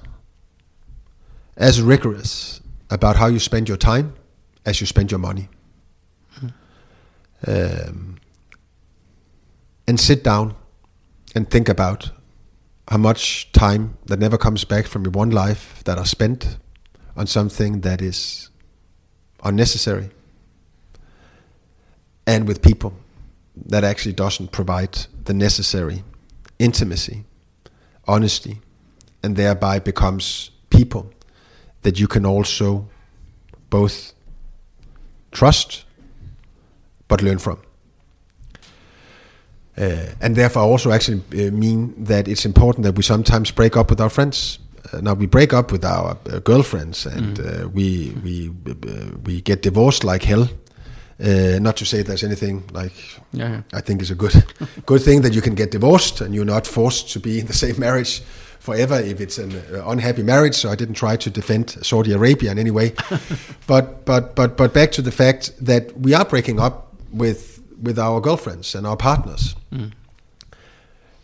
as 1.56 1.82
rigorous 1.82 2.60
about 2.90 3.16
how 3.16 3.26
you 3.26 3.38
spend 3.38 3.68
your 3.68 3.76
time 3.76 4.14
as 4.64 4.80
you 4.80 4.86
spend 4.86 5.10
your 5.10 5.20
money. 5.20 5.48
Um, 7.46 8.16
and 9.86 9.98
sit 9.98 10.24
down 10.24 10.56
and 11.34 11.48
think 11.48 11.68
about 11.68 12.10
how 12.88 12.96
much 12.96 13.52
time 13.52 13.96
that 14.06 14.18
never 14.18 14.36
comes 14.36 14.64
back 14.64 14.86
from 14.86 15.04
your 15.04 15.12
one 15.12 15.30
life 15.30 15.82
that 15.84 15.98
are 15.98 16.04
spent 16.04 16.58
on 17.18 17.26
something 17.26 17.80
that 17.80 18.00
is 18.00 18.48
unnecessary 19.42 20.10
and 22.26 22.46
with 22.46 22.62
people 22.62 22.92
that 23.66 23.82
actually 23.82 24.12
doesn't 24.12 24.52
provide 24.52 24.96
the 25.24 25.34
necessary 25.34 26.04
intimacy, 26.60 27.24
honesty, 28.06 28.60
and 29.22 29.34
thereby 29.34 29.80
becomes 29.80 30.52
people 30.70 31.10
that 31.82 31.98
you 31.98 32.06
can 32.06 32.24
also 32.24 32.88
both 33.68 34.12
trust 35.32 35.84
but 37.08 37.20
learn 37.20 37.38
from. 37.38 37.58
Uh, 39.76 40.06
and 40.20 40.36
therefore 40.36 40.62
also 40.62 40.92
actually 40.92 41.22
uh, 41.32 41.50
mean 41.50 41.94
that 42.04 42.28
it's 42.28 42.44
important 42.44 42.84
that 42.84 42.96
we 42.96 43.02
sometimes 43.02 43.50
break 43.50 43.76
up 43.76 43.90
with 43.90 44.00
our 44.00 44.10
friends. 44.10 44.60
Uh, 44.92 45.00
now 45.00 45.14
we 45.14 45.26
break 45.26 45.52
up 45.52 45.70
with 45.72 45.84
our 45.84 46.16
uh, 46.32 46.38
girlfriends 46.40 47.06
and 47.06 47.40
uh, 47.40 47.68
we 47.68 48.12
we 48.24 48.50
uh, 48.66 49.16
we 49.26 49.40
get 49.40 49.62
divorced 49.62 50.04
like 50.04 50.22
hell. 50.24 50.48
Uh, 51.20 51.58
not 51.60 51.76
to 51.76 51.84
say 51.84 52.02
there's 52.02 52.22
anything 52.22 52.62
like 52.72 52.92
Yeah, 53.32 53.50
yeah. 53.50 53.62
I 53.78 53.80
think 53.80 54.00
it's 54.00 54.10
a 54.10 54.14
good 54.14 54.44
good 54.86 55.02
thing 55.02 55.22
that 55.22 55.32
you 55.34 55.42
can 55.42 55.54
get 55.54 55.70
divorced 55.72 56.20
and 56.20 56.34
you're 56.34 56.44
not 56.54 56.66
forced 56.66 57.12
to 57.12 57.20
be 57.20 57.38
in 57.40 57.46
the 57.46 57.52
same 57.52 57.74
marriage 57.78 58.22
forever 58.60 59.00
if 59.00 59.20
it's 59.20 59.38
an 59.38 59.50
uh, 59.74 59.90
unhappy 59.90 60.22
marriage. 60.22 60.54
So 60.54 60.70
I 60.70 60.76
didn't 60.76 60.94
try 60.96 61.16
to 61.16 61.30
defend 61.30 61.70
Saudi 61.82 62.12
Arabia 62.12 62.50
in 62.52 62.58
any 62.58 62.70
way, 62.70 62.92
but 63.66 64.04
but 64.04 64.34
but 64.36 64.56
but 64.56 64.72
back 64.72 64.92
to 64.92 65.02
the 65.02 65.10
fact 65.12 65.52
that 65.66 65.92
we 65.98 66.14
are 66.14 66.24
breaking 66.24 66.60
up 66.60 66.94
with 67.12 67.60
with 67.82 67.98
our 67.98 68.20
girlfriends 68.20 68.74
and 68.74 68.86
our 68.86 68.96
partners, 68.96 69.56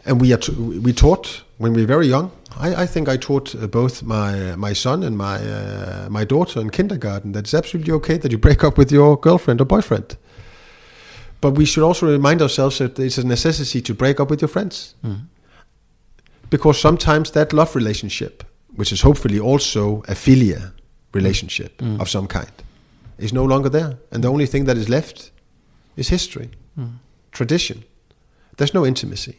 and 0.07 0.21
we 0.21 0.33
are 0.33 0.39
t- 0.39 0.53
we 0.53 0.93
taught 0.93 1.44
when 1.59 1.73
we 1.73 1.83
were 1.83 1.87
very 1.87 2.07
young. 2.09 2.31
I, 2.57 2.83
I 2.83 2.87
think 2.87 3.09
I 3.09 3.17
taught 3.17 3.55
uh, 3.55 3.67
both 3.67 4.03
my 4.03 4.57
my 4.57 4.75
son 4.75 5.03
and 5.03 5.17
my 5.17 5.37
uh, 5.37 6.09
my 6.11 6.25
daughter 6.25 6.61
in 6.61 6.71
kindergarten 6.71 7.33
that 7.33 7.45
it's 7.45 7.55
absolutely 7.55 7.93
okay 7.95 8.19
that 8.19 8.31
you 8.31 8.39
break 8.39 8.63
up 8.65 8.77
with 8.79 8.93
your 8.93 9.17
girlfriend 9.21 9.61
or 9.61 9.65
boyfriend. 9.67 10.17
But 11.41 11.59
we 11.59 11.65
should 11.67 11.85
also 11.85 12.07
remind 12.07 12.41
ourselves 12.41 12.79
that 12.79 12.99
it's 12.99 13.19
a 13.19 13.27
necessity 13.27 13.81
to 13.83 13.95
break 13.95 14.21
up 14.21 14.31
with 14.31 14.41
your 14.41 14.49
friends. 14.49 14.95
Because 16.51 16.81
sometimes 16.81 17.31
that 17.31 17.53
love 17.53 17.75
relationship, 17.77 18.45
which 18.77 18.93
is 18.93 19.03
hopefully 19.03 19.41
also 19.41 20.03
a 20.09 20.15
philia 20.15 20.73
relationship 21.13 21.83
of 22.01 22.09
some 22.09 22.27
kind, 22.27 22.51
is 23.19 23.33
no 23.33 23.45
longer 23.45 23.69
there. 23.71 23.99
And 24.11 24.23
the 24.23 24.29
only 24.29 24.47
thing 24.47 24.67
that 24.67 24.77
is 24.77 24.89
left 24.89 25.33
is 25.97 26.09
history, 26.09 26.51
tradition. 27.31 27.83
There's 28.57 28.73
no 28.75 28.87
intimacy. 28.87 29.35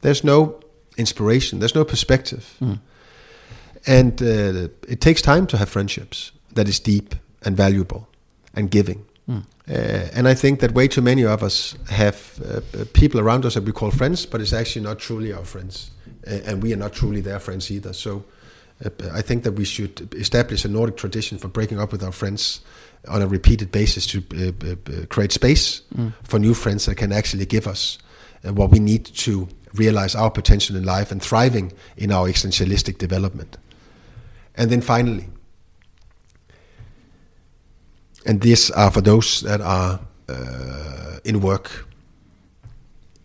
There's 0.00 0.22
no 0.24 0.60
inspiration. 0.96 1.58
There's 1.58 1.74
no 1.74 1.84
perspective. 1.84 2.56
And 3.86 4.20
uh, 4.22 4.68
it 4.88 5.00
takes 5.00 5.22
time 5.22 5.46
to 5.46 5.56
have 5.56 5.68
friendships 5.68 6.32
that 6.54 6.68
is 6.68 6.80
deep 6.80 7.14
and 7.42 7.56
valuable 7.56 8.08
and 8.54 8.70
giving. 8.70 9.06
Uh, 9.68 10.08
and 10.12 10.26
I 10.26 10.34
think 10.34 10.58
that 10.60 10.72
way 10.72 10.88
too 10.88 11.02
many 11.02 11.24
of 11.24 11.42
us 11.42 11.76
have 11.88 12.16
uh, 12.44 12.84
people 12.92 13.20
around 13.20 13.44
us 13.44 13.54
that 13.54 13.62
we 13.62 13.72
call 13.72 13.90
friends, 13.92 14.26
but 14.26 14.40
it's 14.40 14.52
actually 14.52 14.82
not 14.82 14.98
truly 14.98 15.32
our 15.32 15.44
friends. 15.44 15.92
Uh, 16.26 16.40
and 16.44 16.62
we 16.62 16.72
are 16.72 16.76
not 16.76 16.92
truly 16.92 17.20
their 17.20 17.38
friends 17.38 17.70
either. 17.70 17.92
So 17.92 18.24
uh, 18.84 18.90
I 19.12 19.22
think 19.22 19.44
that 19.44 19.52
we 19.52 19.64
should 19.64 20.12
establish 20.14 20.64
a 20.64 20.68
Nordic 20.68 20.96
tradition 20.96 21.38
for 21.38 21.48
breaking 21.48 21.78
up 21.78 21.92
with 21.92 22.02
our 22.02 22.12
friends 22.12 22.60
on 23.08 23.22
a 23.22 23.26
repeated 23.26 23.70
basis 23.70 24.06
to 24.06 24.18
uh, 24.34 24.66
uh, 24.66 24.72
uh, 24.72 25.06
create 25.06 25.32
space 25.32 25.82
for 26.22 26.38
new 26.38 26.54
friends 26.54 26.86
that 26.86 26.96
can 26.96 27.12
actually 27.12 27.46
give 27.46 27.66
us 27.66 27.98
uh, 28.44 28.52
what 28.52 28.70
we 28.70 28.78
need 28.78 29.04
to 29.04 29.48
realize 29.74 30.14
our 30.14 30.30
potential 30.30 30.76
in 30.76 30.84
life 30.84 31.12
and 31.12 31.22
thriving 31.22 31.72
in 31.96 32.10
our 32.12 32.28
existentialistic 32.28 32.98
development. 32.98 33.56
And 34.56 34.70
then 34.70 34.80
finally, 34.80 35.28
and 38.26 38.40
these 38.40 38.70
are 38.70 38.90
for 38.90 39.00
those 39.00 39.40
that 39.42 39.60
are 39.60 40.00
uh, 40.28 41.18
in 41.24 41.40
work. 41.40 41.86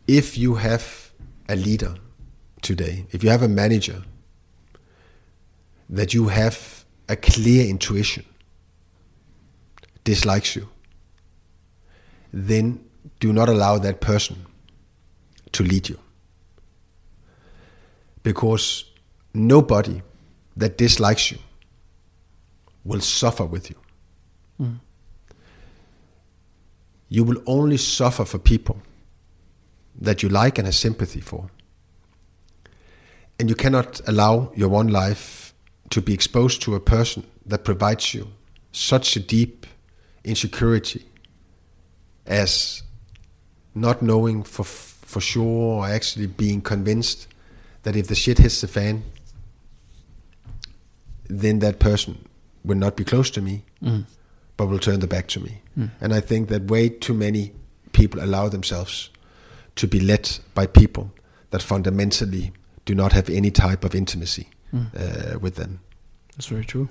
If 0.07 0.37
you 0.37 0.55
have 0.55 1.11
a 1.49 1.55
leader 1.55 1.95
today, 2.61 3.05
if 3.11 3.23
you 3.23 3.29
have 3.29 3.41
a 3.41 3.47
manager, 3.47 4.03
that 5.89 6.13
you 6.13 6.27
have 6.29 6.85
a 7.09 7.15
clear 7.15 7.67
intuition, 7.67 8.25
dislikes 10.03 10.55
you, 10.55 10.69
then 12.31 12.83
do 13.19 13.31
not 13.31 13.49
allow 13.49 13.77
that 13.77 14.01
person 14.01 14.45
to 15.51 15.63
lead 15.63 15.89
you. 15.89 15.99
Because 18.25 18.85
nobody 19.35 20.01
that 20.57 20.79
dislikes 20.79 21.31
you 21.31 21.37
will 22.83 23.01
suffer 23.01 23.45
with 23.45 23.69
you. 23.69 23.75
You 27.07 27.23
will 27.23 27.41
only 27.45 27.77
suffer 27.77 28.25
for 28.25 28.39
people 28.39 28.81
that 30.01 30.23
you 30.23 30.29
like 30.29 30.57
and 30.57 30.65
have 30.65 30.73
sympathy 30.73 31.21
for. 31.21 31.51
And 33.39 33.47
you 33.47 33.55
cannot 33.55 34.01
allow 34.07 34.51
your 34.55 34.69
one 34.69 34.87
life 34.87 35.53
to 35.91 36.01
be 36.01 36.13
exposed 36.13 36.63
to 36.63 36.73
a 36.73 36.79
person 36.79 37.23
that 37.45 37.63
provides 37.63 38.15
you 38.15 38.27
such 38.71 39.15
a 39.15 39.19
deep 39.19 39.67
insecurity 40.23 41.05
as 42.25 42.81
not 43.75 44.01
knowing 44.01 44.41
for 44.41 44.63
for 44.63 45.21
sure 45.21 45.75
or 45.77 45.87
actually 45.87 46.25
being 46.25 46.59
convinced 46.61 47.27
that 47.85 47.95
if 47.95 48.07
the 48.07 48.15
shit 48.15 48.37
hits 48.39 48.59
the 48.61 48.67
fan, 48.67 49.03
then 51.29 51.59
that 51.59 51.79
person 51.79 52.17
will 52.63 52.77
not 52.77 52.95
be 52.95 53.03
close 53.03 53.29
to 53.31 53.41
me, 53.41 53.63
Mm. 53.81 54.05
but 54.57 54.67
will 54.67 54.79
turn 54.79 54.99
the 54.99 55.07
back 55.07 55.27
to 55.29 55.39
me. 55.39 55.61
Mm. 55.77 55.89
And 56.01 56.13
I 56.13 56.19
think 56.21 56.49
that 56.49 56.63
way 56.69 56.89
too 56.89 57.13
many 57.13 57.51
people 57.93 58.21
allow 58.23 58.49
themselves 58.49 59.09
to 59.75 59.87
be 59.87 59.99
led 59.99 60.39
by 60.53 60.65
people 60.67 61.11
that 61.51 61.61
fundamentally 61.61 62.51
do 62.85 62.93
not 62.95 63.13
have 63.13 63.29
any 63.29 63.51
type 63.51 63.83
of 63.85 63.95
intimacy 63.95 64.47
Mm. 64.73 64.87
uh, 64.95 65.39
with 65.39 65.55
them. 65.55 65.79
That's 66.35 66.47
very 66.47 66.65
true. 66.65 66.89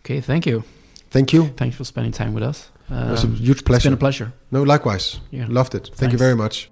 Okay, 0.00 0.20
thank 0.20 0.46
you. 0.46 0.62
Thank 1.10 1.32
you. 1.32 1.48
Thanks 1.56 1.76
for 1.76 1.84
spending 1.84 2.12
time 2.12 2.32
with 2.34 2.42
us. 2.44 2.70
it 2.88 3.10
was 3.10 3.24
a 3.24 3.26
Um, 3.26 3.34
huge 3.34 3.50
It's 3.58 3.62
pleasure. 3.62 3.88
been 3.90 3.94
a 3.94 3.96
pleasure. 3.96 4.32
no, 4.52 4.62
likewise. 4.62 5.18
Yeah. 5.32 5.46
Loved 5.48 5.74
it. 5.74 5.90
Thank 5.96 6.12
you 6.12 6.18
very 6.18 6.36
much. 6.36 6.70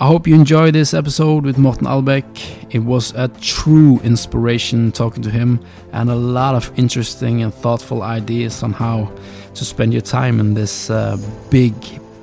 I 0.00 0.06
hope 0.06 0.26
you 0.26 0.34
enjoyed 0.34 0.74
this 0.74 0.94
episode 0.94 1.44
with 1.44 1.58
Morten 1.58 1.86
Albæk. 1.86 2.74
It 2.74 2.80
was 2.80 3.12
a 3.14 3.28
true 3.28 4.00
inspiration 4.02 4.90
talking 4.90 5.22
to 5.22 5.30
him 5.30 5.60
and 5.92 6.10
a 6.10 6.14
lot 6.14 6.54
of 6.54 6.76
interesting 6.78 7.42
and 7.42 7.52
thoughtful 7.52 8.02
ideas 8.02 8.62
on 8.62 8.72
how 8.72 9.12
to 9.54 9.64
spend 9.64 9.92
your 9.92 10.02
time 10.02 10.40
in 10.40 10.54
this 10.54 10.88
uh, 10.88 11.18
big, 11.50 11.74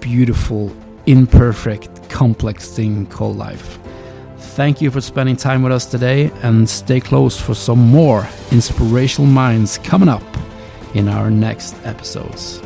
beautiful, 0.02 0.76
imperfect, 1.06 2.10
complex 2.10 2.70
thing 2.70 3.06
called 3.06 3.38
life. 3.38 3.78
Thank 4.38 4.82
you 4.82 4.90
for 4.90 5.00
spending 5.00 5.38
time 5.38 5.62
with 5.62 5.72
us 5.72 5.86
today 5.86 6.32
and 6.42 6.68
stay 6.68 7.00
close 7.00 7.40
for 7.40 7.54
some 7.54 7.80
more 7.80 8.28
inspirational 8.52 9.30
minds 9.30 9.78
coming 9.78 10.10
up 10.10 10.24
in 10.96 11.08
our 11.08 11.30
next 11.30 11.76
episodes. 11.86 12.62